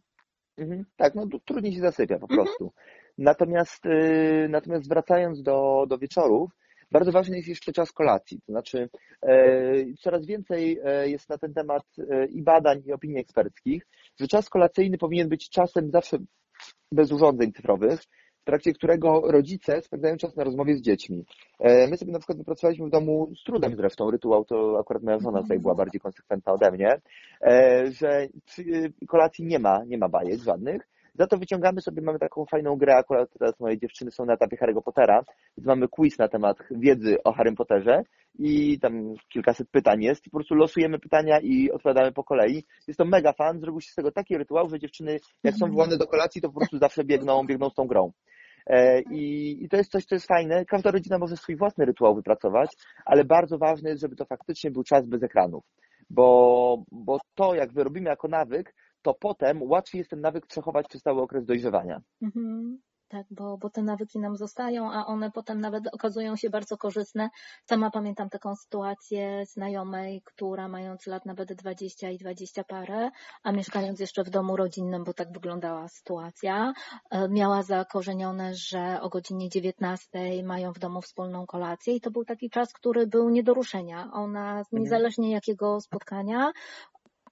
Mhm, 0.57 0.85
tak, 0.97 1.15
no 1.15 1.25
trudniej 1.45 1.73
się 1.73 1.81
zasypia 1.81 2.19
po 2.19 2.27
mhm. 2.29 2.37
prostu. 2.39 2.71
Natomiast, 3.17 3.85
y, 3.85 4.47
natomiast 4.49 4.89
wracając 4.89 5.41
do, 5.41 5.85
do 5.89 5.97
wieczorów, 5.97 6.51
bardzo 6.91 7.11
ważny 7.11 7.37
jest 7.37 7.49
jeszcze 7.49 7.71
czas 7.71 7.91
kolacji, 7.91 8.39
to 8.45 8.51
znaczy 8.51 8.89
e, 9.21 9.73
coraz 9.99 10.25
więcej 10.25 10.79
e, 10.83 11.09
jest 11.09 11.29
na 11.29 11.37
ten 11.37 11.53
temat 11.53 11.83
e, 12.09 12.25
i 12.25 12.43
badań, 12.43 12.81
i 12.85 12.93
opinii 12.93 13.19
eksperckich, 13.19 13.87
że 14.19 14.27
czas 14.27 14.49
kolacyjny 14.49 14.97
powinien 14.97 15.29
być 15.29 15.49
czasem 15.49 15.91
zawsze 15.91 16.17
bez 16.91 17.11
urządzeń 17.11 17.51
cyfrowych, 17.53 18.01
w 18.41 18.43
trakcie 18.43 18.73
którego 18.73 19.21
rodzice 19.31 19.81
spędzają 19.81 20.17
czas 20.17 20.35
na 20.35 20.43
rozmowie 20.43 20.75
z 20.75 20.81
dziećmi. 20.81 21.25
My 21.89 21.97
sobie 21.97 22.11
na 22.11 22.19
przykład 22.19 22.37
wypracowaliśmy 22.37 22.87
w 22.87 22.89
domu 22.89 23.31
z 23.41 23.43
trudem 23.43 23.75
zresztą 23.75 24.11
rytuał, 24.11 24.45
to 24.45 24.77
akurat 24.79 25.03
moja 25.03 25.19
żona 25.19 25.41
tutaj 25.41 25.59
była 25.59 25.75
bardziej 25.75 26.01
konsekwentna 26.01 26.53
ode 26.53 26.71
mnie, 26.71 27.01
że 27.91 28.27
kolacji 29.07 29.45
nie 29.45 29.59
ma, 29.59 29.83
nie 29.87 29.97
ma 29.97 30.09
bajek 30.09 30.39
żadnych, 30.39 30.87
za 31.13 31.27
to 31.27 31.37
wyciągamy 31.37 31.81
sobie, 31.81 32.01
mamy 32.01 32.19
taką 32.19 32.45
fajną 32.45 32.75
grę, 32.75 32.95
akurat 32.95 33.29
teraz 33.39 33.59
moje 33.59 33.77
dziewczyny 33.77 34.11
są 34.11 34.25
na 34.25 34.33
etapie 34.33 34.57
Harry'ego 34.57 34.83
Pottera, 34.83 35.23
więc 35.57 35.67
mamy 35.67 35.87
quiz 35.87 36.17
na 36.17 36.27
temat 36.27 36.57
wiedzy 36.71 37.23
o 37.23 37.33
Harrym 37.33 37.55
Potterze 37.55 38.03
i 38.39 38.79
tam 38.79 39.13
kilkaset 39.29 39.69
pytań 39.69 40.03
jest 40.03 40.27
i 40.27 40.29
po 40.29 40.37
prostu 40.37 40.55
losujemy 40.55 40.99
pytania 40.99 41.39
i 41.39 41.71
odpowiadamy 41.71 42.11
po 42.11 42.23
kolei. 42.23 42.63
Jest 42.87 42.97
to 42.97 43.05
mega 43.05 43.33
fan, 43.33 43.59
zrobił 43.59 43.81
się 43.81 43.91
z 43.91 43.95
tego 43.95 44.11
taki 44.11 44.37
rytuał, 44.37 44.69
że 44.69 44.79
dziewczyny 44.79 45.19
jak 45.43 45.55
są 45.55 45.71
wołane 45.71 45.97
do 45.97 46.07
kolacji, 46.07 46.41
to 46.41 46.49
po 46.49 46.59
prostu 46.59 46.77
zawsze 46.77 47.03
biegną, 47.03 47.45
biegną 47.45 47.69
z 47.69 47.73
tą 47.73 47.87
grą. 47.87 48.11
E, 48.67 49.01
I, 49.01 49.57
I 49.63 49.69
to 49.69 49.77
jest 49.77 49.91
coś, 49.91 50.05
co 50.05 50.15
jest 50.15 50.27
fajne. 50.27 50.65
Każda 50.65 50.91
rodzina 50.91 51.17
może 51.17 51.37
swój 51.37 51.55
własny 51.55 51.85
rytuał 51.85 52.15
wypracować, 52.15 52.69
ale 53.05 53.25
bardzo 53.25 53.57
ważne 53.57 53.89
jest, 53.89 54.01
żeby 54.01 54.15
to 54.15 54.25
faktycznie 54.25 54.71
był 54.71 54.83
czas 54.83 55.05
bez 55.05 55.23
ekranów. 55.23 55.63
Bo, 56.09 56.83
bo 56.91 57.19
to, 57.35 57.55
jak 57.55 57.73
wyrobimy 57.73 58.09
jako 58.09 58.27
nawyk, 58.27 58.73
to 59.01 59.13
potem 59.13 59.63
łatwiej 59.63 59.99
jest 59.99 60.09
ten 60.09 60.21
nawyk 60.21 60.47
przechować 60.47 60.87
przez 60.87 61.01
cały 61.01 61.21
okres 61.21 61.45
dojrzewania. 61.45 62.01
Mhm. 62.21 62.81
Tak, 63.11 63.25
bo, 63.29 63.57
bo 63.57 63.69
te 63.69 63.81
nawyki 63.83 64.19
nam 64.19 64.37
zostają, 64.37 64.91
a 64.91 65.05
one 65.05 65.31
potem 65.31 65.61
nawet 65.61 65.87
okazują 65.93 66.35
się 66.35 66.49
bardzo 66.49 66.77
korzystne. 66.77 67.29
Sama 67.65 67.91
pamiętam 67.91 68.29
taką 68.29 68.55
sytuację 68.55 69.45
znajomej, 69.45 70.21
która 70.25 70.67
mając 70.67 71.07
lat 71.07 71.25
nawet 71.25 71.53
20 71.53 72.09
i 72.09 72.17
20 72.17 72.63
parę, 72.63 73.09
a 73.43 73.51
mieszkając 73.51 73.99
jeszcze 73.99 74.23
w 74.23 74.29
domu 74.29 74.55
rodzinnym, 74.57 75.03
bo 75.03 75.13
tak 75.13 75.31
wyglądała 75.31 75.87
sytuacja, 75.87 76.73
e, 77.09 77.29
miała 77.29 77.63
zakorzenione, 77.63 78.55
że 78.55 79.01
o 79.01 79.09
godzinie 79.09 79.49
19 79.49 80.43
mają 80.43 80.73
w 80.73 80.79
domu 80.79 81.01
wspólną 81.01 81.45
kolację 81.45 81.95
i 81.95 82.01
to 82.01 82.11
był 82.11 82.25
taki 82.25 82.49
czas, 82.49 82.73
który 82.73 83.07
był 83.07 83.29
nie 83.29 83.43
do 83.43 83.53
ruszenia. 83.53 84.09
Ona, 84.13 84.59
mhm. 84.59 84.65
niezależnie 84.83 85.31
jakiego 85.31 85.81
spotkania, 85.81 86.51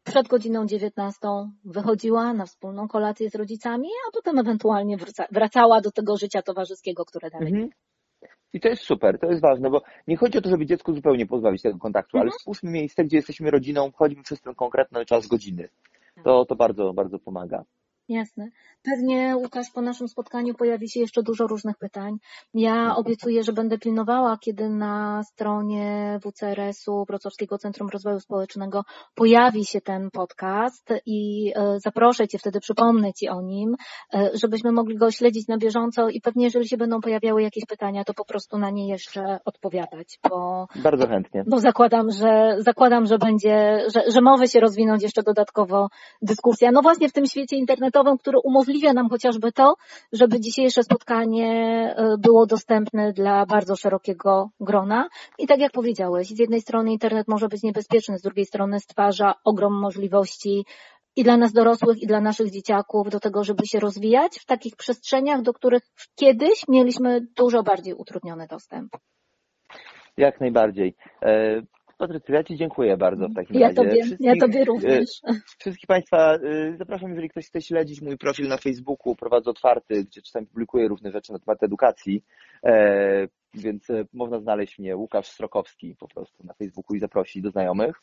przed 0.03 0.27
godziną 0.27 0.65
19 0.65 1.19
wychodziła 1.65 2.33
na 2.33 2.45
wspólną 2.45 2.87
kolację 2.87 3.29
z 3.29 3.35
rodzicami, 3.35 3.87
a 4.07 4.11
potem 4.11 4.39
ewentualnie 4.39 4.97
wracała 5.31 5.81
do 5.81 5.91
tego 5.91 6.17
życia 6.17 6.41
towarzyskiego, 6.41 7.05
które 7.05 7.29
dalej. 7.29 7.53
Mhm. 7.53 7.69
I 8.53 8.59
to 8.59 8.67
jest 8.67 8.83
super, 8.83 9.19
to 9.19 9.27
jest 9.27 9.41
ważne, 9.41 9.69
bo 9.69 9.81
nie 10.07 10.17
chodzi 10.17 10.37
o 10.37 10.41
to, 10.41 10.49
żeby 10.49 10.65
dziecku 10.65 10.93
zupełnie 10.93 11.25
pozbawić 11.25 11.61
tego 11.61 11.79
kontaktu, 11.79 12.17
mhm. 12.17 12.21
ale 12.21 12.39
stwórzmy 12.39 12.71
miejsce, 12.71 13.03
gdzie 13.03 13.17
jesteśmy 13.17 13.51
rodziną, 13.51 13.91
wchodzimy 13.91 14.23
przez 14.23 14.41
ten 14.41 14.55
konkretny 14.55 15.05
czas 15.05 15.27
godziny. 15.27 15.69
To, 16.23 16.45
to 16.45 16.55
bardzo, 16.55 16.93
bardzo 16.93 17.19
pomaga. 17.19 17.63
Jasne. 18.09 18.49
Pewnie, 18.83 19.37
Łukasz, 19.37 19.67
po 19.73 19.81
naszym 19.81 20.07
spotkaniu 20.07 20.53
pojawi 20.53 20.89
się 20.89 20.99
jeszcze 20.99 21.23
dużo 21.23 21.47
różnych 21.47 21.77
pytań. 21.77 22.17
Ja 22.53 22.95
obiecuję, 22.95 23.43
że 23.43 23.53
będę 23.53 23.77
pilnowała, 23.77 24.37
kiedy 24.37 24.69
na 24.69 25.23
stronie 25.23 26.19
WCRS-u, 26.23 27.05
Wrocławskiego 27.05 27.57
Centrum 27.57 27.89
Rozwoju 27.89 28.19
Społecznego, 28.19 28.83
pojawi 29.15 29.65
się 29.65 29.81
ten 29.81 30.11
podcast 30.11 30.93
i 31.05 31.51
e, 31.55 31.79
zaproszę 31.79 32.27
Cię, 32.27 32.39
wtedy 32.39 32.59
przypomnę 32.59 33.13
Ci 33.13 33.29
o 33.29 33.41
nim, 33.41 33.75
e, 34.13 34.29
żebyśmy 34.33 34.71
mogli 34.71 34.97
go 34.97 35.11
śledzić 35.11 35.47
na 35.47 35.57
bieżąco 35.57 36.09
i 36.09 36.21
pewnie, 36.21 36.45
jeżeli 36.45 36.67
się 36.67 36.77
będą 36.77 37.01
pojawiały 37.01 37.41
jakieś 37.41 37.65
pytania, 37.65 38.03
to 38.03 38.13
po 38.13 38.25
prostu 38.25 38.57
na 38.57 38.69
nie 38.69 38.87
jeszcze 38.87 39.39
odpowiadać, 39.45 40.19
bo... 40.29 40.67
Bardzo 40.75 41.07
chętnie. 41.07 41.43
Bo 41.47 41.59
zakładam, 41.59 42.11
że, 42.11 42.55
zakładam, 42.59 43.05
że 43.05 43.17
będzie, 43.17 43.85
że, 43.95 44.11
że 44.11 44.21
może 44.21 44.47
się 44.47 44.59
rozwinąć 44.59 45.03
jeszcze 45.03 45.23
dodatkowo 45.23 45.87
dyskusja. 46.21 46.71
No 46.71 46.81
właśnie 46.81 47.09
w 47.09 47.13
tym 47.13 47.25
świecie 47.25 47.55
internetowym 47.55 47.98
kontaktowym, 47.99 48.17
który 48.17 48.37
umożliwia 48.43 48.93
nam 48.93 49.09
chociażby 49.09 49.51
to, 49.51 49.75
żeby 50.13 50.39
dzisiejsze 50.39 50.83
spotkanie 50.83 51.49
e, 51.97 52.17
było 52.17 52.45
dostępne 52.45 53.13
dla 53.13 53.45
bardzo 53.45 53.75
szerokiego 53.75 54.49
grona. 54.59 55.09
I 55.37 55.47
tak 55.47 55.59
jak 55.59 55.71
powiedziałeś, 55.71 56.27
z 56.27 56.39
jednej 56.39 56.61
strony 56.61 56.91
internet 56.91 57.27
może 57.27 57.47
być 57.47 57.63
niebezpieczny, 57.63 58.17
z 58.17 58.21
drugiej 58.21 58.45
strony 58.45 58.79
stwarza 58.79 59.33
ogrom 59.43 59.73
możliwości 59.73 60.65
i 61.15 61.23
dla 61.23 61.37
nas 61.37 61.53
dorosłych, 61.53 62.01
i 62.01 62.07
dla 62.07 62.21
naszych 62.21 62.51
dzieciaków 62.51 63.09
do 63.09 63.19
tego, 63.19 63.43
żeby 63.43 63.65
się 63.65 63.79
rozwijać 63.79 64.39
w 64.39 64.45
takich 64.45 64.75
przestrzeniach, 64.75 65.41
do 65.41 65.53
których 65.53 65.83
kiedyś 66.15 66.67
mieliśmy 66.67 67.21
dużo 67.35 67.63
bardziej 67.63 67.93
utrudniony 67.93 68.47
dostęp. 68.47 68.91
Jak 70.17 70.39
najbardziej. 70.39 70.95
E, 71.99 72.07
Patrycja, 72.07 72.35
ja 72.35 72.43
Ci 72.43 72.57
dziękuję 72.57 72.97
bardzo 72.97 73.27
w 73.27 73.33
takim 73.33 73.59
ja 73.59 73.67
razie. 73.67 73.75
Tobie, 73.75 74.01
ja 74.19 74.33
Tobie 74.39 74.65
również. 74.65 75.09
E, 75.27 75.33
wszystkich 75.57 75.87
Państwa 75.87 76.35
e, 76.35 76.77
zapraszam, 76.77 77.09
jeżeli 77.09 77.29
ktoś 77.29 77.47
chce 77.47 77.61
śledzić 77.61 78.01
mój 78.01 78.17
profil 78.17 78.47
na 78.47 78.57
Facebooku, 78.57 79.15
prowadzę 79.15 79.49
otwarty, 79.49 80.03
gdzie 80.03 80.21
czasami 80.21 80.47
publikuję 80.47 80.87
różne 80.87 81.11
rzeczy 81.11 81.33
na 81.33 81.39
temat 81.39 81.63
edukacji, 81.63 82.23
więc 83.53 83.87
można 84.13 84.39
znaleźć 84.39 84.79
mnie 84.79 84.97
Łukasz 84.97 85.27
Strokowski 85.27 85.95
po 85.99 86.07
prostu 86.07 86.43
na 86.43 86.53
Facebooku 86.53 86.95
i 86.95 86.99
zaprosić 86.99 87.43
do 87.43 87.51
znajomych. 87.51 88.01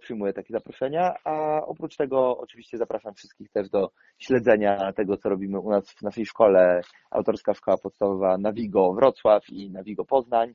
Przyjmuję 0.00 0.32
takie 0.32 0.52
zaproszenia, 0.52 1.14
a 1.24 1.66
oprócz 1.66 1.96
tego 1.96 2.38
oczywiście 2.38 2.78
zapraszam 2.78 3.14
wszystkich 3.14 3.50
też 3.50 3.70
do 3.70 3.90
śledzenia 4.18 4.92
tego, 4.92 5.16
co 5.16 5.28
robimy 5.28 5.60
u 5.60 5.70
nas 5.70 5.92
w 5.92 6.02
naszej 6.02 6.26
szkole, 6.26 6.80
autorska 7.10 7.54
szkoła 7.54 7.78
podstawowa 7.78 8.38
Navigo 8.38 8.92
Wrocław 8.92 9.50
i 9.50 9.70
Navigo 9.70 10.04
Poznań 10.04 10.54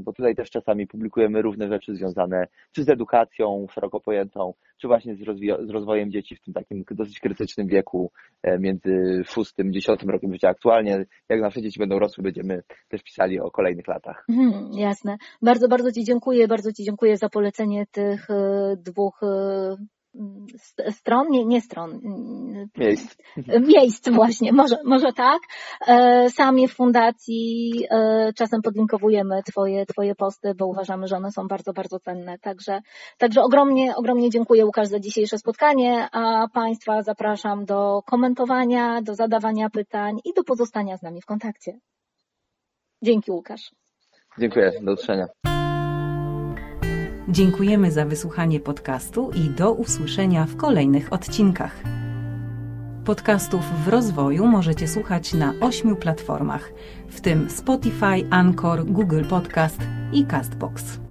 bo 0.00 0.12
tutaj 0.12 0.34
też 0.34 0.50
czasami 0.50 0.86
publikujemy 0.86 1.42
różne 1.42 1.68
rzeczy 1.68 1.94
związane 1.94 2.46
czy 2.72 2.84
z 2.84 2.88
edukacją 2.88 3.66
szeroko 3.70 4.00
pojętą, 4.00 4.54
czy 4.78 4.88
właśnie 4.88 5.14
z, 5.14 5.18
z 5.66 5.70
rozwojem 5.70 6.10
dzieci 6.10 6.36
w 6.36 6.40
tym 6.40 6.54
takim 6.54 6.84
dosyć 6.90 7.20
krytycznym 7.20 7.66
wieku 7.66 8.10
e, 8.42 8.58
między 8.58 9.22
szóstym, 9.24 9.72
dziesiątym 9.72 10.10
rokiem 10.10 10.32
życia. 10.32 10.48
Aktualnie, 10.48 11.04
jak 11.28 11.40
nasze 11.40 11.62
dzieci 11.62 11.78
będą 11.78 11.98
rosły, 11.98 12.24
będziemy 12.24 12.62
też 12.88 13.02
pisali 13.02 13.40
o 13.40 13.50
kolejnych 13.50 13.88
latach. 13.88 14.24
Hmm, 14.26 14.70
jasne. 14.74 15.16
Bardzo, 15.42 15.68
bardzo 15.68 15.92
Ci 15.92 16.04
dziękuję. 16.04 16.48
Bardzo 16.48 16.72
Ci 16.72 16.84
dziękuję 16.84 17.16
za 17.16 17.28
polecenie 17.28 17.86
tych 17.86 18.30
e, 18.30 18.76
dwóch 18.76 19.22
e, 19.22 19.76
stron, 20.90 21.30
nie, 21.30 21.44
nie 21.44 21.60
stron. 21.60 22.00
Miejsc. 22.78 23.16
Miejsc 23.74 24.08
właśnie, 24.08 24.52
może, 24.52 24.76
może 24.84 25.12
tak. 25.12 25.38
E, 25.86 26.30
sami 26.30 26.68
w 26.68 26.74
fundacji 26.74 27.72
e, 27.90 28.32
czasem 28.36 28.62
podlinkowujemy 28.62 29.42
twoje, 29.42 29.86
twoje 29.86 30.14
posty, 30.14 30.54
bo 30.54 30.66
uważamy, 30.66 31.08
że 31.08 31.16
one 31.16 31.30
są 31.30 31.48
bardzo, 31.48 31.72
bardzo 31.72 31.98
cenne. 31.98 32.38
Także, 32.38 32.80
także 33.18 33.42
ogromnie, 33.42 33.96
ogromnie 33.96 34.30
dziękuję 34.30 34.66
Łukasz 34.66 34.88
za 34.88 35.00
dzisiejsze 35.00 35.38
spotkanie, 35.38 36.08
a 36.12 36.48
Państwa 36.54 37.02
zapraszam 37.02 37.64
do 37.64 38.02
komentowania, 38.06 39.02
do 39.02 39.14
zadawania 39.14 39.70
pytań 39.70 40.18
i 40.24 40.32
do 40.36 40.44
pozostania 40.44 40.96
z 40.96 41.02
nami 41.02 41.22
w 41.22 41.26
kontakcie. 41.26 41.72
Dzięki 43.02 43.30
Łukasz. 43.30 43.70
Dziękuję, 44.38 44.72
do 44.82 44.92
usłyszenia. 44.92 45.26
Dziękujemy 47.28 47.90
za 47.90 48.04
wysłuchanie 48.04 48.60
podcastu 48.60 49.30
i 49.30 49.50
do 49.50 49.72
usłyszenia 49.72 50.46
w 50.46 50.56
kolejnych 50.56 51.12
odcinkach. 51.12 51.82
Podcastów 53.04 53.60
w 53.84 53.88
rozwoju 53.88 54.46
możecie 54.46 54.88
słuchać 54.88 55.34
na 55.34 55.54
ośmiu 55.60 55.96
platformach, 55.96 56.72
w 57.08 57.20
tym 57.20 57.50
Spotify, 57.50 58.26
Anchor, 58.30 58.84
Google 58.84 59.24
Podcast 59.24 59.78
i 60.12 60.26
Castbox. 60.26 61.01